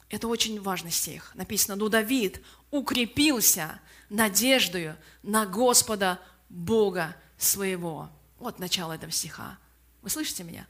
Это 0.08 0.28
очень 0.28 0.60
важный 0.60 0.90
стих. 0.90 1.32
Написано, 1.34 1.76
но 1.76 1.88
Давид 1.88 2.40
укрепился 2.70 3.80
надеждою 4.08 4.96
на 5.22 5.46
Господа 5.46 6.20
Бога 6.48 7.16
своего. 7.36 8.10
Вот 8.38 8.58
начало 8.58 8.92
этого 8.92 9.10
стиха. 9.10 9.58
Вы 10.02 10.10
слышите 10.10 10.44
меня? 10.44 10.66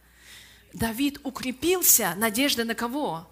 Давид 0.72 1.20
укрепился 1.22 2.14
надеждой 2.16 2.64
на 2.64 2.74
кого? 2.74 3.28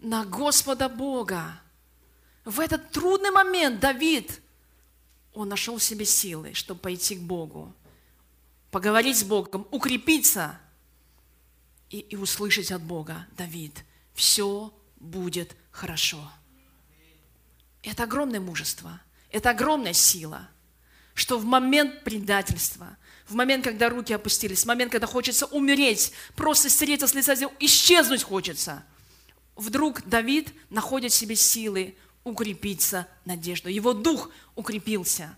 На 0.00 0.24
Господа 0.24 0.88
Бога. 0.88 1.60
В 2.44 2.60
этот 2.60 2.90
трудный 2.90 3.30
момент 3.30 3.80
Давид, 3.80 4.40
он 5.34 5.48
нашел 5.48 5.76
в 5.76 5.82
себе 5.82 6.04
силы, 6.04 6.54
чтобы 6.54 6.80
пойти 6.80 7.16
к 7.16 7.20
Богу, 7.20 7.72
поговорить 8.70 9.18
с 9.18 9.24
Богом, 9.24 9.66
укрепиться 9.70 10.58
и, 11.88 12.00
и 12.00 12.16
услышать 12.16 12.72
от 12.72 12.82
Бога, 12.82 13.26
Давид, 13.36 13.84
все 14.14 14.72
будет 15.00 15.56
хорошо. 15.70 16.30
Это 17.82 18.04
огромное 18.04 18.40
мужество, 18.40 19.00
это 19.30 19.50
огромная 19.50 19.92
сила, 19.92 20.48
что 21.14 21.38
в 21.38 21.44
момент 21.44 22.04
предательства, 22.04 22.96
в 23.26 23.34
момент, 23.34 23.64
когда 23.64 23.88
руки 23.88 24.12
опустились, 24.12 24.62
в 24.62 24.66
момент, 24.66 24.92
когда 24.92 25.06
хочется 25.06 25.46
умереть, 25.46 26.12
просто 26.36 26.70
стереться 26.70 27.06
с 27.06 27.14
лица 27.14 27.34
земли, 27.34 27.54
исчезнуть 27.60 28.22
хочется, 28.22 28.84
вдруг 29.56 30.02
Давид 30.06 30.52
находит 30.70 31.12
в 31.12 31.16
себе 31.16 31.34
силы 31.34 31.96
укрепиться 32.24 33.08
надежду. 33.24 33.68
Его 33.68 33.92
дух 33.92 34.30
укрепился, 34.54 35.36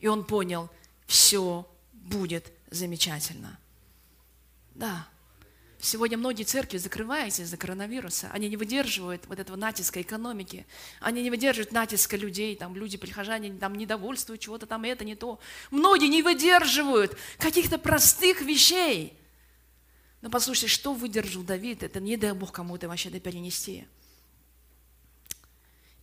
и 0.00 0.06
он 0.06 0.24
понял, 0.24 0.70
все 1.06 1.68
будет 1.92 2.52
замечательно. 2.70 3.58
Да, 4.74 5.08
Сегодня 5.82 6.18
многие 6.18 6.42
церкви 6.42 6.76
закрываются 6.76 7.42
из-за 7.42 7.56
коронавируса. 7.56 8.28
Они 8.32 8.50
не 8.50 8.58
выдерживают 8.58 9.26
вот 9.26 9.38
этого 9.38 9.56
натиска 9.56 10.02
экономики. 10.02 10.66
Они 11.00 11.22
не 11.22 11.30
выдерживают 11.30 11.72
натиска 11.72 12.18
людей. 12.18 12.54
Там 12.54 12.76
люди, 12.76 12.98
прихожане, 12.98 13.54
там 13.54 13.74
недовольствуют 13.74 14.42
чего-то 14.42 14.66
там, 14.66 14.84
это 14.84 15.06
не 15.06 15.14
то. 15.14 15.40
Многие 15.70 16.08
не 16.08 16.22
выдерживают 16.22 17.16
каких-то 17.38 17.78
простых 17.78 18.42
вещей. 18.42 19.18
Но 20.20 20.28
послушайте, 20.28 20.68
что 20.68 20.92
выдержал 20.92 21.42
Давид, 21.44 21.82
это 21.82 21.98
не 21.98 22.18
дай 22.18 22.32
Бог 22.32 22.52
кому-то 22.52 22.86
вообще 22.86 23.08
да 23.08 23.18
перенести. 23.18 23.86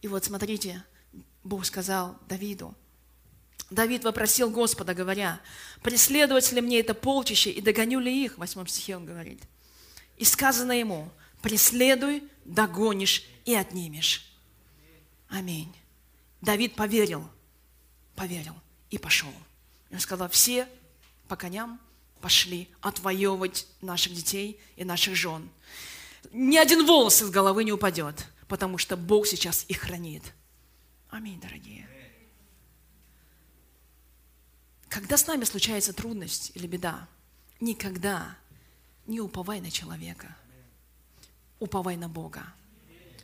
И 0.01 0.07
вот 0.07 0.25
смотрите, 0.25 0.83
Бог 1.43 1.65
сказал 1.65 2.17
Давиду, 2.27 2.73
Давид 3.69 4.05
вопросил 4.05 4.49
Господа, 4.49 4.95
говоря, 4.95 5.39
преследовать 5.83 6.51
ли 6.51 6.61
мне 6.61 6.79
это 6.79 6.95
полчище 6.95 7.51
и 7.51 7.61
догоню 7.61 7.99
ли 7.99 8.25
их? 8.25 8.35
В 8.35 8.37
восьмом 8.39 8.65
стихе 8.65 8.95
он 8.95 9.05
говорит– 9.05 9.43
и 10.17 10.25
сказано 10.25 10.71
ему, 10.71 11.09
преследуй, 11.41 12.23
догонишь 12.45 13.23
и 13.45 13.53
отнимешь. 13.53 14.33
Аминь. 15.29 15.73
Давид 16.41 16.75
поверил, 16.75 17.27
поверил 18.15 18.55
и 18.89 18.97
пошел. 18.97 19.33
Он 19.91 19.99
сказал, 19.99 20.29
все 20.29 20.67
по 21.27 21.35
коням 21.35 21.79
пошли 22.21 22.67
отвоевывать 22.81 23.67
наших 23.81 24.13
детей 24.13 24.59
и 24.75 24.83
наших 24.83 25.15
жен. 25.15 25.49
Ни 26.31 26.57
один 26.57 26.85
волос 26.85 27.21
из 27.21 27.29
головы 27.29 27.63
не 27.63 27.71
упадет, 27.71 28.27
потому 28.47 28.77
что 28.77 28.97
Бог 28.97 29.27
сейчас 29.27 29.65
их 29.67 29.79
хранит. 29.79 30.23
Аминь, 31.09 31.39
дорогие. 31.39 31.87
Когда 34.89 35.17
с 35.17 35.27
нами 35.27 35.43
случается 35.43 35.93
трудность 35.93 36.51
или 36.55 36.65
беда, 36.65 37.07
никогда 37.59 38.37
не 39.07 39.21
уповай 39.21 39.61
на 39.61 39.71
человека. 39.71 40.35
Уповай 41.59 41.95
на 41.95 42.07
Бога. 42.07 42.43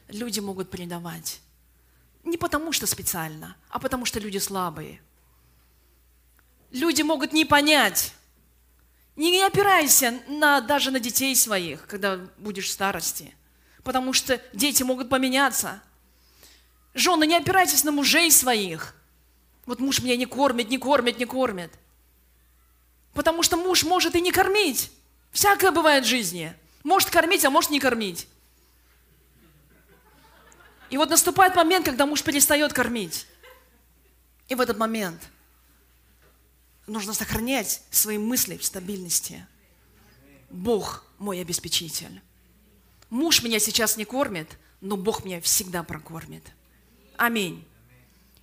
Люди 0.07 0.39
могут 0.39 0.69
предавать. 0.69 1.41
Не 2.23 2.37
потому 2.37 2.71
что 2.71 2.87
специально, 2.87 3.55
а 3.69 3.79
потому 3.79 4.05
что 4.05 4.19
люди 4.19 4.37
слабые. 4.37 5.01
Люди 6.71 7.01
могут 7.01 7.33
не 7.33 7.45
понять. 7.45 8.13
Не 9.15 9.43
опирайся 9.43 10.19
на, 10.27 10.61
даже 10.61 10.89
на 10.89 10.99
детей 10.99 11.35
своих, 11.35 11.85
когда 11.85 12.17
будешь 12.37 12.67
в 12.67 12.71
старости. 12.71 13.35
Потому 13.83 14.13
что 14.13 14.41
дети 14.53 14.81
могут 14.81 15.09
поменяться. 15.09 15.83
Жены, 16.93 17.27
не 17.27 17.35
опирайтесь 17.35 17.83
на 17.83 17.91
мужей 17.91 18.31
своих. 18.31 18.95
Вот 19.65 19.79
муж 19.79 20.01
меня 20.01 20.15
не 20.15 20.25
кормит, 20.25 20.69
не 20.69 20.77
кормит, 20.77 21.19
не 21.19 21.25
кормит. 21.25 21.71
Потому 23.13 23.43
что 23.43 23.57
муж 23.57 23.83
может 23.83 24.15
и 24.15 24.21
не 24.21 24.31
кормить. 24.31 24.91
Всякое 25.33 25.71
бывает 25.71 26.05
в 26.05 26.07
жизни. 26.07 26.53
Может 26.83 27.09
кормить, 27.09 27.43
а 27.43 27.49
может 27.49 27.71
не 27.71 27.79
кормить. 27.79 28.27
И 30.89 30.97
вот 30.97 31.09
наступает 31.09 31.55
момент, 31.55 31.85
когда 31.85 32.05
муж 32.05 32.23
перестает 32.23 32.71
кормить. 32.71 33.25
И 34.47 34.55
в 34.55 34.61
этот 34.61 34.77
момент 34.77 35.19
нужно 36.85 37.13
сохранять 37.13 37.81
свои 37.89 38.19
мысли 38.19 38.57
в 38.57 38.63
стабильности. 38.63 39.45
Бог 40.51 41.03
мой 41.17 41.41
обеспечитель. 41.41 42.21
Муж 43.09 43.41
меня 43.41 43.57
сейчас 43.57 43.97
не 43.97 44.05
кормит, 44.05 44.57
но 44.81 44.97
Бог 44.97 45.25
меня 45.25 45.41
всегда 45.41 45.81
прокормит. 45.81 46.43
Аминь. 47.17 47.65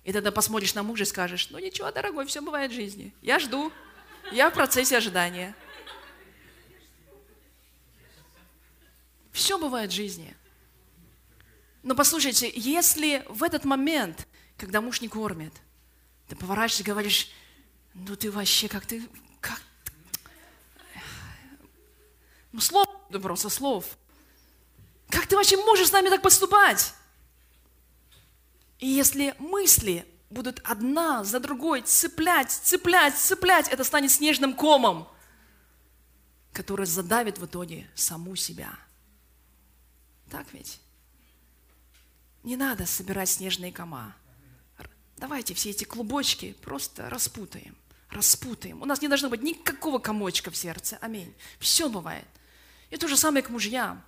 И 0.03 0.11
тогда 0.11 0.31
посмотришь 0.31 0.73
на 0.73 0.83
мужа 0.83 1.03
и 1.03 1.05
скажешь, 1.05 1.49
ну 1.51 1.59
ничего, 1.59 1.89
дорогой, 1.91 2.25
все 2.25 2.41
бывает 2.41 2.71
в 2.71 2.75
жизни. 2.75 3.13
Я 3.21 3.39
жду, 3.39 3.71
я 4.33 4.49
в 4.49 4.53
процессе 4.53 4.97
ожидания. 4.97 5.55
Все 9.31 9.57
бывает 9.57 9.91
в 9.91 9.95
жизни. 9.95 10.35
Но 11.83 11.95
послушайте, 11.95 12.51
если 12.53 13.25
в 13.29 13.43
этот 13.43 13.65
момент, 13.65 14.27
когда 14.57 14.81
муж 14.81 15.01
не 15.01 15.07
кормит, 15.07 15.53
ты 16.27 16.35
поворачиваешься 16.35 16.83
и 16.83 16.85
говоришь, 16.85 17.31
ну 17.93 18.15
ты 18.15 18.31
вообще 18.31 18.67
как 18.67 18.85
ты, 18.85 19.07
как 19.39 19.61
ну 22.51 22.59
слов, 22.59 22.87
да 23.09 23.19
просто 23.19 23.49
слов. 23.49 23.97
Как 25.09 25.27
ты 25.27 25.35
вообще 25.35 25.57
можешь 25.57 25.89
с 25.89 25.91
нами 25.91 26.09
так 26.09 26.21
поступать? 26.21 26.93
И 28.79 28.87
если 28.87 29.35
мысли 29.39 30.05
будут 30.29 30.59
одна 30.63 31.23
за 31.23 31.39
другой 31.39 31.81
цеплять, 31.81 32.51
цеплять, 32.51 33.17
цеплять, 33.17 33.67
это 33.67 33.83
станет 33.83 34.11
снежным 34.11 34.53
комом, 34.53 35.07
который 36.53 36.85
задавит 36.85 37.37
в 37.37 37.45
итоге 37.45 37.89
саму 37.95 38.35
себя. 38.35 38.77
Так 40.31 40.51
ведь? 40.53 40.79
Не 42.43 42.55
надо 42.55 42.85
собирать 42.85 43.29
снежные 43.29 43.71
кома. 43.71 44.15
Давайте 45.17 45.53
все 45.53 45.69
эти 45.69 45.83
клубочки 45.83 46.53
просто 46.61 47.07
распутаем, 47.09 47.75
распутаем. 48.09 48.81
У 48.81 48.85
нас 48.85 49.01
не 49.01 49.07
должно 49.07 49.29
быть 49.29 49.43
никакого 49.43 49.99
комочка 49.99 50.49
в 50.49 50.57
сердце. 50.57 50.97
Аминь. 51.01 51.31
Все 51.59 51.89
бывает. 51.89 52.25
И 52.89 52.97
то 52.97 53.07
же 53.07 53.17
самое 53.17 53.43
к 53.43 53.49
мужьям. 53.49 54.01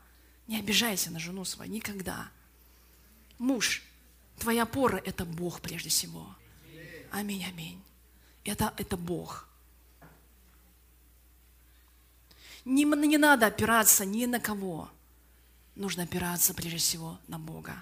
Не 0.47 0.57
обижайся 0.57 1.11
на 1.11 1.19
жену 1.19 1.45
свою 1.45 1.71
никогда. 1.71 2.29
Муж, 3.37 3.83
твоя 4.39 4.63
опора– 4.63 5.01
это 5.05 5.25
Бог 5.25 5.61
прежде 5.61 5.89
всего. 5.89 6.35
Аминь, 7.11 7.45
аминь. 7.45 7.81
Это, 8.43 8.73
это 8.77 8.97
Бог. 8.97 9.47
Не, 12.65 12.85
не 12.85 13.17
надо 13.17 13.45
опираться 13.45 14.05
ни 14.05 14.25
на 14.25 14.39
кого 14.39 14.89
нужно 15.75 16.03
опираться 16.03 16.53
прежде 16.53 16.77
всего 16.77 17.17
на 17.27 17.39
Бога. 17.39 17.73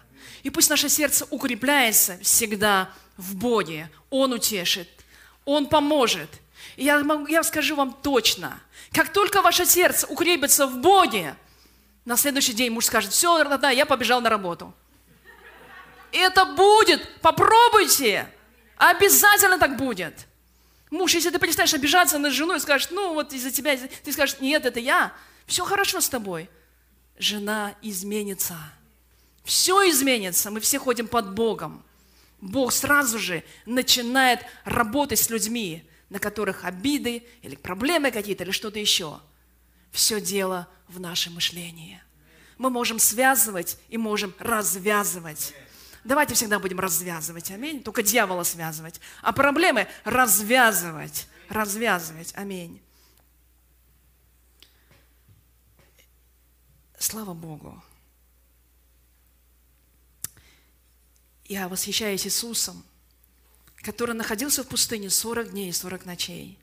И 0.43 0.49
пусть 0.49 0.69
наше 0.69 0.89
сердце 0.89 1.25
укрепляется 1.29 2.17
всегда 2.21 2.89
в 3.17 3.35
Боге. 3.35 3.89
Он 4.09 4.33
утешит, 4.33 4.89
Он 5.45 5.67
поможет. 5.67 6.29
И 6.77 6.85
я, 6.85 6.99
могу, 7.03 7.27
я 7.27 7.43
скажу 7.43 7.75
вам 7.75 7.93
точно, 8.01 8.59
как 8.91 9.11
только 9.11 9.41
ваше 9.41 9.65
сердце 9.65 10.07
укрепится 10.07 10.67
в 10.67 10.77
Боге, 10.79 11.35
на 12.05 12.17
следующий 12.17 12.53
день 12.53 12.71
муж 12.71 12.85
скажет, 12.85 13.11
все, 13.11 13.43
да, 13.57 13.69
я 13.69 13.85
побежал 13.85 14.21
на 14.21 14.29
работу. 14.29 14.73
Это 16.11 16.45
будет, 16.45 17.19
попробуйте, 17.21 18.27
обязательно 18.77 19.57
так 19.57 19.77
будет. 19.77 20.27
Муж, 20.89 21.13
если 21.13 21.29
ты 21.29 21.39
перестанешь 21.39 21.73
обижаться 21.73 22.19
на 22.19 22.31
жену 22.31 22.55
и 22.55 22.59
скажешь, 22.59 22.89
ну 22.91 23.13
вот 23.13 23.33
из-за 23.33 23.51
тебя, 23.51 23.77
ты 23.77 24.11
скажешь, 24.11 24.39
нет, 24.39 24.65
это 24.65 24.79
я, 24.79 25.13
все 25.45 25.65
хорошо 25.65 25.99
с 25.99 26.09
тобой– 26.09 26.49
жена 27.21 27.75
изменится. 27.81 28.57
Все 29.43 29.89
изменится. 29.89 30.51
Мы 30.51 30.59
все 30.59 30.79
ходим 30.79 31.07
под 31.07 31.33
Богом. 31.33 31.83
Бог 32.41 32.71
сразу 32.73 33.19
же 33.19 33.43
начинает 33.65 34.41
работать 34.65 35.19
с 35.19 35.29
людьми, 35.29 35.87
на 36.09 36.19
которых 36.19 36.65
обиды 36.65 37.23
или 37.41 37.55
проблемы 37.55 38.11
какие-то, 38.11 38.43
или 38.43 38.51
что-то 38.51 38.79
еще. 38.79 39.19
Все 39.91 40.19
дело 40.19 40.67
в 40.87 40.99
нашем 40.99 41.35
мышлении. 41.35 42.01
Мы 42.57 42.69
можем 42.69 42.99
связывать 42.99 43.77
и 43.89 43.97
можем 43.97 44.33
развязывать. 44.39 45.53
Давайте 46.03 46.33
всегда 46.33 46.59
будем 46.59 46.79
развязывать, 46.79 47.51
аминь. 47.51 47.83
Только 47.83 48.01
дьявола 48.01 48.43
связывать. 48.43 48.99
А 49.21 49.31
проблемы 49.31 49.87
развязывать, 50.03 51.27
развязывать, 51.49 52.33
аминь. 52.35 52.81
Слава 57.01 57.33
Богу. 57.33 57.81
Я 61.45 61.67
восхищаюсь 61.67 62.27
Иисусом, 62.27 62.83
который 63.77 64.13
находился 64.13 64.63
в 64.63 64.67
пустыне 64.67 65.09
40 65.09 65.49
дней 65.49 65.69
и 65.69 65.73
40 65.73 66.05
ночей. 66.05 66.59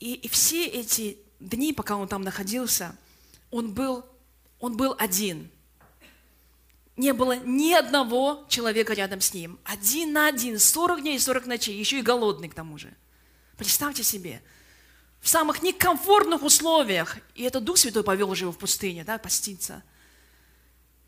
И, 0.00 0.14
и 0.14 0.28
все 0.28 0.66
эти 0.66 1.18
дни, 1.38 1.72
пока 1.72 1.96
он 1.96 2.08
там 2.08 2.22
находился, 2.22 2.96
он 3.52 3.72
был, 3.72 4.04
он 4.58 4.76
был 4.76 4.96
один. 4.98 5.48
Не 6.96 7.12
было 7.12 7.36
ни 7.36 7.74
одного 7.74 8.44
человека 8.48 8.92
рядом 8.92 9.20
с 9.20 9.32
ним. 9.32 9.60
Один 9.62 10.12
на 10.12 10.26
один, 10.26 10.58
40 10.58 11.00
дней 11.00 11.14
и 11.14 11.20
40 11.20 11.46
ночей, 11.46 11.78
еще 11.78 12.00
и 12.00 12.02
голодный 12.02 12.48
к 12.48 12.54
тому 12.54 12.76
же. 12.76 12.92
Представьте 13.56 14.02
себе– 14.02 14.42
в 15.26 15.28
самых 15.28 15.60
некомфортных 15.60 16.44
условиях. 16.44 17.16
И 17.34 17.42
это 17.42 17.60
Дух 17.60 17.78
Святой 17.78 18.04
повел 18.04 18.30
уже 18.30 18.44
его 18.44 18.52
в 18.52 18.58
пустыне, 18.58 19.02
да, 19.02 19.18
поститься. 19.18 19.82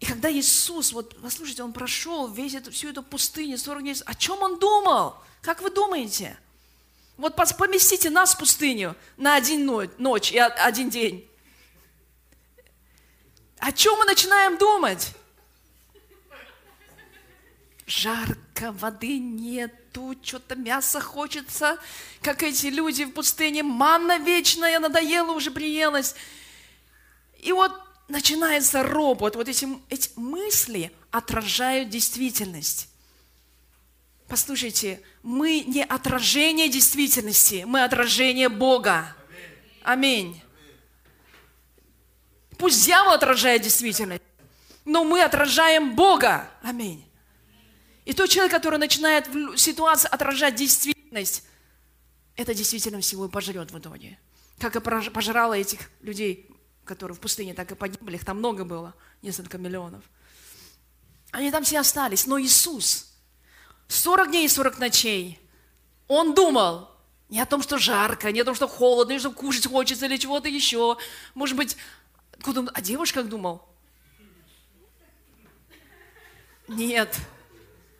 И 0.00 0.06
когда 0.06 0.28
Иисус, 0.28 0.92
вот, 0.92 1.16
послушайте, 1.22 1.62
Он 1.62 1.72
прошел 1.72 2.26
весь 2.26 2.54
эту, 2.54 2.72
всю 2.72 2.88
эту 2.88 3.04
пустыню, 3.04 3.56
40 3.56 3.82
дней, 3.82 3.94
о 4.04 4.14
чем 4.16 4.42
Он 4.42 4.58
думал? 4.58 5.14
Как 5.40 5.62
вы 5.62 5.70
думаете? 5.70 6.36
Вот 7.16 7.36
поместите 7.36 8.10
нас 8.10 8.34
в 8.34 8.38
пустыню 8.38 8.96
на 9.16 9.36
один 9.36 9.64
ночь 9.98 10.32
и 10.32 10.38
один 10.38 10.90
день. 10.90 11.24
О 13.58 13.70
чем 13.70 14.00
мы 14.00 14.04
начинаем 14.04 14.58
думать? 14.58 15.14
Жарко, 17.86 18.72
воды 18.72 19.20
нет, 19.20 19.72
тут 19.98 20.24
что-то 20.24 20.54
мясо 20.54 21.00
хочется, 21.00 21.76
как 22.22 22.44
эти 22.44 22.66
люди 22.66 23.04
в 23.04 23.10
пустыне, 23.10 23.64
манна 23.64 24.18
вечная, 24.18 24.78
надоела, 24.78 25.32
уже 25.32 25.50
приелась. 25.50 26.14
И 27.40 27.50
вот 27.50 27.72
начинается 28.06 28.84
робот, 28.84 29.34
вот 29.34 29.48
эти, 29.48 29.66
эти 29.90 30.10
мысли 30.14 30.92
отражают 31.10 31.88
действительность. 31.88 32.88
Послушайте, 34.28 35.02
мы 35.24 35.64
не 35.66 35.82
отражение 35.82 36.68
действительности, 36.68 37.64
мы 37.66 37.82
отражение 37.82 38.48
Бога. 38.48 39.16
Аминь. 39.82 40.40
Пусть 42.56 42.84
дьявол 42.84 43.14
отражает 43.14 43.62
действительность, 43.62 44.22
но 44.84 45.02
мы 45.02 45.22
отражаем 45.22 45.96
Бога. 45.96 46.48
Аминь. 46.62 47.07
И 48.08 48.14
тот 48.14 48.30
человек, 48.30 48.52
который 48.52 48.78
начинает 48.78 49.28
в 49.28 49.58
ситуации 49.58 50.08
отражать 50.08 50.54
действительность, 50.54 51.44
это 52.36 52.54
действительно 52.54 53.02
всего 53.02 53.26
и 53.26 53.28
пожрет 53.28 53.70
в 53.70 53.78
итоге. 53.78 54.18
Как 54.58 54.76
и 54.76 54.80
пожрало 54.80 55.52
этих 55.52 55.90
людей, 56.00 56.48
которые 56.86 57.14
в 57.14 57.20
пустыне 57.20 57.52
так 57.52 57.70
и 57.70 57.74
погибли, 57.74 58.16
их 58.16 58.24
там 58.24 58.38
много 58.38 58.64
было, 58.64 58.94
несколько 59.20 59.58
миллионов. 59.58 60.02
Они 61.32 61.50
там 61.50 61.64
все 61.64 61.80
остались, 61.80 62.26
но 62.26 62.40
Иисус 62.40 63.12
40 63.88 64.28
дней 64.30 64.46
и 64.46 64.48
40 64.48 64.78
ночей, 64.78 65.38
Он 66.06 66.32
думал 66.32 66.90
не 67.28 67.38
о 67.42 67.44
том, 67.44 67.60
что 67.60 67.76
жарко, 67.76 68.32
не 68.32 68.40
о 68.40 68.44
том, 68.46 68.54
что 68.54 68.68
холодно, 68.68 69.12
не 69.12 69.18
что 69.18 69.32
кушать 69.32 69.66
хочется 69.66 70.06
или 70.06 70.16
чего-то 70.16 70.48
еще. 70.48 70.96
Может 71.34 71.58
быть, 71.58 71.76
куда 72.42 72.62
о 72.72 72.80
девушках 72.80 73.28
думал? 73.28 73.68
Нет. 76.68 77.14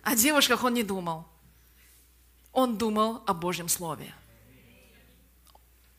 О 0.09 0.15
девушках 0.15 0.65
он 0.65 0.73
не 0.73 0.83
думал. 0.83 1.27
Он 2.53 2.79
думал 2.79 3.23
о 3.27 3.35
Божьем 3.35 3.69
Слове. 3.69 4.15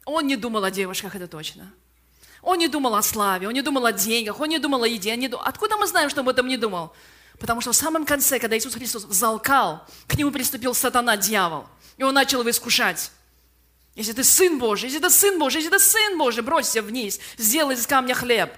Он 0.04 0.26
не 0.26 0.36
думал 0.36 0.64
о 0.64 0.72
девушках, 0.72 1.16
это 1.16 1.28
точно. 1.28 1.72
Он 2.42 2.58
не 2.58 2.68
думал 2.68 2.96
о 2.96 3.04
славе, 3.04 3.48
он 3.48 3.54
не 3.54 3.62
думал 3.62 3.86
о 3.86 3.92
деньгах, 3.92 4.40
он 4.40 4.50
не 4.50 4.58
думал 4.58 4.82
о 4.82 4.88
еде. 4.88 5.16
Не 5.16 5.28
дум... 5.28 5.40
Откуда 5.46 5.78
мы 5.78 5.86
знаем, 5.86 6.10
что 6.10 6.22
он 6.22 6.28
об 6.28 6.30
этом 6.30 6.48
не 6.48 6.58
думал? 6.58 6.92
Потому 7.40 7.62
что 7.62 7.72
в 7.72 7.76
самом 7.76 8.04
конце, 8.04 8.40
когда 8.40 8.58
Иисус 8.58 8.74
Христос 8.74 9.04
взалкал, 9.04 9.86
к 10.08 10.16
нему 10.16 10.32
приступил 10.32 10.74
сатана, 10.74 11.16
дьявол, 11.16 11.68
и 11.98 12.04
он 12.04 12.16
начал 12.16 12.40
его 12.40 12.50
искушать. 12.50 13.12
Если 13.94 14.14
ты 14.14 14.24
Сын 14.24 14.58
Божий, 14.58 14.90
если 14.90 15.04
ты 15.04 15.12
Сын 15.12 15.38
Божий, 15.38 15.62
если 15.62 15.78
ты 15.78 15.80
Сын 15.80 16.18
Божий, 16.18 16.42
бросься 16.42 16.82
вниз, 16.82 17.20
сделай 17.38 17.76
из 17.76 17.86
камня 17.86 18.16
хлеб. 18.16 18.52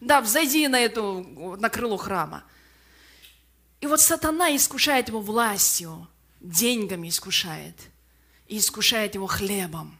Да, 0.00 0.20
взойди 0.20 0.68
на, 0.68 0.78
эту, 0.78 1.56
на 1.58 1.70
крыло 1.70 1.96
храма. 1.96 2.44
И 3.80 3.86
вот 3.86 4.00
сатана 4.00 4.54
искушает 4.54 5.08
его 5.08 5.20
властью, 5.20 6.06
деньгами 6.40 7.08
искушает, 7.08 7.76
и 8.46 8.58
искушает 8.58 9.14
его 9.14 9.26
хлебом. 9.26 9.98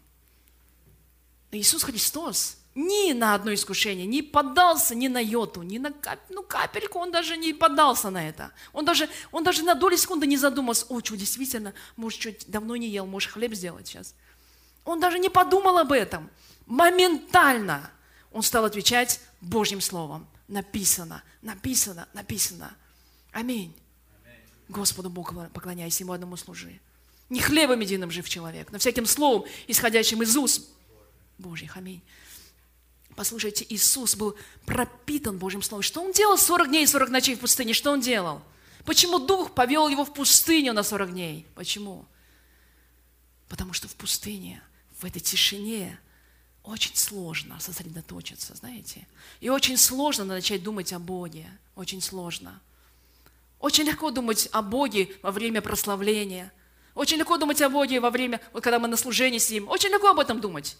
Но 1.50 1.58
Иисус 1.58 1.82
Христос, 1.82 2.58
ни 2.74 3.12
на 3.12 3.34
одно 3.34 3.52
искушение 3.52 4.06
не 4.06 4.22
поддался 4.22 4.94
ни 4.94 5.08
на 5.08 5.18
йоту, 5.18 5.62
ни 5.62 5.78
на 5.78 5.92
кап, 5.92 6.20
ну, 6.28 6.42
капельку, 6.42 6.98
он 6.98 7.10
даже 7.10 7.36
не 7.36 7.52
поддался 7.52 8.10
на 8.10 8.28
это. 8.28 8.52
Он 8.72 8.84
даже, 8.84 9.08
он 9.32 9.42
даже 9.44 9.64
на 9.64 9.74
долю 9.74 9.96
секунды 9.96 10.26
не 10.26 10.36
задумался, 10.36 10.86
о, 10.88 11.00
что 11.00 11.16
действительно, 11.16 11.74
может, 11.96 12.20
чуть 12.20 12.48
давно 12.48 12.76
не 12.76 12.88
ел, 12.88 13.06
может, 13.06 13.32
хлеб 13.32 13.54
сделать 13.54 13.88
сейчас. 13.88 14.14
Он 14.84 15.00
даже 15.00 15.18
не 15.18 15.28
подумал 15.28 15.78
об 15.78 15.92
этом. 15.92 16.30
Моментально 16.66 17.90
он 18.30 18.42
стал 18.42 18.64
отвечать 18.64 19.20
Божьим 19.40 19.80
Словом. 19.80 20.28
Написано, 20.48 21.22
написано, 21.42 22.08
написано. 22.12 22.76
Аминь. 23.32 23.74
Господу 24.68 25.10
Богу 25.10 25.48
поклоняйся, 25.52 26.04
Ему 26.04 26.12
одному 26.12 26.36
служи. 26.36 26.80
Не 27.28 27.40
хлебом 27.40 27.80
единым 27.80 28.10
жив 28.10 28.28
человек, 28.28 28.72
но 28.72 28.78
всяким 28.78 29.06
словом, 29.06 29.46
исходящим 29.68 30.22
из 30.22 30.36
уст 30.36 30.68
Божьих. 31.38 31.76
Аминь. 31.76 32.02
Послушайте, 33.16 33.66
Иисус 33.68 34.16
был 34.16 34.36
пропитан 34.66 35.38
Божьим 35.38 35.62
Словом. 35.62 35.82
Что 35.82 36.02
Он 36.02 36.12
делал 36.12 36.38
40 36.38 36.68
дней 36.68 36.84
и 36.84 36.86
40 36.86 37.10
ночей 37.10 37.34
в 37.34 37.40
пустыне? 37.40 37.72
Что 37.72 37.90
Он 37.90 38.00
делал? 38.00 38.42
Почему 38.84 39.18
Дух 39.18 39.54
повел 39.54 39.88
его 39.88 40.04
в 40.04 40.14
пустыню 40.14 40.72
на 40.72 40.82
40 40.82 41.12
дней? 41.12 41.46
Почему? 41.54 42.06
Потому 43.48 43.72
что 43.72 43.88
в 43.88 43.94
пустыне, 43.94 44.62
в 44.98 45.04
этой 45.04 45.20
тишине, 45.20 45.98
очень 46.62 46.94
сложно 46.94 47.58
сосредоточиться, 47.60 48.54
знаете. 48.54 49.06
И 49.40 49.48
очень 49.48 49.76
сложно 49.76 50.24
начать 50.24 50.62
думать 50.62 50.92
о 50.92 50.98
Боге. 50.98 51.46
Очень 51.74 52.00
сложно. 52.00 52.60
Очень 53.60 53.84
легко 53.84 54.10
думать 54.10 54.48
о 54.52 54.62
Боге 54.62 55.10
во 55.22 55.30
время 55.30 55.60
прославления. 55.60 56.50
Очень 56.94 57.18
легко 57.18 57.36
думать 57.36 57.60
о 57.60 57.68
Боге 57.68 58.00
во 58.00 58.10
время, 58.10 58.40
вот 58.52 58.64
когда 58.64 58.78
мы 58.78 58.88
на 58.88 58.96
служении 58.96 59.38
сидим. 59.38 59.68
Очень 59.68 59.90
легко 59.90 60.08
об 60.08 60.18
этом 60.18 60.40
думать. 60.40 60.76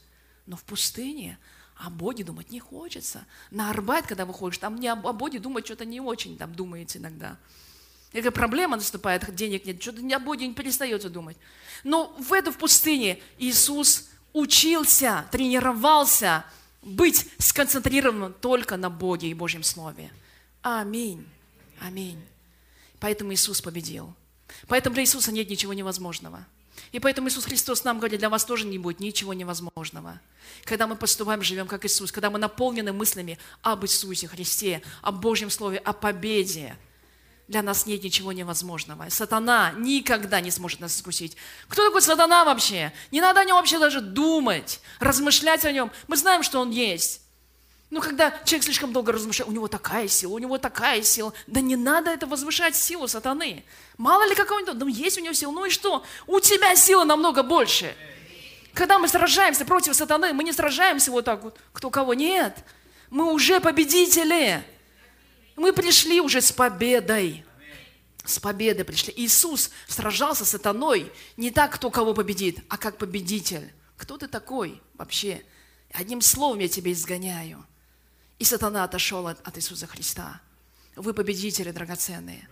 Но 0.47 0.57
в 0.57 0.65
пустыне 0.65 1.39
о 1.77 1.91
Боге 1.91 2.25
думать 2.25 2.51
не 2.51 2.59
хочется. 2.59 3.27
На 3.51 3.71
Арбайт, 3.71 4.07
когда 4.07 4.25
выходишь, 4.25 4.59
там 4.59 4.77
не 4.77 4.89
о, 4.89 4.97
Боге 4.97 5.39
думать 5.39 5.67
что-то 5.67 5.85
не 5.85 6.01
очень 6.01 6.39
там 6.39 6.55
думаете 6.55 6.99
иногда. 6.99 7.37
Какая 8.13 8.33
проблема 8.33 8.77
наступает, 8.77 9.33
денег 9.35 9.67
нет, 9.67 9.81
что-то 9.81 10.03
не 10.03 10.15
о 10.15 10.19
Боге 10.19 10.47
не 10.47 10.55
перестается 10.55 11.11
думать. 11.11 11.37
Но 11.85 12.15
в 12.19 12.33
эту 12.33 12.51
в 12.51 12.57
пустыне 12.57 13.21
Иисус 13.39 14.09
учился, 14.33 15.27
тренировался 15.31 16.45
быть 16.83 17.29
сконцентрированным 17.39 18.33
только 18.33 18.77
на 18.77 18.89
Боге 18.89 19.29
и 19.29 19.35
Божьем 19.35 19.63
Слове. 19.63 20.11
Аминь. 20.63 21.27
Аминь. 21.81 22.21
Поэтому 23.01 23.33
Иисус 23.33 23.61
победил. 23.61 24.15
Поэтому 24.69 24.95
для 24.95 25.03
Иисуса 25.03 25.33
нет 25.33 25.49
ничего 25.49 25.73
невозможного. 25.73 26.47
И 26.93 26.99
поэтому 26.99 27.29
Иисус 27.29 27.45
Христос 27.45 27.85
нам 27.85 27.99
говорит, 27.99 28.19
для 28.21 28.29
вас 28.29 28.45
тоже 28.45 28.67
не 28.67 28.79
будет 28.79 29.01
ничего 29.01 29.33
невозможного. 29.33 30.21
Когда 30.65 30.87
мы 30.87 30.97
поступаем, 30.97 31.43
живем 31.43 31.67
как 31.67 31.85
Иисус, 31.85 32.11
когда 32.13 32.31
мы 32.31 32.39
наполнены 32.39 32.93
мыслями 32.93 33.39
об 33.63 33.85
Иисусе 33.85 34.29
Христе, 34.29 34.83
о 35.03 35.13
Божьем 35.13 35.51
Слове, 35.51 35.79
о 35.79 35.93
победе, 35.93 36.77
для 37.49 37.63
нас 37.63 37.87
нет 37.87 38.03
ничего 38.05 38.33
невозможного. 38.33 39.09
Сатана 39.09 39.73
никогда 39.77 40.41
не 40.41 40.51
сможет 40.51 40.81
нас 40.81 40.97
искусить. 40.97 41.37
Кто 41.69 41.85
такой 41.85 42.01
сатана 42.01 42.45
вообще? 42.45 42.93
Не 43.11 43.21
надо 43.21 43.41
о 43.41 43.45
нем 43.45 43.57
вообще 43.57 43.79
даже 43.79 44.01
думать, 44.01 44.81
размышлять 45.01 45.65
о 45.65 45.73
нем. 45.73 45.91
Мы 46.07 46.17
знаем, 46.17 46.45
что 46.45 46.61
он 46.61 46.71
есть. 46.71 47.23
Ну, 47.91 48.01
когда 48.01 48.31
человек 48.45 48.65
слишком 48.65 48.93
долго 48.93 49.11
размышляет, 49.11 49.51
у 49.51 49.53
него 49.53 49.67
такая 49.67 50.07
сила, 50.07 50.33
у 50.35 50.39
него 50.39 50.59
такая 50.59 51.03
сила. 51.03 51.33
Да 51.49 51.61
не 51.61 51.75
надо 51.75 52.11
это 52.11 52.27
возвышать 52.27 52.77
силу 52.77 53.09
сатаны. 53.09 53.65
Мало 53.99 54.29
ли 54.29 54.37
какого-нибудь, 54.37 54.75
ну 54.75 54.87
есть 54.87 55.19
у 55.19 55.21
него 55.21 55.35
сила, 55.35 55.51
ну 55.51 55.65
и 55.65 55.71
что? 55.71 56.05
У 56.29 56.39
тебя 56.39 56.77
сила 56.77 57.03
намного 57.03 57.43
больше. 57.43 57.97
Когда 58.75 59.01
мы 59.01 59.09
сражаемся 59.09 59.65
против 59.65 59.97
сатаны, 59.97 60.33
мы 60.33 60.45
не 60.45 60.53
сражаемся 60.53 61.11
вот 61.11 61.25
так 61.25 61.43
вот, 61.43 61.59
кто 61.73 61.91
кого. 61.91 62.15
Нет, 62.15 62.65
мы 63.11 63.33
уже 63.33 63.59
победители. 63.59 64.63
Мы 65.57 65.73
пришли 65.73 66.21
уже 66.21 66.41
с 66.41 66.53
победой. 66.53 67.45
С 68.25 68.39
победой 68.39 68.85
пришли. 68.85 69.13
Иисус 69.17 69.73
сражался 69.89 70.45
с 70.45 70.51
сатаной 70.51 71.11
не 71.37 71.51
так, 71.51 71.73
кто 71.73 71.91
кого 71.91 72.15
победит, 72.15 72.61
а 72.69 72.79
как 72.79 72.99
победитель. 72.99 73.73
Кто 73.97 74.17
ты 74.17 74.29
такой 74.29 74.81
вообще? 74.95 75.43
Одним 75.93 76.21
словом 76.21 76.61
я 76.61 76.69
тебя 76.69 76.93
изгоняю. 76.93 77.67
И 78.41 78.45
сатана 78.45 78.85
отошел 78.85 79.29
от, 79.29 79.57
Иисуса 79.59 79.87
Христа. 79.87 80.41
Вы 80.97 81.13
победители 81.13 81.73
драгоценные. 81.73 82.49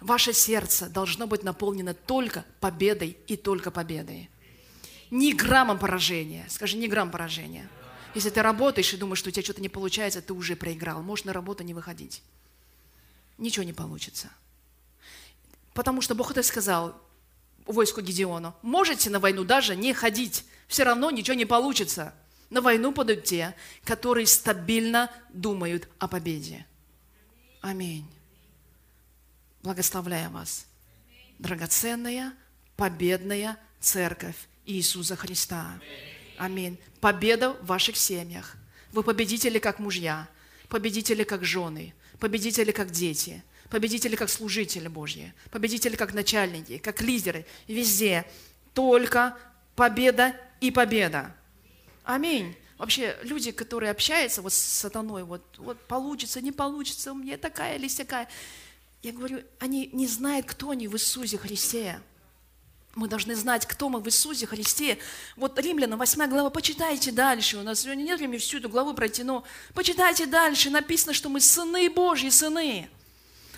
Ваше 0.00 0.32
сердце 0.32 0.88
должно 0.88 1.28
быть 1.28 1.44
наполнено 1.44 1.94
только 1.94 2.44
победой 2.58 3.16
и 3.28 3.36
только 3.36 3.70
победой. 3.70 4.28
Ни 5.12 5.32
граммом 5.32 5.78
поражения. 5.78 6.44
Скажи, 6.48 6.76
ни 6.76 6.88
грамм 6.88 7.12
поражения. 7.12 7.68
Если 8.16 8.30
ты 8.30 8.42
работаешь 8.42 8.92
и 8.92 8.96
думаешь, 8.96 9.20
что 9.20 9.28
у 9.28 9.32
тебя 9.32 9.44
что-то 9.44 9.60
не 9.60 9.68
получается, 9.68 10.20
ты 10.20 10.32
уже 10.32 10.56
проиграл. 10.56 11.02
Можешь 11.02 11.24
на 11.24 11.32
работу 11.32 11.62
не 11.62 11.72
выходить. 11.72 12.20
Ничего 13.38 13.62
не 13.62 13.72
получится. 13.72 14.28
Потому 15.72 16.00
что 16.00 16.16
Бог 16.16 16.32
это 16.32 16.42
сказал 16.42 17.00
войску 17.64 18.00
Гедеону. 18.00 18.56
Можете 18.62 19.08
на 19.08 19.20
войну 19.20 19.44
даже 19.44 19.76
не 19.76 19.94
ходить. 19.94 20.44
Все 20.66 20.82
равно 20.82 21.12
ничего 21.12 21.36
не 21.36 21.46
получится. 21.46 22.12
На 22.52 22.60
войну 22.60 22.92
подают 22.92 23.24
те, 23.24 23.54
которые 23.82 24.26
стабильно 24.26 25.10
думают 25.32 25.88
о 25.98 26.06
победе. 26.06 26.66
Аминь. 27.62 28.06
Благословляю 29.62 30.28
вас. 30.28 30.66
Драгоценная, 31.38 32.34
победная 32.76 33.56
церковь 33.80 34.36
Иисуса 34.66 35.16
Христа. 35.16 35.80
Аминь. 36.36 36.78
Победа 37.00 37.54
в 37.54 37.64
ваших 37.64 37.96
семьях. 37.96 38.56
Вы 38.92 39.02
победители 39.02 39.58
как 39.58 39.78
мужья, 39.78 40.28
победители 40.68 41.24
как 41.24 41.46
жены, 41.46 41.94
победители 42.20 42.70
как 42.70 42.90
дети, 42.90 43.42
победители 43.70 44.14
как 44.14 44.28
служители 44.28 44.88
Божьи, 44.88 45.32
победители 45.50 45.96
как 45.96 46.12
начальники, 46.12 46.76
как 46.76 47.00
лидеры. 47.00 47.46
Везде 47.66 48.26
только 48.74 49.38
победа 49.74 50.36
и 50.60 50.70
победа. 50.70 51.34
Аминь. 52.04 52.56
Вообще, 52.78 53.16
люди, 53.22 53.52
которые 53.52 53.92
общаются 53.92 54.42
вот 54.42 54.52
с 54.52 54.56
сатаной, 54.56 55.22
вот, 55.22 55.42
вот 55.58 55.78
получится, 55.86 56.40
не 56.40 56.50
получится, 56.50 57.12
у 57.12 57.14
меня 57.14 57.36
такая 57.36 57.76
или 57.76 57.86
всякая. 57.86 58.28
Я 59.02 59.12
говорю, 59.12 59.42
они 59.60 59.88
не 59.92 60.08
знают, 60.08 60.46
кто 60.46 60.70
они 60.70 60.88
в 60.88 60.94
Иисусе 60.94 61.38
Христе. 61.38 62.00
Мы 62.94 63.08
должны 63.08 63.34
знать, 63.36 63.66
кто 63.66 63.88
мы 63.88 64.00
в 64.00 64.06
Иисусе 64.08 64.46
Христе. 64.46 64.98
Вот 65.36 65.58
Римляна, 65.58 65.96
8 65.96 66.28
глава, 66.28 66.50
почитайте 66.50 67.12
дальше. 67.12 67.56
У 67.56 67.62
нас 67.62 67.80
сегодня 67.80 68.02
нет 68.02 68.18
времени 68.18 68.38
всю 68.38 68.58
эту 68.58 68.68
главу 68.68 68.94
пройти, 68.94 69.22
но 69.22 69.44
почитайте 69.74 70.26
дальше. 70.26 70.68
Написано, 70.68 71.14
что 71.14 71.28
мы 71.28 71.40
сыны 71.40 71.88
Божьи, 71.88 72.30
сыны. 72.30 72.90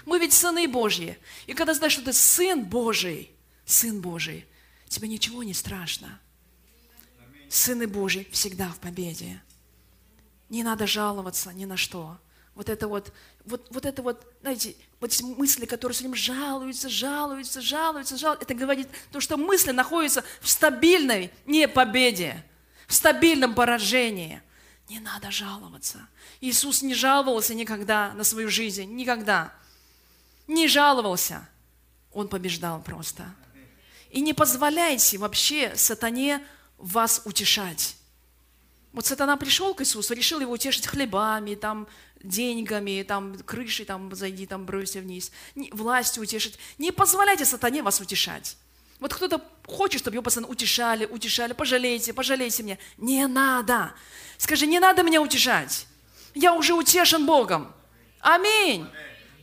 Мы 0.04 0.18
ведь 0.18 0.34
сыны 0.34 0.68
Божьи. 0.68 1.18
И 1.46 1.54
когда 1.54 1.72
знаешь, 1.72 1.94
что 1.94 2.04
ты 2.04 2.12
сын 2.12 2.62
Божий, 2.62 3.30
сын 3.64 4.02
Божий, 4.02 4.46
тебе 4.88 5.08
ничего 5.08 5.42
не 5.42 5.54
страшно 5.54 6.20
сыны 7.54 7.86
Божьи 7.86 8.26
всегда 8.32 8.68
в 8.68 8.78
победе. 8.78 9.40
Не 10.48 10.62
надо 10.62 10.86
жаловаться 10.86 11.52
ни 11.52 11.64
на 11.64 11.76
что. 11.76 12.18
Вот 12.54 12.68
это 12.68 12.86
вот, 12.86 13.12
вот, 13.44 13.66
вот 13.70 13.84
это 13.84 14.02
вот, 14.02 14.26
знаете, 14.40 14.76
вот 15.00 15.12
эти 15.12 15.22
мысли, 15.22 15.64
которые 15.64 15.94
все 15.94 16.04
время 16.04 16.16
жалуются, 16.16 16.88
жалуются, 16.88 17.60
жалуются, 17.60 18.16
жалуются, 18.16 18.44
это 18.44 18.54
говорит 18.54 18.88
то, 19.10 19.20
что 19.20 19.36
мысли 19.36 19.72
находятся 19.72 20.24
в 20.40 20.48
стабильной 20.48 21.32
не 21.46 21.66
победе, 21.66 22.44
в 22.86 22.94
стабильном 22.94 23.54
поражении. 23.54 24.40
Не 24.88 25.00
надо 25.00 25.30
жаловаться. 25.30 26.08
Иисус 26.40 26.82
не 26.82 26.94
жаловался 26.94 27.54
никогда 27.54 28.12
на 28.12 28.22
свою 28.22 28.50
жизнь, 28.50 28.84
никогда. 28.94 29.52
Не 30.46 30.68
жаловался. 30.68 31.48
Он 32.12 32.28
побеждал 32.28 32.82
просто. 32.82 33.24
И 34.10 34.20
не 34.20 34.32
позволяйте 34.32 35.18
вообще 35.18 35.74
сатане 35.74 36.40
вас 36.78 37.22
утешать. 37.24 37.96
Вот 38.92 39.06
сатана 39.06 39.36
пришел 39.36 39.74
к 39.74 39.82
Иисусу, 39.82 40.14
решил 40.14 40.40
его 40.40 40.52
утешить 40.52 40.86
хлебами, 40.86 41.56
там, 41.56 41.88
деньгами, 42.22 43.02
там, 43.02 43.36
крышей, 43.38 43.84
там, 43.84 44.14
зайди, 44.14 44.46
там, 44.46 44.66
бросься 44.66 45.00
вниз, 45.00 45.32
властью 45.72 46.22
утешить. 46.22 46.58
Не 46.78 46.92
позволяйте 46.92 47.44
сатане 47.44 47.82
вас 47.82 48.00
утешать. 48.00 48.56
Вот 49.00 49.12
кто-то 49.12 49.42
хочет, 49.66 50.00
чтобы 50.00 50.14
его 50.14 50.22
постоянно 50.22 50.50
утешали, 50.50 51.06
утешали, 51.06 51.52
пожалейте, 51.52 52.12
пожалейте 52.12 52.62
меня. 52.62 52.78
Не 52.96 53.26
надо. 53.26 53.92
Скажи, 54.38 54.66
не 54.66 54.78
надо 54.78 55.02
меня 55.02 55.20
утешать. 55.20 55.86
Я 56.34 56.54
уже 56.54 56.74
утешен 56.74 57.26
Богом. 57.26 57.74
Аминь. 58.20 58.86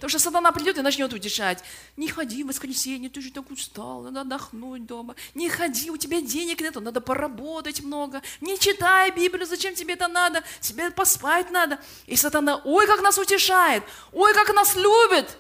Потому 0.02 0.10
что 0.10 0.20
сатана 0.20 0.52
придет 0.52 0.80
и 0.80 0.82
начнет 0.82 1.14
утешать. 1.14 1.64
Не 1.96 2.08
ходи 2.08 2.44
в 2.44 2.48
воскресенье, 2.48 3.08
ты 3.08 3.22
же 3.22 3.32
так 3.32 3.52
устал, 3.52 4.02
надо 4.02 4.22
отдохнуть 4.22 4.88
дома. 4.88 5.16
Не 5.36 5.48
ходи, 5.48 5.92
у 5.92 5.98
тебя 5.98 6.22
денег 6.22 6.60
нет, 6.60 6.74
надо 6.74 7.02
поработать 7.02 7.84
много. 7.84 8.24
Не 8.42 8.58
читай 8.58 9.12
Библию, 9.12 9.46
зачем 9.46 9.76
тебе 9.76 9.94
это 9.94 10.08
надо? 10.08 10.42
Тебе 10.60 10.90
поспать 10.90 11.52
надо. 11.52 11.80
И 12.08 12.16
сатана, 12.16 12.60
ой, 12.66 12.88
как 12.88 13.04
нас 13.04 13.20
утешает, 13.20 13.84
ой, 14.12 14.34
как 14.34 14.52
нас 14.56 14.76
любит. 14.76 15.38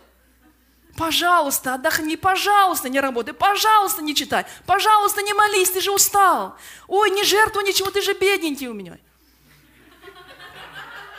Пожалуйста, 0.95 1.73
отдохни, 1.73 2.15
пожалуйста, 2.15 2.87
не 2.87 2.99
работай, 2.99 3.33
пожалуйста, 3.33 4.03
не 4.03 4.13
читай, 4.13 4.45
пожалуйста, 4.67 5.23
не 5.23 5.33
молись, 5.33 5.71
ты 5.71 5.81
же 5.81 5.89
устал. 5.89 6.55
Ой, 6.87 7.09
не 7.09 7.23
жертвуй 7.23 7.63
ничего, 7.63 7.89
ты 7.89 8.03
же 8.03 8.13
бедненький 8.13 8.67
у 8.67 8.73
меня. 8.73 8.99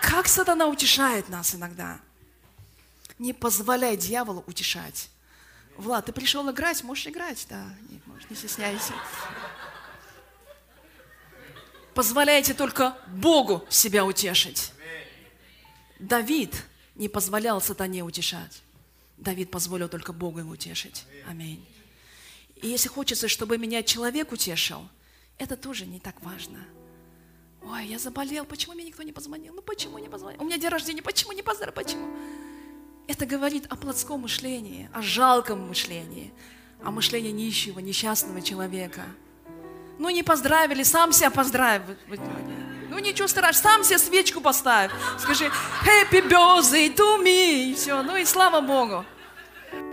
Как 0.01 0.29
сатана 0.29 0.69
утешает 0.69 1.29
нас 1.29 1.57
иногда. 1.57 1.99
Не 3.23 3.33
позволяй 3.33 3.97
дьяволу 3.97 4.43
утешать. 4.49 5.09
Влад, 5.77 6.07
ты 6.07 6.13
пришел 6.13 6.51
играть, 6.51 6.83
можешь 6.83 7.07
играть, 7.07 7.47
да, 7.49 7.73
не, 7.89 8.03
можешь, 8.07 8.29
не 8.29 8.35
стесняйся. 8.35 8.93
Позволяйте 11.95 12.53
только 12.53 12.99
Богу 13.07 13.65
себя 13.71 14.05
утешить. 14.05 14.73
Давид 16.01 16.65
не 16.97 17.09
позволял 17.09 17.61
сатане 17.61 18.03
утешать. 18.03 18.61
Давид 19.19 19.53
позволил 19.53 19.89
только 19.89 20.13
Богу 20.13 20.41
ему 20.41 20.55
утешить. 20.55 21.05
Аминь. 21.29 21.65
И 22.57 22.67
если 22.67 22.89
хочется, 22.89 23.29
чтобы 23.29 23.57
меня 23.57 23.85
человек 23.85 24.33
утешил, 24.33 24.89
это 25.39 25.57
тоже 25.57 25.87
не 25.87 26.01
так 26.01 26.21
важно. 26.23 26.59
Ой, 27.63 27.87
я 27.87 28.01
заболел, 28.01 28.45
почему 28.45 28.75
мне 28.75 28.83
никто 28.83 29.05
не 29.05 29.13
позвонил? 29.13 29.55
Ну 29.55 29.63
почему 29.63 29.99
не 29.99 30.09
позвонил? 30.09 30.43
У 30.43 30.45
меня 30.45 30.59
день 30.59 30.71
рождения, 30.71 31.03
почему 31.03 31.31
не 31.31 31.43
поздравил? 31.43 31.73
Почему? 31.73 32.13
Это 33.09 33.27
говорит 33.27 33.67
о 33.69 33.77
плотском 33.77 34.21
мышлении, 34.21 34.89
о 34.93 35.03
жалком 35.03 35.69
мышлении, 35.69 36.33
о 36.83 36.91
мышлении 36.91 37.31
нищего, 37.31 37.81
несчастного 37.81 38.41
человека. 38.41 39.03
Ну 39.99 40.09
не 40.11 40.23
поздравили, 40.23 40.83
сам 40.83 41.13
себя 41.13 41.31
поздравь. 41.31 41.83
Ну 42.89 42.99
ничего 42.99 43.29
страшного, 43.29 43.75
сам 43.75 43.85
себе 43.85 43.99
свечку 43.99 44.41
поставь. 44.41 44.91
Скажи 45.19 45.51
«Happy 45.85 46.27
birthday 46.29 46.95
to 46.95 47.23
me» 47.23 47.71
и 47.71 47.75
все, 47.75 48.03
ну 48.03 48.17
и 48.17 48.25
слава 48.25 48.61
Богу. 48.61 49.05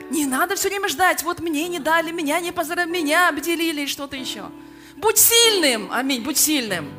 Не 0.09 0.25
надо 0.25 0.55
все 0.55 0.69
время 0.69 0.87
ждать, 0.87 1.23
вот 1.23 1.39
мне 1.39 1.67
не 1.67 1.79
дали, 1.79 2.11
меня 2.11 2.39
не 2.39 2.51
поздравили, 2.51 2.91
меня 2.91 3.29
обделили 3.29 3.81
и 3.81 3.87
что-то 3.87 4.15
еще. 4.15 4.45
Будь 4.97 5.17
сильным, 5.17 5.91
аминь, 5.91 6.23
будь 6.23 6.37
сильным. 6.37 6.91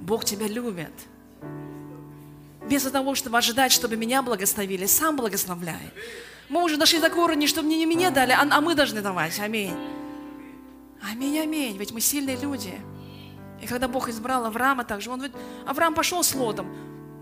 Бог 0.00 0.24
тебя 0.24 0.46
любит. 0.48 0.92
Вместо 2.66 2.90
того, 2.90 3.14
чтобы 3.14 3.38
ожидать, 3.38 3.72
чтобы 3.72 3.96
меня 3.96 4.22
благословили, 4.22 4.86
сам 4.86 5.16
благословляй. 5.16 5.92
Мы 6.48 6.62
уже 6.62 6.76
дошли 6.76 6.98
до 6.98 7.14
уровня, 7.14 7.46
чтобы 7.46 7.68
не 7.68 7.86
мне 7.86 8.10
дали, 8.10 8.32
а, 8.32 8.46
а 8.50 8.60
мы 8.60 8.74
должны 8.74 9.02
давать. 9.02 9.38
Аминь. 9.38 9.74
Аминь, 11.00 11.38
аминь. 11.38 11.76
Ведь 11.76 11.92
мы 11.92 12.00
сильные 12.00 12.36
люди. 12.36 12.74
И 13.62 13.66
когда 13.66 13.88
Бог 13.88 14.08
избрал 14.08 14.44
Авраама 14.46 14.84
также, 14.84 15.10
он, 15.10 15.22
Авраам 15.64 15.94
пошел 15.94 16.22
с 16.22 16.34
Лотом. 16.34 16.66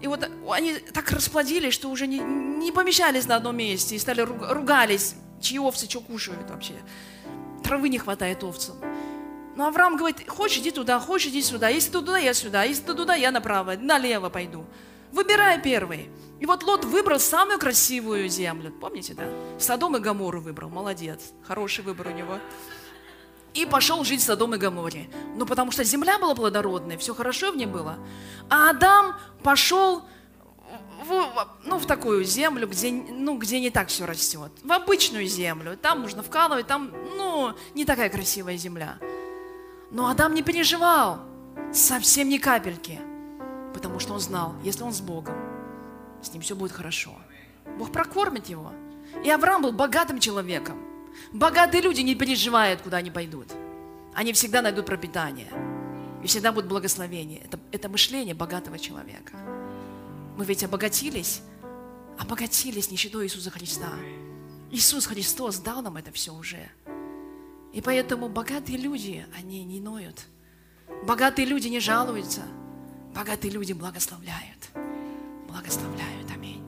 И 0.01 0.07
вот 0.07 0.29
они 0.51 0.75
так 0.93 1.11
расплодились, 1.11 1.75
что 1.75 1.89
уже 1.91 2.07
не, 2.07 2.19
не 2.19 2.73
помещались 2.73 3.27
на 3.27 3.37
одном 3.37 3.57
месте 3.57 3.97
и 3.97 3.99
стали 3.99 4.21
ругались, 4.21 5.15
чьи 5.41 5.59
овцы 5.59 5.89
что 5.89 6.01
кушают 6.01 6.51
вообще. 6.51 6.75
Травы 7.63 7.89
не 7.89 7.99
хватает 7.99 8.43
овцам. 8.43 8.77
Но 9.57 9.67
Авраам 9.67 9.97
говорит, 9.97 10.29
хочешь 10.29 10.59
иди 10.59 10.71
туда, 10.71 10.99
хочешь 10.99 11.29
иди 11.29 11.43
сюда, 11.43 11.69
если 11.69 11.91
ты 11.91 11.99
туда, 12.01 12.19
я 12.19 12.35
сюда, 12.35 12.65
если 12.65 12.83
ты 12.83 12.95
туда, 12.95 13.15
я 13.15 13.31
направо, 13.31 13.77
налево 13.77 14.29
пойду. 14.29 14.67
Выбирай 15.15 15.63
первый. 15.63 16.11
И 16.41 16.47
вот 16.47 16.65
Лот 16.65 16.85
выбрал 16.85 17.21
самую 17.21 17.61
красивую 17.61 18.29
землю. 18.29 18.73
Помните, 18.73 19.15
да? 19.15 19.25
Содом 19.61 19.97
и 19.97 20.01
Гамору 20.01 20.41
выбрал. 20.41 20.71
Молодец. 20.71 21.33
Хороший 21.45 21.85
выбор 21.85 22.09
у 22.09 22.11
него. 22.11 22.39
И 23.55 23.65
пошел 23.65 24.03
жить 24.03 24.21
в 24.21 24.25
Содом 24.25 24.57
и 24.57 24.59
Гаморе. 24.59 25.09
Ну, 25.37 25.47
потому 25.47 25.71
что 25.71 25.85
земля 25.85 26.19
была 26.19 26.35
плодородная, 26.35 26.99
все 26.99 27.15
хорошо 27.15 27.53
в 27.53 27.57
ней 27.57 27.67
было. 27.67 27.97
А 28.51 28.71
Адам 28.71 29.15
пошел 29.45 30.03
в, 31.05 31.49
ну, 31.65 31.79
в 31.79 31.87
такую 31.87 32.25
землю, 32.25 32.67
где, 32.67 32.91
ну, 32.91 33.39
где 33.39 33.61
не 33.61 33.71
так 33.71 33.87
все 33.89 34.07
растет. 34.07 34.51
В 34.65 34.73
обычную 34.73 35.27
землю. 35.29 35.77
Там 35.81 36.03
нужно 36.03 36.25
вкалывать, 36.25 36.67
там, 36.67 36.91
ну, 37.17 37.55
не 37.77 37.85
такая 37.85 38.11
красивая 38.11 38.57
земля. 38.57 38.99
Но 39.93 40.09
Адам 40.09 40.35
не 40.35 40.43
переживал, 40.43 41.21
совсем 41.73 42.29
ни 42.29 42.39
капельки, 42.39 43.01
потому 43.85 44.01
что 44.01 44.15
он 44.15 44.21
знал, 44.21 44.55
если 44.65 44.83
он 44.83 44.95
с 44.95 45.03
Богом, 45.03 45.37
с 46.23 46.33
ним 46.33 46.41
все 46.41 46.57
будет 46.57 46.73
хорошо. 46.73 47.15
Бог 47.79 47.93
прокормит 47.93 48.47
его. 48.47 48.73
И 49.23 49.29
Авраам 49.29 49.61
был 49.61 49.73
богатым 49.73 50.21
человеком. 50.21 50.79
Богатые 51.35 51.83
люди 51.83 52.01
не 52.01 52.15
переживают, 52.15 52.81
куда 52.81 52.97
они 52.97 53.11
пойдут. 53.11 53.49
Они 54.15 54.33
всегда 54.33 54.63
найдут 54.63 54.87
пропитание. 54.87 55.53
И 56.23 56.27
всегда 56.27 56.51
будет 56.51 56.67
благословение. 56.67 57.43
Это, 57.45 57.59
это 57.73 57.91
мышление 57.91 58.35
богатого 58.35 58.79
человека. 58.79 59.37
Мы 60.39 60.47
ведь 60.47 60.65
обогатились, 60.65 61.43
обогатились 62.19 62.91
нищетой 62.91 63.27
Иисуса 63.27 63.51
Христа. 63.51 63.93
Иисус 64.71 65.05
Христос 65.05 65.59
дал 65.59 65.83
нам 65.83 65.99
это 65.99 66.11
все 66.11 66.33
уже. 66.33 66.71
И 67.75 67.83
поэтому 67.83 68.31
богатые 68.31 68.79
люди, 68.79 69.27
они 69.39 69.63
не 69.63 69.79
ноют. 69.79 70.23
Богатые 71.07 71.45
люди 71.45 71.69
не 71.69 71.81
жалуются. 71.81 72.41
Богатые 73.15 73.53
люди 73.53 73.73
благословляют. 73.73 74.71
Благословляют. 75.47 76.29
Аминь. 76.33 76.63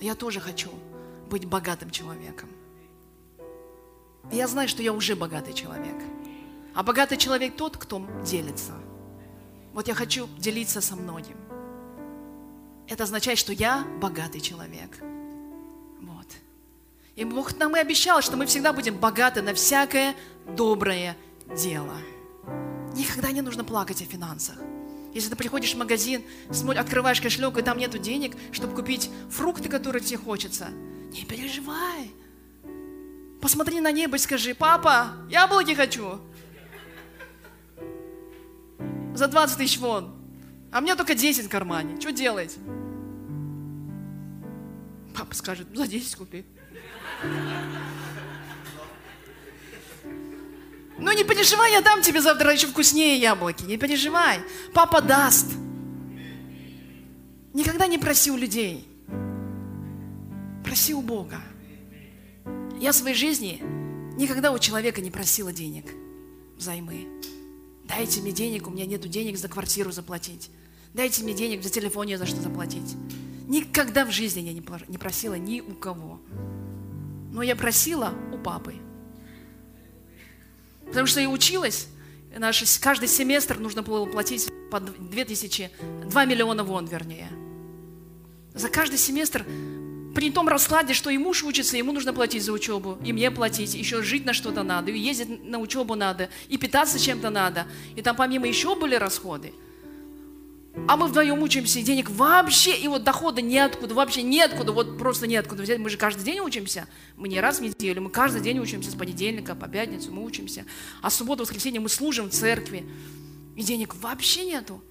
Я 0.00 0.14
тоже 0.14 0.40
хочу 0.40 0.70
быть 1.30 1.44
богатым 1.44 1.90
человеком. 1.90 2.48
я 4.32 4.48
знаю, 4.48 4.68
что 4.68 4.82
я 4.82 4.92
уже 4.92 5.14
богатый 5.16 5.52
человек. 5.52 5.96
А 6.74 6.82
богатый 6.82 7.18
человек 7.18 7.56
тот, 7.56 7.76
кто 7.76 8.06
делится. 8.24 8.72
Вот 9.74 9.88
я 9.88 9.94
хочу 9.94 10.28
делиться 10.38 10.80
со 10.80 10.96
многим. 10.96 11.36
Это 12.88 13.04
означает, 13.04 13.38
что 13.38 13.52
я 13.52 13.84
богатый 14.00 14.40
человек. 14.40 14.90
И 17.16 17.24
Бог 17.24 17.56
нам 17.56 17.74
и 17.74 17.80
обещал, 17.80 18.20
что 18.20 18.36
мы 18.36 18.44
всегда 18.44 18.74
будем 18.74 18.98
богаты 18.98 19.40
на 19.40 19.54
всякое 19.54 20.14
доброе 20.46 21.16
дело. 21.56 21.96
Никогда 22.94 23.32
не 23.32 23.40
нужно 23.40 23.64
плакать 23.64 24.02
о 24.02 24.04
финансах. 24.04 24.56
Если 25.14 25.30
ты 25.30 25.36
приходишь 25.36 25.74
в 25.74 25.78
магазин, 25.78 26.22
открываешь 26.76 27.22
кошелек, 27.22 27.56
и 27.56 27.62
там 27.62 27.78
нету 27.78 27.96
денег, 27.98 28.36
чтобы 28.52 28.74
купить 28.74 29.10
фрукты, 29.30 29.70
которые 29.70 30.02
тебе 30.02 30.18
хочется, 30.18 30.68
не 31.10 31.24
переживай. 31.24 32.12
Посмотри 33.40 33.80
на 33.80 33.92
небо 33.92 34.16
и 34.16 34.18
скажи, 34.18 34.54
папа, 34.54 35.12
яблоки 35.30 35.74
хочу. 35.74 36.20
За 39.14 39.26
20 39.28 39.56
тысяч 39.56 39.78
вон. 39.78 40.14
А 40.70 40.82
мне 40.82 40.94
только 40.94 41.14
10 41.14 41.46
в 41.46 41.48
кармане. 41.48 41.98
Что 41.98 42.12
делать? 42.12 42.58
Папа 45.16 45.34
скажет, 45.34 45.66
за 45.74 45.86
10 45.86 46.14
купи. 46.16 46.44
Ну 50.98 51.12
не 51.12 51.24
переживай, 51.24 51.72
я 51.72 51.82
дам 51.82 52.02
тебе 52.02 52.20
завтра 52.20 52.52
еще 52.52 52.66
вкуснее 52.66 53.18
яблоки. 53.18 53.62
Не 53.64 53.76
переживай. 53.76 54.40
Папа 54.72 55.00
даст. 55.00 55.46
Никогда 57.52 57.86
не 57.86 57.98
проси 57.98 58.30
у 58.30 58.36
людей. 58.36 58.86
Проси 60.64 60.94
у 60.94 61.02
Бога. 61.02 61.40
Я 62.80 62.92
в 62.92 62.96
своей 62.96 63.14
жизни 63.14 63.62
никогда 64.18 64.50
у 64.52 64.58
человека 64.58 65.00
не 65.00 65.10
просила 65.10 65.52
денег 65.52 65.86
взаймы. 66.56 67.06
Дайте 67.84 68.20
мне 68.20 68.32
денег, 68.32 68.66
у 68.66 68.70
меня 68.70 68.84
нету 68.84 69.08
денег 69.08 69.38
за 69.38 69.48
квартиру 69.48 69.92
заплатить. 69.92 70.50
Дайте 70.92 71.22
мне 71.22 71.34
денег 71.34 71.62
за 71.62 71.70
телефон, 71.70 72.06
не 72.06 72.18
за 72.18 72.26
что 72.26 72.40
заплатить. 72.40 72.96
Никогда 73.46 74.04
в 74.04 74.10
жизни 74.10 74.40
я 74.40 74.52
не 74.52 74.98
просила 74.98 75.34
ни 75.34 75.60
у 75.60 75.74
кого. 75.74 76.20
Но 77.36 77.42
я 77.42 77.54
просила 77.54 78.14
у 78.32 78.38
папы. 78.38 78.76
Потому 80.86 81.06
что 81.06 81.20
я 81.20 81.28
училась, 81.28 81.86
наш, 82.34 82.64
каждый 82.80 83.08
семестр 83.08 83.58
нужно 83.58 83.82
было 83.82 84.06
платить 84.06 84.48
по 84.70 84.80
2000, 84.80 85.70
2 86.06 86.24
миллиона 86.24 86.64
вон, 86.64 86.86
вернее. 86.86 87.28
За 88.54 88.70
каждый 88.70 88.96
семестр 88.96 89.44
при 90.14 90.30
том 90.30 90.48
раскладе, 90.48 90.94
что 90.94 91.10
и 91.10 91.18
муж 91.18 91.44
учится, 91.44 91.76
ему 91.76 91.92
нужно 91.92 92.14
платить 92.14 92.42
за 92.42 92.52
учебу, 92.52 92.96
и 93.04 93.12
мне 93.12 93.30
платить, 93.30 93.74
еще 93.74 94.00
жить 94.00 94.24
на 94.24 94.32
что-то 94.32 94.62
надо, 94.62 94.90
и 94.90 94.98
ездить 94.98 95.44
на 95.44 95.58
учебу 95.58 95.94
надо, 95.94 96.30
и 96.48 96.56
питаться 96.56 96.98
чем-то 96.98 97.28
надо. 97.28 97.66
И 97.96 98.00
там 98.00 98.16
помимо 98.16 98.48
еще 98.48 98.74
были 98.76 98.94
расходы– 98.94 99.52
а 100.88 100.96
мы 100.96 101.06
вдвоем 101.06 101.42
учимся, 101.42 101.78
и 101.78 101.82
денег 101.82 102.10
вообще, 102.10 102.76
и 102.76 102.86
вот 102.86 103.02
дохода 103.02 103.40
неоткуда, 103.40 103.94
вообще 103.94 104.22
неоткуда, 104.22 104.72
вот 104.72 104.98
просто 104.98 105.26
неоткуда 105.26 105.62
взять. 105.62 105.78
Мы 105.78 105.88
же 105.88 105.96
каждый 105.96 106.22
день 106.22 106.38
учимся. 106.40 106.86
Мы 107.16 107.28
не 107.28 107.40
раз 107.40 107.58
в 107.58 107.62
неделю, 107.62 108.02
мы 108.02 108.10
каждый 108.10 108.42
день 108.42 108.58
учимся 108.58 108.90
с 108.90 108.94
понедельника 108.94 109.54
по 109.54 109.68
пятницу, 109.68 110.12
мы 110.12 110.22
учимся. 110.22 110.66
А 111.00 111.08
субботу, 111.08 111.42
воскресенье 111.42 111.80
мы 111.80 111.88
служим 111.88 112.28
в 112.28 112.32
церкви. 112.32 112.86
И 113.56 113.62
денег 113.62 113.94
вообще 113.96 114.44
нету. 114.44 114.82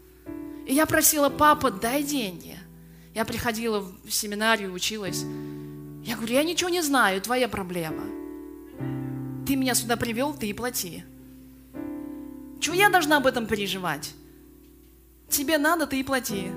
И 0.66 0.74
я 0.74 0.88
просила, 0.88 1.30
папа, 1.30 1.70
дай 1.70 2.02
деньги. 2.02 2.58
Я 3.14 3.24
приходила 3.24 3.80
в 3.80 4.12
семинарию, 4.12 4.74
училась. 4.74 5.24
Я 6.04 6.16
говорю, 6.16 6.34
я 6.34 6.44
ничего 6.44 6.70
не 6.70 6.82
знаю, 6.82 7.22
твоя 7.22 7.48
проблема. 7.48 8.04
Ты 9.46 9.56
меня 9.56 9.76
сюда 9.76 9.98
привел, 9.98 10.34
ты 10.34 10.48
и 10.48 10.54
плати. 10.54 11.04
Чего 12.60 12.76
я 12.76 12.90
должна 12.90 13.18
об 13.18 13.28
этом 13.28 13.46
переживать? 13.46 14.14
Тебе 15.30 15.58
надо, 15.58 15.88
ты 15.88 16.00
и 16.00 16.04
плати. 16.04 16.52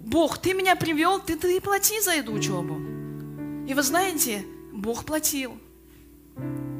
Бог, 0.00 0.38
ты 0.38 0.52
меня 0.52 0.76
привел, 0.76 1.20
ты, 1.20 1.36
ты 1.36 1.56
и 1.56 1.60
плати 1.60 2.00
за 2.00 2.12
эту 2.12 2.32
учебу. 2.32 2.76
И 3.66 3.74
вы 3.74 3.82
знаете, 3.82 4.44
Бог 4.72 5.04
платил. 5.04 5.56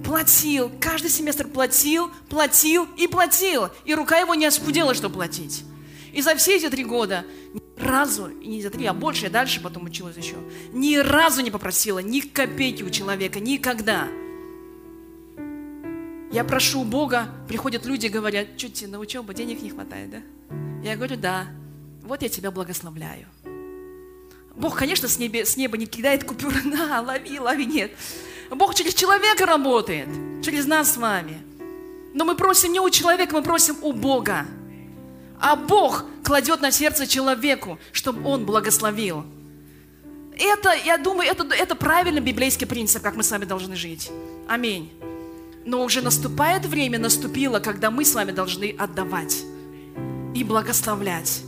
платил, 0.05 0.71
каждый 0.81 1.11
семестр 1.11 1.49
платил, 1.49 2.11
платил 2.29 2.87
и 2.97 3.07
платил. 3.07 3.69
И 3.85 3.95
рука 3.95 4.19
его 4.19 4.35
не 4.35 4.47
оскудела, 4.47 4.95
что 4.95 5.09
платить. 5.09 5.65
И 6.13 6.21
за 6.21 6.35
все 6.35 6.57
эти 6.57 6.69
три 6.69 6.85
года 6.85 7.25
ни 7.55 7.63
разу, 7.83 8.29
и 8.29 8.47
не 8.47 8.63
за 8.63 8.71
три, 8.71 8.85
а 8.85 8.93
больше, 8.93 9.25
я 9.25 9.31
дальше 9.31 9.63
потом 9.63 9.85
училась 9.85 10.17
еще, 10.17 10.37
ни 10.73 10.97
разу 10.97 11.41
не 11.41 11.51
попросила 11.51 12.01
ни 12.01 12.21
копейки 12.21 12.83
у 12.83 12.91
человека, 12.91 13.41
никогда. 13.41 14.09
Я 16.31 16.45
прошу 16.45 16.85
Бога, 16.85 17.29
приходят 17.49 17.87
люди 17.87 18.07
говорят, 18.09 18.49
что 18.59 18.69
тебе 18.69 18.91
на 18.91 18.99
учебу 18.99 19.33
денег 19.33 19.63
не 19.63 19.71
хватает, 19.71 20.11
да? 20.11 20.19
Я 20.83 20.97
говорю, 20.97 21.17
да, 21.17 21.47
вот 22.03 22.23
я 22.23 22.29
тебя 22.29 22.51
благословляю. 22.51 23.27
Бог, 24.57 24.77
конечно, 24.77 25.09
с 25.09 25.19
неба, 25.19 25.45
с 25.45 25.57
неба 25.57 25.77
не 25.77 25.87
кидает 25.87 26.25
купюры, 26.25 26.61
на, 26.65 27.01
лови, 27.01 27.39
лови, 27.39 27.67
нет. 27.67 27.93
Бог 28.51 28.75
через 28.75 28.93
человека 28.95 29.47
работает, 29.47 30.09
через 30.45 30.67
нас 30.67 30.93
с 30.93 30.97
вами. 30.97 31.41
Но 32.15 32.25
мы 32.25 32.35
просим 32.35 32.73
не 32.73 32.81
у 32.81 32.91
человека, 32.91 33.35
мы 33.35 33.43
просим 33.43 33.77
у 33.81 33.93
Бога. 33.93 34.45
А 35.41 35.57
Бог 35.57 36.05
кладет 36.25 36.61
на 36.61 36.71
сердце 36.71 37.07
человеку, 37.07 37.79
чтобы 37.93 38.29
он 38.29 38.45
благословил. 38.45 39.25
Это, 40.37 40.75
я 40.85 40.99
думаю, 40.99 41.31
это, 41.31 41.45
это 41.55 41.75
правильный 41.75 42.21
библейский 42.21 42.67
принцип, 42.67 43.03
как 43.03 43.17
мы 43.17 43.23
с 43.23 43.31
вами 43.31 43.45
должны 43.45 43.77
жить. 43.77 44.11
Аминь. 44.49 44.93
Но 45.65 45.85
уже 45.85 46.03
наступает 46.03 46.67
время, 46.67 46.99
наступило, 46.99 47.61
когда 47.61 47.91
мы 47.91 48.05
с 48.05 48.15
вами 48.15 48.33
должны 48.33 48.75
отдавать 48.77 49.45
и 50.35 50.45
благословлять. 50.45 51.43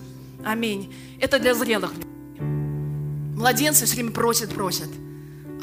Аминь. 0.44 0.94
Это 1.20 1.38
для 1.38 1.54
зрелых. 1.54 1.92
Младенцы 3.36 3.86
все 3.86 3.94
время 3.94 4.12
просят, 4.12 4.54
просят 4.54 4.88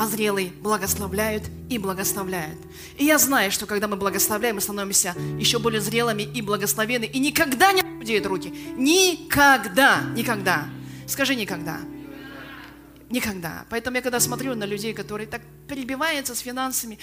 а 0.02 0.08
зрелые 0.08 0.52
благословляют 0.62 1.44
и 1.70 1.78
благословляют. 1.78 2.58
И 2.98 3.06
я 3.06 3.20
знаю, 3.20 3.52
что 3.52 3.68
когда 3.68 3.88
мы 3.88 3.98
благословляем, 3.98 4.56
мы 4.56 4.62
становимся 4.62 5.14
еще 5.38 5.60
более 5.60 5.80
зрелыми 5.80 6.24
и 6.24 6.42
благословенны, 6.42 7.06
и 7.06 7.20
никогда 7.20 7.72
не 7.72 7.82
худеют 7.82 8.26
руки. 8.26 8.52
Никогда, 8.78 10.02
никогда. 10.16 10.66
Скажи 11.06 11.36
никогда. 11.36 11.78
Никогда. 13.12 13.66
Поэтому 13.70 13.98
я 13.98 14.02
когда 14.02 14.20
смотрю 14.20 14.56
на 14.56 14.64
людей, 14.64 14.94
которые 14.94 15.28
так 15.28 15.44
перебиваются 15.68 16.34
с 16.34 16.40
финансами, 16.40 16.98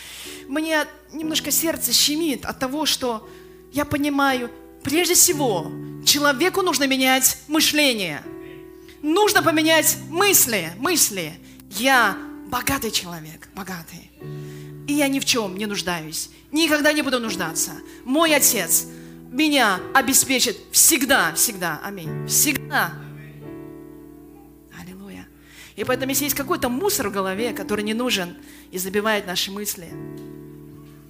мне 0.49 0.85
немножко 1.13 1.53
сердце 1.53 1.93
щемит 1.93 2.45
от 2.47 2.59
того, 2.59 2.85
что 2.85 3.29
я 3.73 3.85
понимаю, 3.85 4.51
прежде 4.83 5.15
всего, 5.15 5.71
человеку 6.05 6.63
нужно 6.63 6.87
менять 6.87 7.39
мышление. 7.49 8.23
Нужно 9.03 9.43
поменять 9.43 9.97
мысли, 10.09 10.71
мысли. 10.79 11.33
Я 11.71 12.17
богатый 12.49 12.91
человек, 12.91 13.49
богатый. 13.55 14.11
И 14.87 14.95
я 14.95 15.09
ни 15.09 15.21
в 15.21 15.25
чем 15.25 15.57
не 15.57 15.67
нуждаюсь. 15.67 16.31
Никогда 16.51 16.93
не 16.93 17.03
буду 17.03 17.21
нуждаться. 17.21 17.73
Мой 18.05 18.35
отец 18.35 18.87
меня 19.31 19.81
обеспечит 19.95 20.57
всегда, 20.73 21.35
всегда. 21.35 21.81
Аминь. 21.85 22.27
Всегда. 22.27 22.95
Аллилуйя. 24.81 25.29
И 25.77 25.85
поэтому, 25.85 26.11
если 26.11 26.25
есть 26.25 26.37
какой-то 26.37 26.69
мусор 26.69 27.09
в 27.09 27.13
голове, 27.13 27.53
который 27.53 27.85
не 27.85 27.95
нужен 27.95 28.37
и 28.71 28.79
забивает 28.79 29.27
наши 29.27 29.51
мысли, 29.51 29.91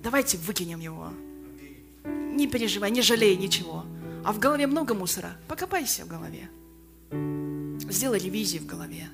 давайте 0.03 0.37
выкинем 0.39 0.81
его. 0.81 1.13
Не 2.35 2.47
переживай, 2.47 2.91
не 2.91 3.03
жалей 3.03 3.37
ничего. 3.37 3.85
А 4.25 4.33
в 4.33 4.39
голове 4.39 4.67
много 4.67 4.95
мусора. 4.95 5.37
Покопайся 5.49 6.05
в 6.05 6.09
голове. 6.09 6.51
Сделай 7.91 8.19
ревизию 8.19 8.63
в 8.63 8.67
голове. 8.67 9.09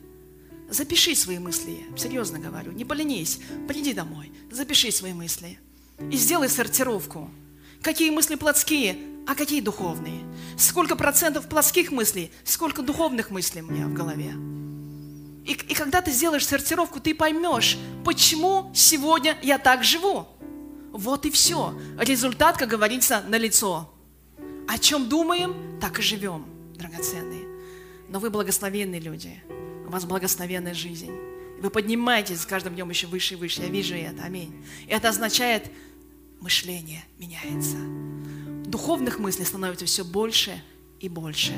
Запиши 0.69 1.15
свои 1.15 1.39
мысли, 1.39 1.87
серьезно 1.97 2.39
говорю, 2.39 2.73
не 2.73 2.85
поленись, 2.85 3.39
приди 3.69 3.93
домой, 3.93 4.33
запиши 4.51 4.91
свои 4.91 5.13
мысли 5.13 5.59
и 6.11 6.17
сделай 6.17 6.49
сортировку. 6.49 7.31
Какие 7.83 8.11
мысли 8.11 8.35
плотские, 8.35 8.97
а 9.27 9.35
какие 9.35 9.61
духовные? 9.61 10.21
Сколько 10.57 10.97
процентов 10.97 11.49
плотских 11.49 11.93
мыслей, 11.93 12.33
сколько 12.45 12.83
духовных 12.83 13.31
мыслей 13.31 13.63
у 13.63 13.71
меня 13.71 13.87
в 13.87 13.93
голове? 13.93 14.33
И, 15.47 15.53
и 15.53 15.75
когда 15.75 16.01
ты 16.01 16.11
сделаешь 16.11 16.47
сортировку, 16.47 17.01
ты 17.01 17.15
поймешь, 17.15 17.77
почему 18.05 18.71
сегодня 18.75 19.37
я 19.43 19.59
так 19.59 19.85
живу. 19.85 20.27
Вот 20.95 21.27
и 21.27 21.31
все. 21.31 21.79
Результат, 21.99 22.57
как 22.57 22.69
говорится, 22.69 23.23
на 23.29 23.37
лицо. 23.37 23.93
О 24.67 24.79
чем 24.79 25.09
думаем, 25.09 25.79
так 25.81 25.99
и 25.99 26.03
живем, 26.03 26.47
драгоценные. 26.77 27.47
Но 28.09 28.21
вы 28.21 28.31
благословенные 28.31 29.01
люди 29.01 29.43
у 29.87 29.91
вас 29.91 30.05
благословенная 30.05 30.75
жизнь. 30.75 31.13
Вы 31.61 31.71
поднимаетесь 31.71 32.41
с 32.41 32.47
каждым 32.47 32.75
днем 32.75 32.91
еще 32.91 33.07
выше 33.07 33.35
и 33.35 33.37
выше. 33.37 33.63
Я 33.63 33.69
вижу 33.69 33.95
это. 33.95 34.23
Аминь. 34.23 34.65
Это 34.89 35.09
означает, 35.09 35.71
мышление 36.41 37.05
меняется. 37.19 37.77
Духовных 38.69 39.19
мыслей 39.19 39.45
становится 39.45 39.87
все 39.87 40.05
больше 40.05 40.63
и 41.01 41.09
больше. 41.09 41.53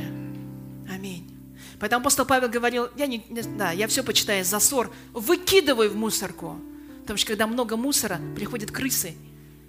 Аминь. 0.91 1.31
Поэтому 1.79 2.01
апостол 2.01 2.25
Павел 2.25 2.49
говорил, 2.49 2.89
я, 2.97 3.07
не, 3.07 3.23
да, 3.59 3.73
я 3.73 3.87
все 3.87 4.03
почитаю 4.03 4.45
за 4.45 4.59
ссор, 4.61 4.91
выкидывай 5.13 5.89
в 5.89 5.97
мусорку. 5.97 6.59
Потому 7.07 7.19
что 7.19 7.29
когда 7.29 7.47
много 7.47 7.77
мусора, 7.77 8.21
приходят 8.35 8.73
крысы, 8.73 9.15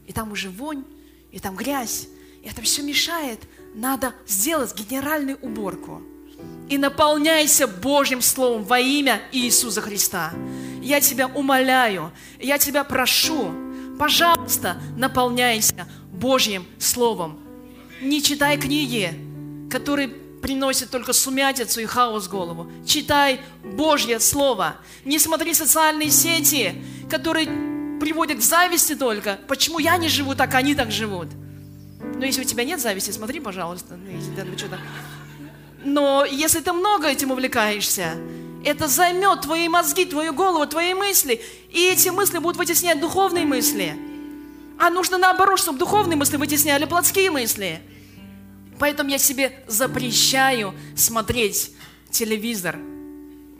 и 0.08 0.12
там 0.12 0.32
уже 0.32 0.50
вонь, 0.50 0.84
и 1.32 1.38
там 1.38 1.56
грязь, 1.56 2.08
и 2.42 2.48
это 2.48 2.64
все 2.64 2.82
мешает. 2.82 3.42
Надо 3.76 4.16
сделать 4.26 4.74
генеральную 4.74 5.38
уборку 5.44 6.02
и 6.68 6.80
наполняйся 6.80 7.68
Божьим 7.68 8.24
Словом 8.24 8.64
во 8.64 8.80
имя 8.80 9.22
Иисуса 9.32 9.82
Христа. 9.82 10.34
Я 10.82 11.00
тебя 11.00 11.28
умоляю, 11.28 12.12
я 12.40 12.58
тебя 12.58 12.84
прошу, 12.84 13.52
пожалуйста, 14.00 14.82
наполняйся 14.98 15.88
Божьим 16.12 16.66
Словом. 16.80 17.40
Не 18.02 18.24
читай 18.24 18.58
книги, 18.58 19.14
которые 19.70 20.10
приносят 20.42 20.90
только 20.90 21.14
сумятицу 21.14 21.82
и 21.82 21.86
хаос 21.86 22.28
в 22.28 22.30
голову. 22.30 22.72
Читай 22.86 23.42
Божье 23.64 24.20
Слово. 24.20 24.78
Не 25.06 25.20
смотри 25.20 25.54
социальные 25.54 26.12
сети, 26.12 26.82
которые 27.10 27.48
приводят 28.00 28.40
к 28.40 28.42
зависти 28.42 28.96
только. 28.96 29.40
Почему 29.48 29.80
я 29.80 29.98
не 29.98 30.10
живу 30.10 30.36
так, 30.36 30.54
они 30.56 30.76
так 30.76 30.92
живут? 30.92 31.28
Но 32.00 32.26
если 32.26 32.42
у 32.42 32.46
тебя 32.46 32.64
нет 32.64 32.80
зависти, 32.80 33.12
смотри, 33.12 33.40
пожалуйста. 33.40 33.96
Ну, 33.98 34.12
но 35.84 36.26
если 36.26 36.60
ты 36.60 36.74
много 36.74 37.08
этим 37.08 37.32
увлекаешься, 37.32 38.16
это 38.66 38.88
займет 38.88 39.42
твои 39.42 39.68
мозги, 39.68 40.06
твою 40.06 40.34
голову, 40.34 40.66
твои 40.66 40.94
мысли. 40.94 41.42
И 41.72 41.88
эти 41.88 42.10
мысли 42.10 42.40
будут 42.40 42.58
вытеснять 42.58 43.00
духовные 43.00 43.46
мысли. 43.46 43.96
А 44.80 44.90
нужно 44.90 45.18
наоборот, 45.18 45.60
чтобы 45.60 45.80
духовные 45.80 46.18
мысли 46.18 46.38
вытесняли 46.38 46.86
плотские 46.86 47.32
мысли. 47.32 47.82
Поэтому 48.80 49.10
я 49.10 49.18
себе 49.18 49.64
запрещаю 49.68 50.74
смотреть 50.96 51.72
телевизор. 52.12 52.78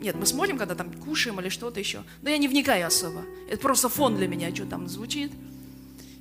Нет, 0.00 0.14
мы 0.14 0.26
смотрим, 0.26 0.58
когда 0.58 0.74
там 0.74 0.92
кушаем 0.92 1.40
или 1.40 1.48
что-то 1.48 1.80
еще. 1.80 2.04
Но 2.22 2.30
я 2.30 2.38
не 2.38 2.46
вникаю 2.46 2.86
особо. 2.86 3.24
Это 3.48 3.58
просто 3.58 3.88
фон 3.88 4.16
для 4.16 4.28
меня, 4.28 4.54
что 4.54 4.64
там 4.64 4.88
звучит. 4.88 5.32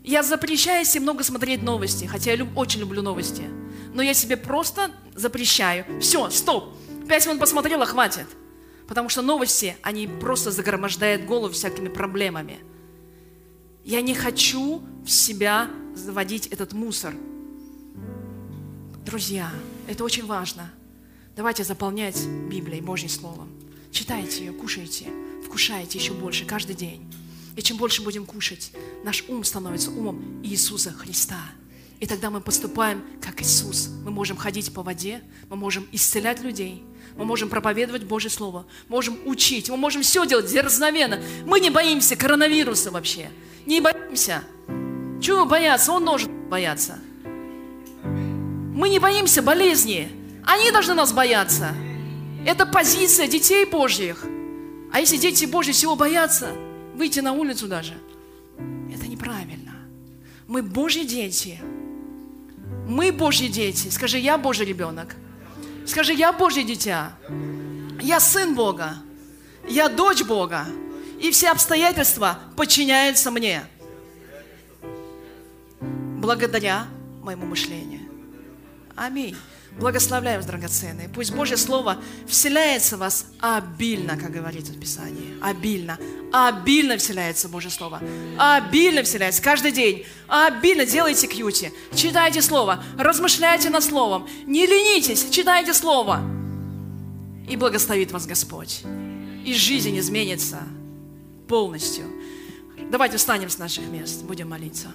Я 0.03 0.23
запрещаю 0.23 0.85
себе 0.85 1.01
много 1.01 1.23
смотреть 1.23 1.61
новости, 1.61 2.05
хотя 2.05 2.31
я 2.31 2.37
люб, 2.37 2.57
очень 2.57 2.79
люблю 2.79 3.01
новости. 3.01 3.43
Но 3.93 4.01
я 4.01 4.13
себе 4.13 4.37
просто 4.37 4.91
запрещаю. 5.15 5.85
Все, 6.01 6.29
стоп. 6.29 6.73
Пять 7.07 7.25
минут 7.25 7.39
посмотрела, 7.39 7.85
хватит. 7.85 8.27
Потому 8.87 9.09
что 9.09 9.21
новости, 9.21 9.75
они 9.83 10.07
просто 10.07 10.49
загромождают 10.49 11.25
голову 11.25 11.53
всякими 11.53 11.89
проблемами. 11.89 12.57
Я 13.83 14.01
не 14.01 14.15
хочу 14.15 14.81
в 15.05 15.09
себя 15.09 15.69
заводить 15.93 16.47
этот 16.47 16.73
мусор. 16.73 17.13
Друзья, 19.07 19.49
это 19.87 20.03
очень 20.03 20.25
важно. 20.25 20.69
Давайте 21.33 21.63
заполнять 21.63 22.21
Библией, 22.49 22.81
Божьим 22.81 23.07
Словом. 23.07 23.49
Читайте 23.89 24.43
ее, 24.43 24.51
кушайте, 24.51 25.05
вкушайте 25.45 25.97
еще 25.97 26.11
больше 26.11 26.43
каждый 26.43 26.75
день. 26.75 27.09
И 27.55 27.61
чем 27.61 27.77
больше 27.77 28.03
будем 28.03 28.25
кушать, 28.25 28.73
наш 29.05 29.23
ум 29.29 29.45
становится 29.45 29.91
умом 29.91 30.41
Иисуса 30.43 30.91
Христа. 30.91 31.39
И 32.01 32.05
тогда 32.05 32.29
мы 32.29 32.41
поступаем 32.41 33.01
как 33.21 33.41
Иисус. 33.41 33.87
Мы 34.03 34.11
можем 34.11 34.35
ходить 34.35 34.73
по 34.73 34.83
воде, 34.83 35.23
мы 35.49 35.55
можем 35.55 35.87
исцелять 35.93 36.41
людей, 36.41 36.83
мы 37.15 37.23
можем 37.23 37.47
проповедовать 37.47 38.03
Божье 38.03 38.29
Слово, 38.29 38.65
можем 38.89 39.17
учить, 39.23 39.69
мы 39.69 39.77
можем 39.77 40.01
все 40.01 40.27
делать 40.27 40.51
дерзновенно. 40.51 41.23
Мы 41.45 41.61
не 41.61 41.69
боимся 41.69 42.17
коронавируса 42.17 42.91
вообще. 42.91 43.29
Не 43.65 43.79
боимся. 43.79 44.43
Чего 45.21 45.45
бояться? 45.45 45.93
Он 45.93 46.03
должен 46.03 46.49
бояться. 46.49 46.99
Мы 48.77 48.89
не 48.89 48.99
боимся 48.99 49.41
болезни. 49.41 50.07
Они 50.45 50.69
должны 50.69 50.93
нас 50.93 51.11
бояться. 51.11 51.73
Это 52.45 52.67
позиция 52.67 53.25
детей 53.27 53.65
Божьих. 53.65 54.23
А 54.93 54.99
если 54.99 55.17
дети 55.17 55.45
Божьи 55.45 55.71
всего 55.71 55.95
боятся, 55.95 56.51
выйти 56.93 57.19
на 57.21 57.33
улицу 57.33 57.67
даже. 57.67 57.95
Это 58.93 59.07
неправильно. 59.07 59.73
Мы 60.47 60.61
Божьи 60.61 61.05
дети. 61.05 61.59
Мы 62.87 63.11
Божьи 63.11 63.47
дети. 63.47 63.87
Скажи, 63.87 64.19
я 64.19 64.37
Божий 64.37 64.67
ребенок. 64.67 65.15
Скажи, 65.87 66.13
я 66.13 66.31
Божье 66.31 66.63
дитя. 66.63 67.17
Я 67.99 68.19
сын 68.19 68.53
Бога. 68.53 68.97
Я 69.67 69.89
дочь 69.89 70.21
Бога. 70.21 70.67
И 71.19 71.31
все 71.31 71.49
обстоятельства 71.49 72.37
подчиняются 72.55 73.31
мне. 73.31 73.63
благодаря 75.81 76.85
моему 77.23 77.47
мышлению. 77.47 78.06
Аминь. 78.97 79.35
Благословляем 79.79 80.41
драгоценные. 80.41 81.07
Пусть 81.07 81.31
Божье 81.31 81.55
Слово 81.55 81.97
вселяется 82.25 82.97
в 82.97 82.99
вас 82.99 83.27
обильно, 83.39 84.17
как 84.17 84.31
говорится 84.31 84.73
в 84.73 84.79
Писании. 84.79 85.37
Обильно. 85.39 85.99
Обильно 86.33 86.97
вселяется 86.97 87.47
Божье 87.47 87.69
Слово. 87.69 88.01
Обильно 88.39 89.03
вселяется. 89.03 89.41
Каждый 89.41 89.71
день. 89.71 90.03
Обильно 90.27 90.83
делайте 90.83 91.27
кьюти. 91.27 91.71
Читайте 91.93 92.41
Слово. 92.41 92.83
Размышляйте 92.97 93.69
над 93.69 93.83
Словом. 93.83 94.27
Не 94.47 94.65
ленитесь. 94.65 95.29
Читайте 95.29 95.75
Слово. 95.75 96.21
И 97.47 97.55
благословит 97.55 98.11
вас 98.11 98.25
Господь. 98.25 98.81
И 99.45 99.53
жизнь 99.53 99.97
изменится 99.99 100.59
полностью. 101.47 102.05
Давайте 102.89 103.17
встанем 103.17 103.49
с 103.49 103.59
наших 103.59 103.85
мест. 103.89 104.23
Будем 104.23 104.49
молиться. 104.49 104.87